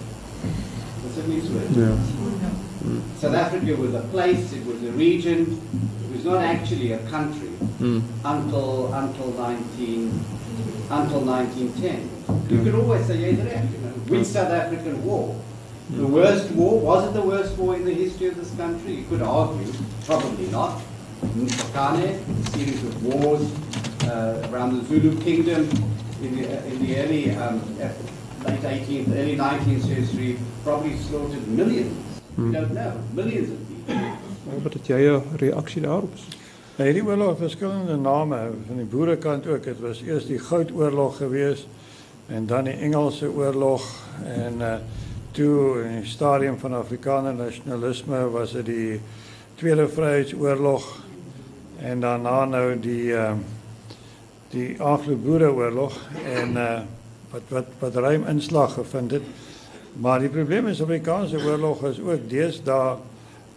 That's 1.04 1.18
what 1.18 1.78
Yeah. 1.78 1.98
Mm. 2.84 3.02
South 3.18 3.34
Africa 3.34 3.76
was 3.76 3.94
a 3.94 4.02
place, 4.02 4.54
it 4.54 4.66
was 4.66 4.84
a 4.84 4.92
region, 4.92 5.60
it 6.06 6.16
was 6.16 6.26
not 6.26 6.44
actually 6.44 6.92
a 6.94 7.00
country 7.10 7.50
Mm. 7.80 8.02
until 8.26 8.94
until 8.94 9.32
19 9.34 10.26
until 10.90 11.22
1910. 11.22 12.10
You 12.50 12.64
could 12.64 12.76
always 12.76 13.06
say, 13.06 13.20
yeah, 13.20 13.64
you 13.64 13.78
know, 13.80 13.94
which 14.08 14.22
mm. 14.22 14.26
South 14.26 14.52
African 14.52 15.04
war? 15.06 15.36
The 15.90 16.04
mm. 16.04 16.10
worst 16.10 16.52
war? 16.52 16.80
Was 16.80 17.08
it 17.10 17.14
the 17.14 17.22
worst 17.22 17.58
war 17.58 17.76
in 17.76 17.86
the 17.86 17.94
history 17.94 18.28
of 18.28 18.36
this 18.36 18.54
country? 18.56 18.96
You 18.96 19.06
could 19.10 19.22
argue, 19.22 19.72
probably 20.06 20.48
not. 20.48 20.82
Mpakane, 21.22 22.20
a 22.20 22.50
series 22.52 22.84
of 22.84 23.04
wars 23.04 23.42
uh, 24.04 24.48
around 24.52 24.78
the 24.78 24.86
Zulu 24.86 25.20
kingdom 25.22 25.70
in 26.22 26.36
the, 26.36 26.68
in 26.68 26.86
the 26.86 26.98
early 26.98 27.32
um, 27.32 27.62
uh, 27.82 27.90
late 28.46 28.62
18th, 28.62 29.18
early 29.18 29.36
19th 29.36 29.82
century, 29.82 30.38
probably 30.64 30.98
slaughtered 30.98 31.48
millions. 31.48 32.22
We 32.38 32.52
don't 32.52 32.74
know, 32.74 33.02
millions 33.14 33.50
of 33.50 33.58
people. 33.68 34.18
Wat 34.64 34.74
het 34.74 34.88
jy 34.88 35.00
'n 35.10 35.24
reaksie 35.38 35.82
daarop? 35.82 36.14
Nou, 36.78 36.90
hierdie 36.90 37.06
oorlog 37.06 37.30
het 37.30 37.38
verskillende 37.38 37.96
name 37.96 38.38
van 38.68 38.76
die 38.78 38.86
boerekant 38.86 39.48
ook. 39.48 39.64
Dit 39.64 39.80
was 39.80 40.02
eers 40.02 40.26
die 40.26 40.40
Goudoorlog 40.40 41.18
geweest 41.18 41.68
en 42.28 42.46
dan 42.46 42.64
die 42.64 42.74
Engelse 42.74 43.32
oorlog 43.32 43.84
en 44.24 44.54
uh 44.60 44.76
toe 45.38 45.84
in 45.84 46.00
die 46.02 46.10
stadium 46.10 46.58
van 46.58 46.74
Afrikaner 46.74 47.34
nasionalisme 47.34 48.30
was 48.30 48.52
dit 48.52 48.66
die 48.66 49.02
Tweede 49.56 49.88
Vryheidsoorlog 49.88 50.88
en 51.82 52.00
daarna 52.00 52.46
nou 52.46 52.80
die 52.80 53.14
uh 53.14 53.32
die 54.50 54.82
Anglo-Boereoorlog 54.82 55.98
en 56.34 56.56
uh 56.58 56.80
wat 57.32 57.42
wat 57.50 57.66
wat 57.80 57.96
ruim 57.96 58.24
inslag 58.28 58.74
gevind 58.74 59.12
het. 59.12 59.24
Maar 60.00 60.20
die 60.20 60.30
probleem 60.30 60.68
is 60.68 60.82
Afrikaanse 60.82 61.44
oorlog 61.44 61.84
is 61.86 62.00
ook 62.00 62.30
deesdae 62.30 62.96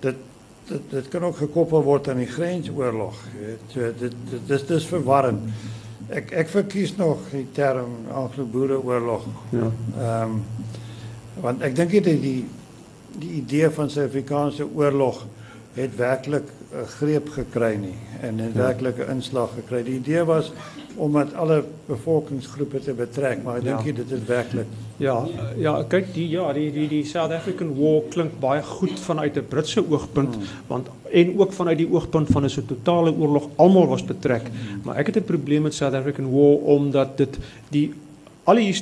dit 0.00 0.16
dit 0.68 0.90
dit 0.90 1.08
kan 1.08 1.24
ook 1.24 1.36
gekoppel 1.36 1.82
word 1.82 2.08
aan 2.08 2.22
die 2.22 2.30
grensoorlog. 2.30 3.18
So 3.72 3.92
dit 3.98 4.14
dit 4.46 4.68
dis 4.68 4.86
verwarrend. 4.86 5.50
Ek 6.08 6.30
ek 6.30 6.48
verkies 6.48 6.96
nog 6.96 7.28
die 7.30 7.46
term 7.52 8.10
Anglo-Boereoorlog. 8.12 9.26
Ja. 9.50 9.70
Ehm 9.98 10.40
want 11.40 11.62
dink 11.76 11.92
nie 11.92 12.00
dat 12.04 12.22
die 12.22 12.46
die 13.20 13.30
idee 13.40 13.70
van 13.70 13.90
Suid-Afrikaanse 13.90 14.66
oorlog 14.74 15.26
het 15.74 15.96
werklik 15.96 16.42
'n 16.44 16.59
greep 16.98 17.28
gekry 17.28 17.76
nie 17.76 17.94
en 18.22 18.36
'n 18.40 18.52
werklike 18.54 19.06
inslag 19.10 19.50
gekry. 19.54 19.82
Die 19.84 19.94
idee 19.98 20.24
was 20.24 20.52
om 20.96 21.12
met 21.12 21.34
alle 21.34 21.64
bevolkingsgroepe 21.86 22.80
te 22.80 22.92
betrek, 22.92 23.42
maar 23.42 23.56
ek 23.56 23.64
dink 23.64 23.78
Ja. 23.78 23.84
nie 23.84 23.92
dit 23.92 24.10
is 24.10 24.24
werklik. 24.26 24.66
Ja, 24.96 25.24
uh, 25.24 25.60
ja, 25.62 25.82
kyk 25.88 26.14
die 26.14 26.28
ja, 26.28 26.52
die 26.52 26.70
die 26.72 26.88
die 26.88 27.04
South 27.04 27.30
African 27.32 27.74
War 27.78 28.02
klink 28.10 28.38
baie 28.40 28.62
goed 28.62 28.98
vanuit 29.00 29.36
'n 29.36 29.46
Britse 29.48 29.84
oogpunt 29.90 30.34
Hmm. 30.34 30.44
want 30.66 30.88
en 31.12 31.38
ook 31.38 31.52
vanuit 31.52 31.78
die 31.78 31.88
oogpunt 31.92 32.28
van 32.28 32.44
'n 32.44 32.48
so 32.50 32.62
totale 32.66 33.12
oorlog 33.18 33.48
almal 33.56 33.86
was 33.86 34.04
betrek. 34.04 34.42
Maar 34.84 34.96
ek 34.96 35.06
het 35.06 35.16
'n 35.16 35.24
probleem 35.24 35.62
met 35.62 35.74
South 35.74 35.94
African 35.94 36.30
War 36.30 36.56
omdat 36.76 37.16
dit 37.16 37.38
die 37.70 37.94
alle 38.44 38.72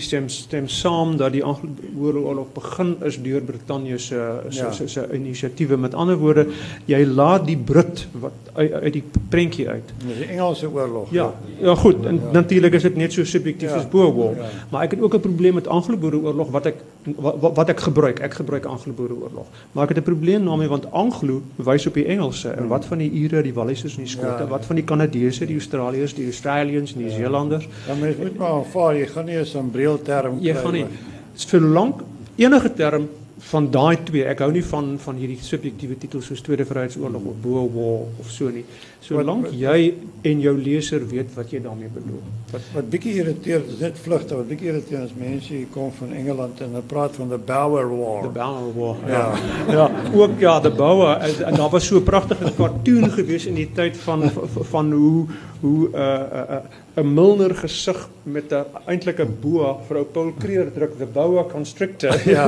stem 0.00 0.28
stem 0.28 0.68
saam 0.68 1.16
dat 1.16 1.32
die 1.32 1.42
Anglo-Boereoorlog 1.44 2.52
begin 2.54 2.96
is 3.04 3.18
deur 3.22 3.40
Brittanje 3.40 3.98
se 3.98 4.40
se 4.48 4.58
Ja. 4.62 4.72
se, 4.72 4.88
se 4.88 5.08
inisiatiewe. 5.12 5.76
Met 5.76 5.94
ander 5.94 6.16
woorde, 6.16 6.46
jy 6.84 7.04
laat 7.04 7.46
die 7.46 7.56
Brit 7.56 8.06
wat 8.12 8.32
uit, 8.54 8.72
uit 8.72 8.92
die 8.92 9.04
prentjie 9.28 9.68
uit. 9.68 9.92
Die 10.06 10.24
Engelse 10.26 10.70
oorlog. 10.70 11.10
Ja, 11.10 11.34
ja 11.60 11.74
goed, 11.74 12.06
en 12.06 12.20
natuurlik 12.32 12.72
is 12.72 12.82
dit 12.82 12.96
net 12.96 13.12
so 13.12 13.24
subjektief 13.24 13.70
Ja, 13.70 13.76
as 13.76 13.86
ja. 13.92 14.44
Maar 14.70 14.82
ek 14.82 14.90
het 14.90 15.00
ook 15.00 15.14
'n 15.14 15.20
probleem 15.20 15.54
met 15.54 15.66
Anglo-Boereoorlog 15.66 16.50
wat 16.50 16.66
ek 16.66 16.74
wat, 17.16 17.54
wat 17.56 17.68
ek 17.68 17.80
gebruik. 17.80 18.18
Ek 18.20 18.34
gebruik 18.34 18.64
Anglo-Boereoorlog. 18.64 19.46
Maar 19.72 19.82
ek 19.82 19.88
het 19.88 19.98
'n 19.98 20.02
probleem 20.02 20.44
daarmee 20.44 20.68
want 20.68 20.92
Anglo 20.92 21.42
wys 21.56 21.86
op 21.86 21.94
die 21.94 22.04
Engelse 22.04 22.48
en 22.48 22.68
wat 22.68 22.84
van 22.84 22.98
die 22.98 23.10
Ire, 23.10 23.42
die 23.42 23.54
Wallisers 23.54 23.96
en 23.96 24.04
die 24.04 24.16
Hmm. 24.18 24.26
Ja. 24.38 24.46
wat 24.46 24.64
van 24.64 24.76
die 24.76 24.84
Kanadese, 24.84 25.46
die 25.46 25.56
Australiërs, 25.56 26.14
die 26.14 26.24
Australians, 26.24 26.94
die 26.94 27.02
Nieu-Seelanders. 27.04 27.68
Dan 27.86 27.98
mens 27.98 28.16
moet 28.16 28.36
maar 28.36 28.48
aanvaar 28.48 28.96
jy 28.96 29.06
gaan 29.08 29.26
nie 29.26 29.38
'n 29.38 29.44
sambreelterm 29.46 30.38
Jy 30.40 30.54
gaan 30.54 30.72
nie 30.72 30.86
solank 31.34 32.02
enige 32.36 32.74
term 32.74 33.08
van 33.38 33.70
daai 33.70 33.96
twee, 34.04 34.24
ek 34.26 34.40
hou 34.42 34.50
nie 34.52 34.64
van 34.66 34.96
van 34.98 35.18
hierdie 35.20 35.38
subjektiewe 35.42 35.96
titels 36.00 36.26
soos 36.26 36.42
Tweede 36.42 36.66
Vryheidsoorlog 36.66 37.26
of 37.30 37.36
Boer 37.42 37.68
War 37.74 38.00
of 38.18 38.30
so 38.34 38.50
nie. 38.50 38.64
Solank 39.04 39.52
jy 39.54 39.92
en 40.26 40.40
jou 40.42 40.54
leser 40.58 41.04
weet 41.08 41.30
wat 41.36 41.52
jy 41.54 41.60
daarmee 41.62 41.90
bedoel. 41.94 42.18
Wat 42.50 42.66
wat 42.74 42.88
bietjie 42.90 43.14
irriteer, 43.22 43.62
dis 43.68 43.78
net 43.84 44.00
vlugtig, 44.02 44.40
wat 44.40 44.48
bietjie 44.50 44.72
irriteer 44.72 45.04
is 45.06 45.14
mense 45.16 45.52
hier 45.54 45.68
kom 45.74 45.92
van 46.00 46.16
Engeland 46.18 46.64
en 46.64 46.74
hulle 46.74 46.90
praat 46.90 47.18
van 47.20 47.30
the 47.30 47.38
Boer 47.38 47.92
War. 47.92 48.26
The 48.26 48.34
Boer 48.40 48.72
War. 48.80 49.04
Ja. 49.06 49.24
Ja, 49.70 49.86
ook 50.20 50.34
ja, 50.42 50.58
de 50.60 50.74
Boer. 50.74 51.14
En, 51.28 51.54
daar 51.54 51.70
was 51.70 51.86
so 51.86 52.02
'n 52.02 52.08
pragtige 52.10 52.52
cartoon 52.56 53.10
geweest 53.10 53.46
in 53.46 53.54
die 53.54 53.70
tyd 53.72 53.96
van 53.96 54.30
van, 54.30 54.64
van 54.74 54.92
hoe 54.92 55.26
hoe 55.60 55.88
uh, 55.90 55.98
uh, 56.32 56.56
'n 56.98 57.14
Milner 57.14 57.54
gesig 57.54 58.08
met 58.22 58.52
'n 58.52 58.64
eintlik 58.90 59.20
'n 59.20 59.36
boa 59.40 59.70
vir 59.86 59.96
ou 59.98 60.04
Paul 60.04 60.32
Creer 60.38 60.72
druk 60.74 60.98
the 60.98 61.06
boa 61.06 61.44
constrictor. 61.44 62.14
Ja. 62.36 62.46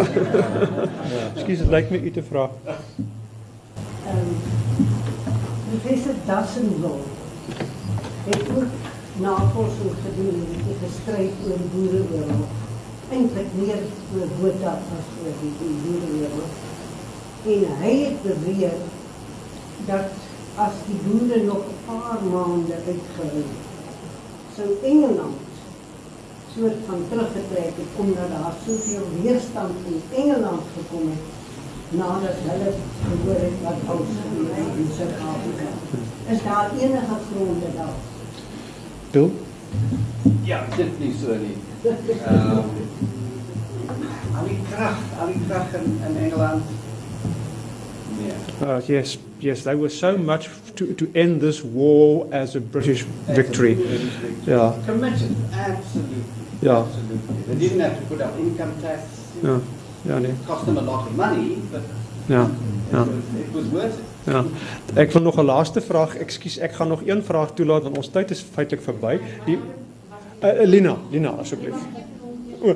Ekskuus, 1.35 1.59
dit 1.59 1.71
lyk 1.75 1.91
my 1.91 1.99
u 2.09 2.11
te 2.11 2.23
vra. 2.23 2.51
um, 4.11 4.31
professor 5.71 6.15
Dassenwil 6.27 7.01
het 8.25 8.43
ook 8.57 8.73
navorsing 9.23 9.95
gedoen 10.07 10.43
en 10.51 10.61
het 10.67 10.79
geskryf 10.87 11.33
oor 11.47 11.63
boereoorlog. 11.75 12.51
Eintlik 13.11 13.51
meer 13.61 13.83
oor 14.17 14.29
Botha 14.41 14.75
as 14.99 15.09
oor 15.23 15.35
die, 15.43 15.55
die 15.63 15.77
boereoorlog. 15.85 16.53
En 17.55 17.61
hy 17.83 17.95
het 18.05 18.23
beweer 18.23 18.79
dat 19.87 20.07
as 20.57 20.77
die 20.87 21.01
boere 21.07 21.43
nog 21.43 21.63
'n 21.67 21.83
paar 21.87 22.23
maande 22.33 22.77
uitgehou 22.87 23.45
sou 24.57 24.69
Engeland 24.83 25.39
soort 26.55 26.79
van 26.87 27.05
teruggetrek 27.09 27.75
het 27.81 27.93
omdat 27.97 28.29
daar 28.35 28.55
soveel 28.67 29.07
weerstand 29.23 29.75
in 29.87 30.03
Engeland 30.23 30.63
gekom 30.77 31.11
het 31.11 31.25
nadat 32.01 32.39
hulle 32.47 32.73
gehoor 33.05 33.41
het 33.47 33.59
wat 33.63 33.97
ons 33.97 34.09
gebeur 34.23 34.69
in 34.77 34.89
Suid-Afrika. 34.97 35.71
Is 36.33 36.43
daar 36.43 36.71
enige 36.81 37.17
gronde 37.31 37.67
daar? 37.77 37.97
Bill? 39.11 39.31
Ja, 40.43 40.65
dit 40.77 40.99
nie 40.99 41.15
so 41.21 41.35
nie. 41.35 41.57
Ehm 42.27 42.89
al 44.41 44.47
die 44.49 44.61
krag, 44.71 45.01
al 45.21 45.33
die 45.33 45.41
krag 45.49 45.75
in, 45.79 45.89
in 46.07 46.17
Engeland. 46.25 46.63
Nee. 48.21 48.69
Uh, 48.69 48.87
yes, 48.87 49.19
yes, 49.39 49.63
they 49.63 49.77
were 49.77 49.89
so 49.89 50.17
much 50.19 50.49
to 50.75 50.85
to 50.95 51.07
end 51.13 51.41
this 51.41 51.63
war 51.75 52.27
as 52.31 52.57
a 52.57 52.61
British 52.71 53.05
victory. 53.27 53.77
Ja. 54.45 54.75
Committed, 54.87 55.31
absolutely. 55.53 56.23
Ja. 56.59 56.77
Absolutely. 56.77 57.45
They 57.47 57.57
didn't 57.69 57.81
have 57.81 57.95
to 57.97 58.03
put 58.09 58.21
up 58.21 58.39
income 58.39 58.73
tax. 58.81 59.01
Ja. 59.43 59.59
Ja, 60.03 60.19
nee. 60.19 60.31
It 60.31 60.47
cost 60.47 60.65
them 60.65 60.77
a 60.77 60.81
lot 60.83 61.07
of 61.07 61.17
money, 61.17 61.57
but 61.71 61.81
Ja. 62.27 62.43
it, 62.45 62.51
Ja. 62.91 62.99
was, 62.99 63.07
it 63.41 63.53
was 63.53 63.65
worth 63.73 63.85
it. 63.99 64.05
Ja. 64.25 64.45
Ek 64.95 65.13
wil 65.13 65.23
nog 65.23 65.37
'n 65.39 65.45
laaste 65.45 65.81
vraag. 65.81 66.17
Ekskuus, 66.17 66.59
ek 66.59 66.73
gaan 66.73 66.89
nog 66.89 67.01
een 67.07 67.23
vraag 67.23 67.55
toelaat 67.55 67.83
want 67.83 67.97
ons 67.97 68.09
tyd 68.09 68.31
is 68.31 68.45
feitelik 68.53 68.85
verby. 68.85 69.19
Die 69.45 69.59
uh, 70.45 70.51
Lina, 70.65 70.97
Lina 71.11 71.29
asseblief. 71.29 71.75
O, 72.61 72.75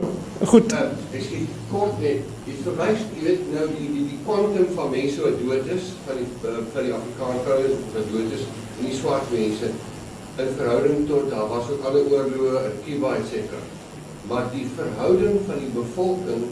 goed. 0.49 0.73
Ek 1.13 1.21
sê 1.21 1.43
kort 1.69 1.99
net, 2.01 2.29
jy 2.49 2.55
verwys, 2.65 3.03
jy 3.13 3.25
weet 3.27 3.43
nou 3.53 3.65
die 3.75 3.89
die 3.93 4.05
die 4.15 4.21
kwantum 4.25 4.71
van 4.79 4.87
mense 4.95 5.21
wat 5.21 5.35
dood 5.43 5.67
is 5.75 5.91
van 6.07 6.21
die 6.23 6.29
uh, 6.49 6.63
van 6.73 6.87
die 6.87 6.95
Afrikaanse 6.97 7.43
vroue 7.45 7.75
wat 7.93 8.07
dood 8.15 8.33
is 8.33 8.47
en 8.47 8.87
die 8.87 8.97
swart 8.97 9.29
mense 9.35 9.69
in 10.41 10.55
verhouding 10.61 11.05
tot 11.11 11.29
daar 11.35 11.51
was 11.51 11.69
ook 11.69 11.85
ander 11.91 12.09
oorloë 12.15 12.63
in 12.71 12.79
Cuba 12.87 13.13
et 13.19 13.29
cetera. 13.29 13.61
Maar 14.31 14.49
die 14.55 14.65
verhouding 14.79 15.37
van 15.51 15.61
die 15.61 15.71
bevolking 15.77 16.49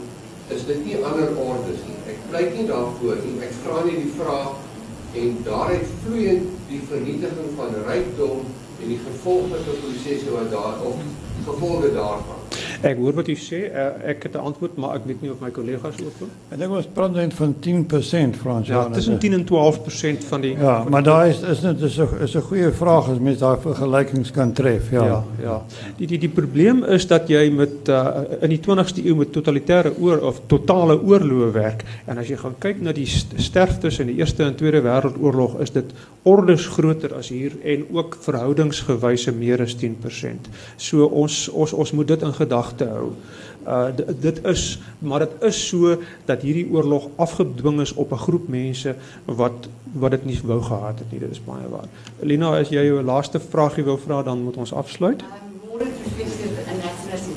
is 0.52 0.68
dit 0.68 0.84
nie 0.84 1.00
ander 1.00 1.32
ordes 1.46 1.80
nie. 1.88 1.98
Ek 2.12 2.20
pleit 2.28 2.52
nie 2.58 2.68
daarvoor 2.68 3.24
nie. 3.24 3.38
Ek 3.48 3.56
vra 3.62 3.80
net 3.88 3.96
die 3.96 4.12
vraag 4.18 5.16
en 5.22 5.42
daaruit 5.48 5.96
vloeiend 6.04 6.52
die 6.68 6.84
vernietiging 6.92 7.56
van 7.56 7.80
rykdom 7.88 8.44
en 8.44 8.86
die 8.92 9.00
gevolglike 9.08 9.80
prosesse 9.80 10.36
wat 10.36 10.52
daar 10.52 10.84
of 10.84 11.00
gevolge 11.48 11.96
daarvan. 11.96 12.41
Ek 12.82 12.96
hoor 12.98 13.14
wat 13.14 13.28
u 13.28 13.34
sê. 13.38 13.60
Uh, 13.70 14.10
ek 14.10 14.22
het 14.22 14.34
'n 14.34 14.38
antwoord, 14.42 14.76
maar 14.76 14.94
ek 14.96 15.04
weet 15.06 15.22
nie 15.22 15.30
of 15.30 15.40
my 15.40 15.50
kollegas 15.50 15.94
ook 16.02 16.16
wil. 16.18 16.28
Ek 16.50 16.58
dink 16.58 16.70
ons 16.72 16.86
praat 16.94 17.14
net 17.14 17.34
van 17.34 17.54
10% 17.60 18.36
Frans. 18.36 18.68
Ja, 18.68 18.88
tussen 18.90 19.18
10 19.18 19.32
en 19.32 19.44
12% 19.44 20.24
van 20.28 20.40
die 20.40 20.56
Ja, 20.58 20.84
maar 20.88 21.02
daar 21.02 21.28
is 21.28 21.40
is 21.42 21.60
net 21.60 21.80
is 21.80 21.98
'n 21.98 22.08
is 22.22 22.34
'n 22.34 22.40
goeie 22.40 22.72
vraag 22.72 23.08
as 23.10 23.18
mens 23.18 23.38
daai 23.38 23.56
vergelykings 23.60 24.30
kan 24.30 24.52
tref, 24.52 24.90
ja. 24.90 25.04
Ja, 25.04 25.24
ja. 25.42 25.62
Die 25.96 26.06
die 26.06 26.18
die 26.18 26.28
probleem 26.28 26.84
is 26.84 27.06
dat 27.06 27.28
jy 27.28 27.50
met 27.50 27.88
uh, 27.88 28.06
in 28.40 28.48
die 28.48 28.60
20ste 28.60 29.04
eeu 29.04 29.14
met 29.14 29.32
totalitêre 29.32 29.92
oor 30.00 30.18
of 30.20 30.40
totale 30.46 30.98
oorloë 31.02 31.52
werk 31.52 31.84
en 32.06 32.18
as 32.18 32.28
jy 32.28 32.36
gaan 32.36 32.54
kyk 32.58 32.80
na 32.80 32.92
die 32.92 33.06
st- 33.06 33.34
sterftes 33.36 33.98
in 33.98 34.06
die 34.06 34.16
Eerste 34.16 34.42
en 34.44 34.54
Tweede 34.54 34.80
Wêreldoorlog 34.82 35.60
is 35.60 35.70
dit 35.70 35.84
ordes 36.24 36.66
groter 36.66 37.14
as 37.14 37.28
hier 37.28 37.52
en 37.64 37.84
ook 37.92 38.16
verhoudingsgewyse 38.20 39.32
meer 39.32 39.60
as 39.62 39.74
10%. 39.76 40.48
So 40.76 41.04
ons 41.06 41.48
ons 41.48 41.72
ons 41.72 41.92
moet 41.92 42.08
dit 42.08 42.22
in 42.22 42.32
gedagte 42.32 42.71
hou. 42.80 43.12
Uh 43.66 43.86
dit, 44.20 44.44
is 44.44 44.78
maar 44.98 45.18
dit 45.18 45.30
is 45.40 45.68
so 45.68 45.96
dat 46.24 46.42
hierdie 46.42 46.66
oorlog 46.72 47.08
afgedwing 47.16 47.80
is 47.80 47.92
op 47.94 48.12
'n 48.12 48.24
groep 48.24 48.48
mense 48.48 48.94
wat 49.24 49.68
wat 49.92 50.10
dit 50.10 50.24
nie 50.24 50.40
wou 50.44 50.62
gehad 50.62 50.98
het 50.98 51.10
nie. 51.10 51.20
Dit 51.20 51.30
is 51.30 51.44
baie 51.44 51.68
waar. 51.68 51.88
Lina, 52.20 52.58
as 52.58 52.68
jy 52.68 52.84
jou 52.84 53.02
laaste 53.02 53.40
vragie 53.40 53.84
wil 53.84 53.98
vra, 53.98 54.22
dan 54.22 54.42
moet 54.42 54.56
ons 54.56 54.72
afsluit. 54.72 55.22
Môre 55.68 55.86
professor 56.00 56.50
en 56.66 56.80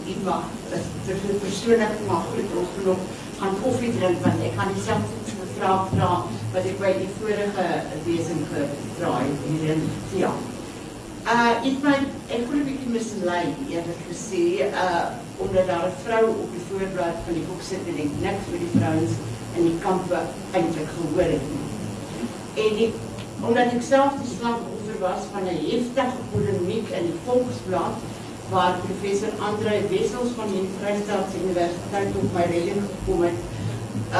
Ima, 0.06 0.40
dit 0.70 1.16
is 1.16 1.40
persoonlik 1.42 1.94
maar 2.08 2.24
goed 2.32 2.50
ons 2.60 2.86
nog 2.86 2.98
gaan 3.40 3.56
koffie 3.62 3.94
drink 3.98 4.18
want 4.24 4.42
ek 4.42 4.54
gaan 4.58 4.74
dieselfde 4.74 5.26
vraag 5.58 5.88
vra 5.94 6.12
wat 6.54 6.68
ek 6.72 6.78
by 6.82 6.92
die 7.00 7.10
vorige 7.20 7.66
lesing 8.08 8.44
gevra 8.52 9.16
het 9.22 9.48
hier 9.50 9.74
in 9.76 9.88
ja. 10.20 10.34
Uh 11.26 11.57
ek 11.65 11.80
my 11.82 11.93
ek 12.30 12.43
voel 12.45 12.59
'n 12.61 12.65
bietjie 12.67 12.91
mislei 12.93 13.45
eerlik 13.73 14.01
gesê 14.07 14.41
uh 14.69 15.05
omdat 15.41 15.65
daar 15.69 15.86
'n 15.88 15.95
vrou 16.03 16.26
op 16.30 16.51
die 16.53 16.65
voorblad 16.69 17.15
van 17.26 17.34
die 17.38 17.45
boek 17.47 17.63
sit 17.69 17.88
en 17.91 17.97
ek 18.03 18.11
niks 18.26 18.43
vir 18.49 18.59
die 18.63 18.73
vrouens 18.76 19.15
in 19.57 19.63
die 19.69 19.80
kampe 19.86 20.19
eintlik 20.57 20.91
gehoor 20.97 21.32
het 21.32 21.47
nie. 21.53 21.65
En 22.63 22.78
die, 22.80 22.91
omdat 23.47 23.73
ek 23.78 23.82
self 23.88 24.19
die 24.21 24.34
slagoffer 24.36 24.97
was 25.07 25.26
van 25.32 25.49
'n 25.49 25.65
heftige 25.69 26.21
polemiek 26.34 26.93
in 26.99 27.09
die 27.09 27.21
Volksblad 27.26 27.97
waar 28.53 28.78
professor 28.86 29.34
Andre 29.47 29.73
Wessels 29.93 30.38
van 30.38 30.53
die 30.53 30.69
Vrystaatse 30.78 31.41
Universiteit 31.43 32.19
op 32.21 32.30
my 32.38 32.45
redding 32.53 32.86
gekom 32.91 33.26
het, 33.30 33.39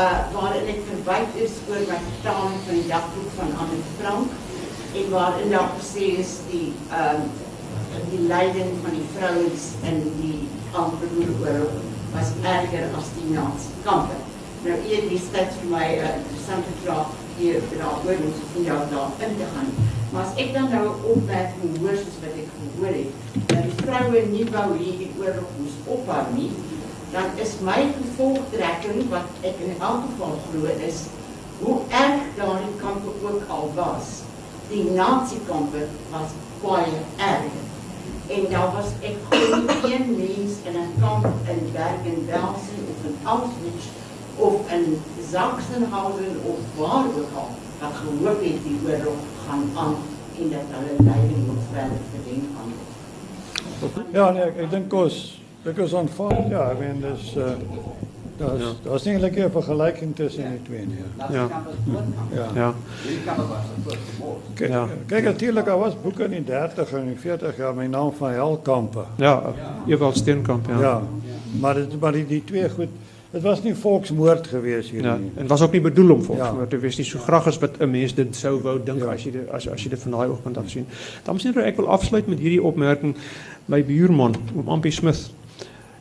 uh 0.02 0.18
waarin 0.34 0.74
ek 0.74 0.82
verwyd 0.90 1.38
is 1.46 1.54
oor 1.70 1.86
my 1.92 2.00
vertaling 2.10 2.58
van 2.66 2.76
die 2.82 2.90
dagboek 2.96 3.32
van 3.38 3.56
Anne 3.62 3.80
Frank 4.00 4.34
en 4.96 5.10
waarin 5.10 5.50
daar 5.50 5.72
gesê 5.80 6.06
is 6.24 6.38
die 6.52 6.70
ehm 6.92 7.22
die 8.10 8.24
lyding 8.28 8.72
van 8.84 8.92
die 8.92 9.08
vrouens 9.16 9.64
in 9.90 10.00
die 10.20 10.40
Anglo-Boereoorlog 10.72 11.76
was 12.16 12.32
erger 12.44 12.88
as 13.00 13.12
die 13.16 13.30
Nazi-kampe. 13.34 14.18
Nou 14.66 14.78
een 14.90 15.08
die 15.12 15.20
stad 15.20 15.56
vir 15.60 15.70
my 15.72 15.88
'n 15.96 16.04
uh, 16.04 16.16
interessante 16.20 16.74
vraag 16.84 17.12
hier 17.38 17.62
daaroor 17.72 18.20
moet 18.24 18.42
ek 18.44 18.66
jou 18.68 18.80
daar 18.94 19.12
in 19.28 19.34
te 19.40 19.48
gaan. 19.54 19.70
Maar 20.12 20.24
as 20.26 20.38
ek 20.44 20.54
dan 20.54 20.70
nou 20.70 20.86
'n 20.88 21.04
opmerking 21.14 21.78
hoor 21.80 21.98
soos 22.02 22.20
wat 22.24 22.36
ek 22.44 22.50
gehoor 22.58 22.94
het, 23.00 23.12
dat 23.52 23.64
die 23.68 23.78
vroue 23.84 24.22
nie 24.36 24.48
wou 24.56 24.70
hierdie 24.78 25.12
oorlog 25.20 25.50
moes 25.60 25.78
ophou 25.96 26.24
nie, 26.36 26.52
dan 27.12 27.28
is 27.44 27.54
my 27.62 27.82
gevolgtrekking 28.00 29.10
wat 29.10 29.28
ek 29.42 29.60
in 29.68 29.76
elk 29.80 30.02
geval 30.08 30.40
glo 30.48 30.64
is 30.88 30.98
hoe 31.60 31.78
erg 31.90 32.24
daardie 32.38 32.76
kampe 32.84 33.12
ook 33.24 33.42
al 33.48 33.72
was. 33.76 34.25
Die 34.70 34.84
Nazi-kampe 34.84 35.88
was 36.12 36.34
baie 36.62 37.00
erg. 37.18 37.54
En 38.36 38.48
daar 38.50 38.72
was 38.74 38.90
ek 39.02 39.18
glo 39.30 39.60
nie 39.62 39.94
een 39.94 40.08
mens 40.18 40.54
in 40.64 40.76
'n 40.82 40.92
kamp 41.00 41.26
in 41.52 41.62
Bergen-Belsen 41.74 42.80
of 42.92 43.00
in 43.10 43.18
Auschwitz 43.24 43.86
of 44.36 44.72
in 44.72 45.02
Sachsenhausen 45.32 46.36
of 46.52 46.60
waar 46.78 47.06
ook 47.06 47.34
al 47.42 47.50
wat 47.80 47.96
gehoop 48.02 48.42
het 48.44 48.64
die 48.64 48.80
oorlog 48.86 49.22
gaan 49.48 49.70
aan 49.76 49.96
en 50.40 50.50
dat 50.50 50.68
hulle 50.74 50.96
lyding 50.98 51.48
nog 51.48 51.64
verder 51.72 52.02
verdien 52.12 52.50
gaan. 52.56 52.72
Ja, 54.12 54.32
nee, 54.32 54.44
ek, 54.44 54.58
ek 54.58 54.70
dink 54.70 54.94
ons 54.94 55.44
Ek 55.66 55.78
is 55.82 55.94
aanvaar. 55.98 56.44
Ja, 56.50 56.68
ek 56.70 56.78
meen 56.78 57.00
dis 57.02 57.32
uh 57.42 57.56
Dat 58.38 58.50
was, 58.84 59.02
is 59.02 59.08
eigenlijk 59.08 59.38
een 59.38 59.52
vergelijking 59.52 60.16
tussen 60.16 60.44
die 60.50 60.62
twee. 60.62 60.88
Ja. 61.30 61.34
Ja. 61.34 61.48
Ja. 62.34 62.50
ja. 62.54 62.74
Kijk, 64.54 64.74
kijk 65.06 65.24
natuurlijk, 65.24 65.68
er 65.68 65.78
was 65.78 66.02
boeken 66.02 66.32
in 66.32 66.44
30 66.46 66.92
en 66.92 67.18
40 67.20 67.58
jaar 67.58 67.76
mijn 67.76 67.90
naam 67.90 68.14
van 68.14 68.30
Helkampen. 68.30 69.06
Ja, 69.18 69.42
Ewald 69.88 70.18
Steenkamp, 70.18 70.68
ja. 70.68 70.80
ja. 70.80 71.02
Maar, 71.60 71.76
het, 71.76 72.00
maar 72.00 72.12
die, 72.12 72.28
die 72.28 72.44
twee 72.44 72.70
goed... 72.70 72.88
Het 73.32 73.44
was 73.44 73.64
niet 73.64 73.78
volksmoord 73.78 74.48
geweest 74.48 74.90
hier. 74.90 75.02
Ja, 75.02 75.20
het 75.34 75.48
was 75.48 75.62
ook 75.62 75.72
niet 75.72 75.82
bedoeld 75.82 76.12
om 76.12 76.24
volksmoord 76.24 76.70
te 76.70 76.78
wist 76.78 76.98
niet 76.98 77.08
zo 77.08 77.20
graag 77.20 77.46
als 77.46 77.58
wat 77.58 77.70
een 77.78 77.92
mens 77.92 78.14
dit 78.14 78.36
zo 78.36 78.62
wou 78.62 78.80
denken 78.84 79.10
als 79.10 79.24
je 79.24 79.32
dit 79.32 79.52
als, 79.52 79.70
als 79.70 79.88
van 79.92 80.12
daai 80.12 80.30
oogpunt 80.30 80.58
af 80.58 80.70
sien. 80.70 80.88
Dan 81.24 81.34
misschien 81.34 81.58
ek 81.58 81.76
wil 81.76 81.88
afsluit 81.88 82.28
met 82.28 82.40
jullie 82.40 82.64
opmerking. 82.64 83.16
My 83.66 83.86
buurman, 83.86 84.36
Ampie 84.66 84.92
Smith, 84.92 85.32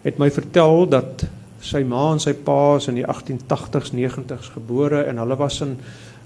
het 0.02 0.16
mij 0.16 0.30
vertel 0.30 0.88
dat 0.88 1.24
sy 1.64 1.80
ma 1.88 2.12
en 2.12 2.20
sy 2.20 2.34
pa 2.46 2.76
is 2.76 2.88
in 2.90 2.98
die 3.00 3.06
1880s, 3.06 3.94
90s 3.96 4.52
gebore 4.52 5.04
en 5.08 5.22
hulle 5.22 5.36
was 5.40 5.60
in 5.64 5.78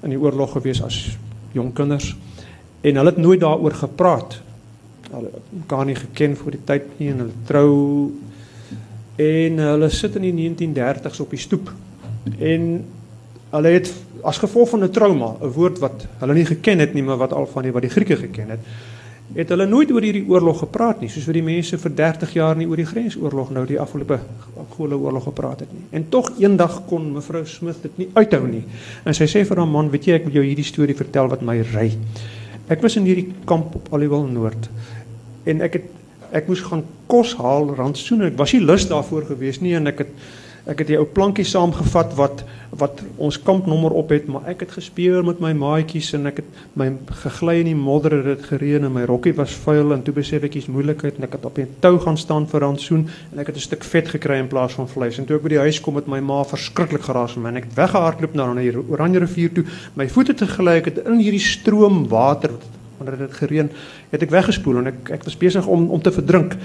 in 0.02 0.12
die 0.14 0.18
oorlog 0.20 0.52
gewees 0.54 0.78
as 0.86 0.96
jong 1.56 1.72
kinders. 1.74 2.12
En 2.86 3.00
hulle 3.00 3.10
het 3.10 3.16
nooit 3.18 3.40
daaroor 3.42 3.74
gepraat. 3.74 4.36
Hulle 5.10 5.40
mekaar 5.50 5.88
nie 5.88 5.96
geken 5.98 6.36
voor 6.38 6.54
die 6.54 6.64
tyd 6.64 6.92
nie 7.00 7.08
en 7.10 7.24
hulle 7.24 7.40
trou. 7.48 7.72
En 9.18 9.58
hulle 9.64 9.88
sit 9.90 10.14
in 10.20 10.28
die 10.28 10.36
1930s 10.36 11.24
op 11.24 11.34
die 11.34 11.42
stoep. 11.42 11.72
En 12.38 12.68
hulle 13.50 13.74
het 13.74 13.90
as 14.22 14.38
gevolg 14.38 14.70
van 14.74 14.84
'n 14.84 14.90
trauma, 14.90 15.34
'n 15.40 15.52
woord 15.56 15.78
wat 15.78 16.06
hulle 16.18 16.34
nie 16.34 16.46
geken 16.46 16.78
het 16.78 16.94
nie, 16.94 17.02
maar 17.02 17.16
wat 17.16 17.32
al 17.32 17.46
van 17.46 17.62
die 17.62 17.72
wat 17.72 17.82
die 17.82 17.90
Grieke 17.90 18.16
geken 18.16 18.50
het, 18.50 18.60
het 19.36 19.50
hulle 19.52 19.66
nooit 19.68 19.90
oor 19.92 20.04
hierdie 20.04 20.24
oorlog 20.28 20.62
gepraat 20.62 21.02
nie, 21.02 21.10
soos 21.12 21.26
wat 21.28 21.36
die 21.36 21.44
mense 21.44 21.78
vir 21.78 21.92
30 21.98 22.32
jaar 22.38 22.56
nie 22.56 22.66
oor 22.68 22.80
die 22.80 22.88
grensoorlog 22.88 23.50
nou 23.52 23.64
die 23.68 23.78
afgelope 23.80 24.20
Angola-oorlog 24.56 25.28
gepraat 25.28 25.66
het 25.66 25.72
nie. 25.74 25.84
En 25.92 26.06
tog 26.08 26.30
eendag 26.40 26.80
kon 26.88 27.10
mevrou 27.12 27.44
Smith 27.46 27.82
dit 27.84 28.00
nie 28.00 28.08
uithou 28.14 28.46
nie. 28.48 28.64
En 29.04 29.16
sy 29.16 29.28
sê 29.28 29.44
vir 29.44 29.56
haar 29.56 29.68
man, 29.68 29.90
"Weet 29.90 30.06
jy, 30.06 30.14
ek 30.14 30.24
wil 30.24 30.34
jou 30.34 30.44
hierdie 30.44 30.64
storie 30.64 30.96
vertel 30.96 31.28
wat 31.28 31.42
my 31.42 31.60
ry. 31.74 31.92
Ek 32.68 32.82
was 32.82 32.96
in 32.96 33.04
hierdie 33.04 33.32
kamp 33.44 33.74
op 33.74 33.92
Aliwal 33.92 34.26
Noord 34.26 34.68
en 35.46 35.60
ek 35.60 35.72
het 35.72 35.84
ek 36.32 36.48
moes 36.48 36.60
gaan 36.60 36.84
kos 37.06 37.34
haal 37.34 37.74
rantsoene. 37.74 38.26
Ek 38.26 38.38
was 38.38 38.52
nie 38.52 38.60
lus 38.60 38.88
daarvoor 38.88 39.24
gewees 39.30 39.60
nie 39.60 39.74
en 39.74 39.86
ek 39.86 39.98
het 39.98 40.08
ek 40.68 40.82
het 40.82 40.90
die 40.90 40.98
ou 41.00 41.06
plankie 41.08 41.46
saamgevat 41.48 42.14
wat 42.18 42.44
wat 42.78 43.00
ons 43.16 43.38
kampnommer 43.40 43.94
op 43.96 44.10
het, 44.12 44.26
maar 44.28 44.44
ek 44.52 44.60
het 44.66 44.74
gespeel 44.76 45.22
met 45.24 45.38
my 45.40 45.54
maatjies 45.56 46.10
en 46.14 46.28
ek 46.28 46.42
het 46.42 46.58
my 46.78 46.90
gegly 47.22 47.54
in 47.62 47.70
die 47.70 47.78
modder, 47.78 48.18
dit 48.20 48.28
het 48.34 48.44
gereën 48.50 48.84
en 48.84 48.92
my 48.92 49.06
rokkie 49.08 49.32
was 49.38 49.54
vuil 49.64 49.94
en 49.96 50.02
toe 50.04 50.12
besef 50.14 50.44
ek 50.44 50.58
iets 50.60 50.68
moeilikheid 50.70 51.16
en 51.16 51.24
ek 51.24 51.38
het 51.38 51.46
op 51.48 51.58
'n 51.58 51.80
tou 51.80 51.96
gaan 51.98 52.20
staan 52.20 52.46
vir 52.46 52.60
rantsoen 52.60 53.08
en 53.32 53.38
ek 53.40 53.46
het 53.46 53.56
'n 53.56 53.66
stuk 53.68 53.84
vet 53.84 54.08
gekry 54.08 54.38
in 54.38 54.48
plaas 54.48 54.72
van 54.72 54.88
vleis. 54.88 55.18
En 55.18 55.24
toe 55.24 55.36
ek 55.36 55.42
by 55.42 55.48
die 55.48 55.64
huis 55.64 55.80
kom 55.80 55.94
met 55.94 56.06
my 56.06 56.20
ma 56.20 56.44
verskriklik 56.44 57.02
geraas 57.02 57.36
en 57.36 57.56
ek 57.56 57.64
het 57.64 57.74
weggehardloop 57.74 58.34
na 58.34 58.52
na 58.52 58.60
die 58.60 58.76
Oranje 58.76 59.18
rivier 59.18 59.52
toe. 59.52 59.64
My 59.94 60.08
voete 60.08 60.34
te 60.34 60.46
gelyk 60.46 60.84
het 60.84 61.06
in 61.06 61.18
hierdie 61.18 61.40
stroom 61.40 62.08
water 62.08 62.50
wanneer 62.98 63.18
dit 63.18 63.32
gereën 63.32 63.70
het 64.10 64.22
ek 64.22 64.30
weggespoel 64.30 64.78
en 64.78 64.86
ek 64.86 65.10
ek 65.10 65.24
was 65.24 65.36
besig 65.36 65.66
om 65.66 65.90
om 65.90 66.02
te 66.02 66.12
verdrink. 66.12 66.56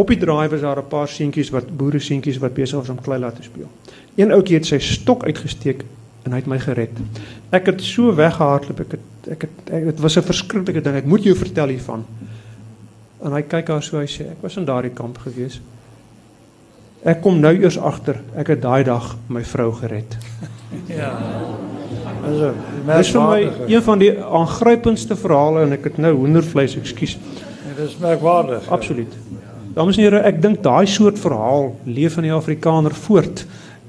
Op 0.00 0.08
die 0.08 0.18
draai 0.18 0.48
was 0.48 0.60
daar 0.64 0.78
'n 0.80 0.88
paar 0.88 1.08
seentjies 1.08 1.50
wat 1.50 1.76
boere 1.76 1.98
seentjies 1.98 2.38
wat 2.38 2.54
besig 2.54 2.78
was 2.78 2.88
om 2.88 3.00
klei 3.00 3.18
laat 3.20 3.36
te 3.36 3.42
speel. 3.42 3.68
Een 4.16 4.32
ouetjie 4.32 4.56
het 4.56 4.66
sy 4.66 4.78
stok 4.78 5.24
uitgesteek 5.24 5.84
en 6.22 6.32
hy 6.32 6.38
het 6.38 6.46
my 6.46 6.58
gered. 6.58 6.90
Ek 7.50 7.66
het 7.66 7.82
so 7.82 8.14
weggehardloop, 8.14 8.80
ek 8.80 8.90
het 8.90 9.00
ek 9.30 9.40
het 9.42 9.84
dit 9.84 10.00
was 10.00 10.16
'n 10.16 10.22
verskriklike 10.22 10.80
ding. 10.80 10.96
Ek 10.96 11.04
moet 11.04 11.22
jou 11.22 11.34
vertel 11.36 11.68
hiervan. 11.68 12.04
En 13.24 13.32
hy 13.32 13.42
kyk 13.42 13.68
haar 13.68 13.82
so 13.82 13.98
hy 13.98 14.06
sê 14.06 14.20
ek 14.30 14.42
was 14.42 14.56
in 14.56 14.64
daardie 14.64 14.94
kamp 14.94 15.18
gewees. 15.18 15.60
Ek 17.04 17.20
kom 17.22 17.40
nou 17.40 17.54
eers 17.54 17.78
agter 17.78 18.20
ek 18.36 18.46
het 18.46 18.62
daai 18.62 18.84
dag 18.84 19.16
my 19.26 19.44
vrou 19.44 19.72
gered. 19.72 20.16
Ja. 20.86 21.18
'n 22.22 22.96
Dis 22.96 23.10
vir 23.10 23.20
my 23.20 23.50
een 23.66 23.82
van 23.82 23.98
die 23.98 24.12
aangrypendste 24.24 25.16
verhale 25.16 25.62
en 25.62 25.72
ek 25.72 25.84
het 25.84 25.98
nou 25.98 26.14
hoendervleis, 26.14 26.76
ekskuus. 26.76 27.18
Dit 27.76 27.88
is 27.88 27.96
merkwaardig. 27.98 28.68
ja. 29.32 29.49
Dames 29.74 29.96
en 29.96 30.02
here, 30.02 30.18
ek 30.26 30.40
dink 30.42 30.64
daai 30.64 30.86
soort 30.90 31.18
verhaal 31.22 31.68
leef 31.86 32.16
in 32.18 32.26
die 32.26 32.32
Afrikaner 32.34 32.94
voort 33.06 33.44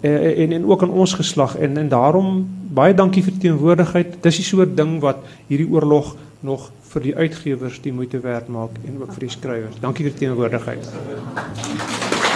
eh, 0.06 0.44
en 0.44 0.54
en 0.54 0.68
ook 0.70 0.84
in 0.86 0.94
ons 0.94 1.16
geslag 1.18 1.56
en 1.58 1.78
en 1.82 1.90
daarom 1.90 2.44
baie 2.70 2.94
dankie 2.94 3.24
vir 3.26 3.40
teenwoordigheid. 3.42 4.20
Dis 4.22 4.44
die 4.44 4.46
soort 4.46 4.76
ding 4.78 5.00
wat 5.02 5.26
hierdie 5.50 5.70
oorlog 5.74 6.14
nog 6.46 6.70
vir 6.94 7.08
die 7.08 7.16
uitgewers 7.16 7.82
die 7.82 7.96
moeite 7.98 8.22
werd 8.22 8.50
maak 8.50 8.78
en 8.86 9.02
ook 9.02 9.16
vir 9.18 9.26
die 9.26 9.34
skrywers. 9.34 9.82
Dankie 9.82 10.06
vir 10.10 10.20
teenwoordigheid. 10.22 12.30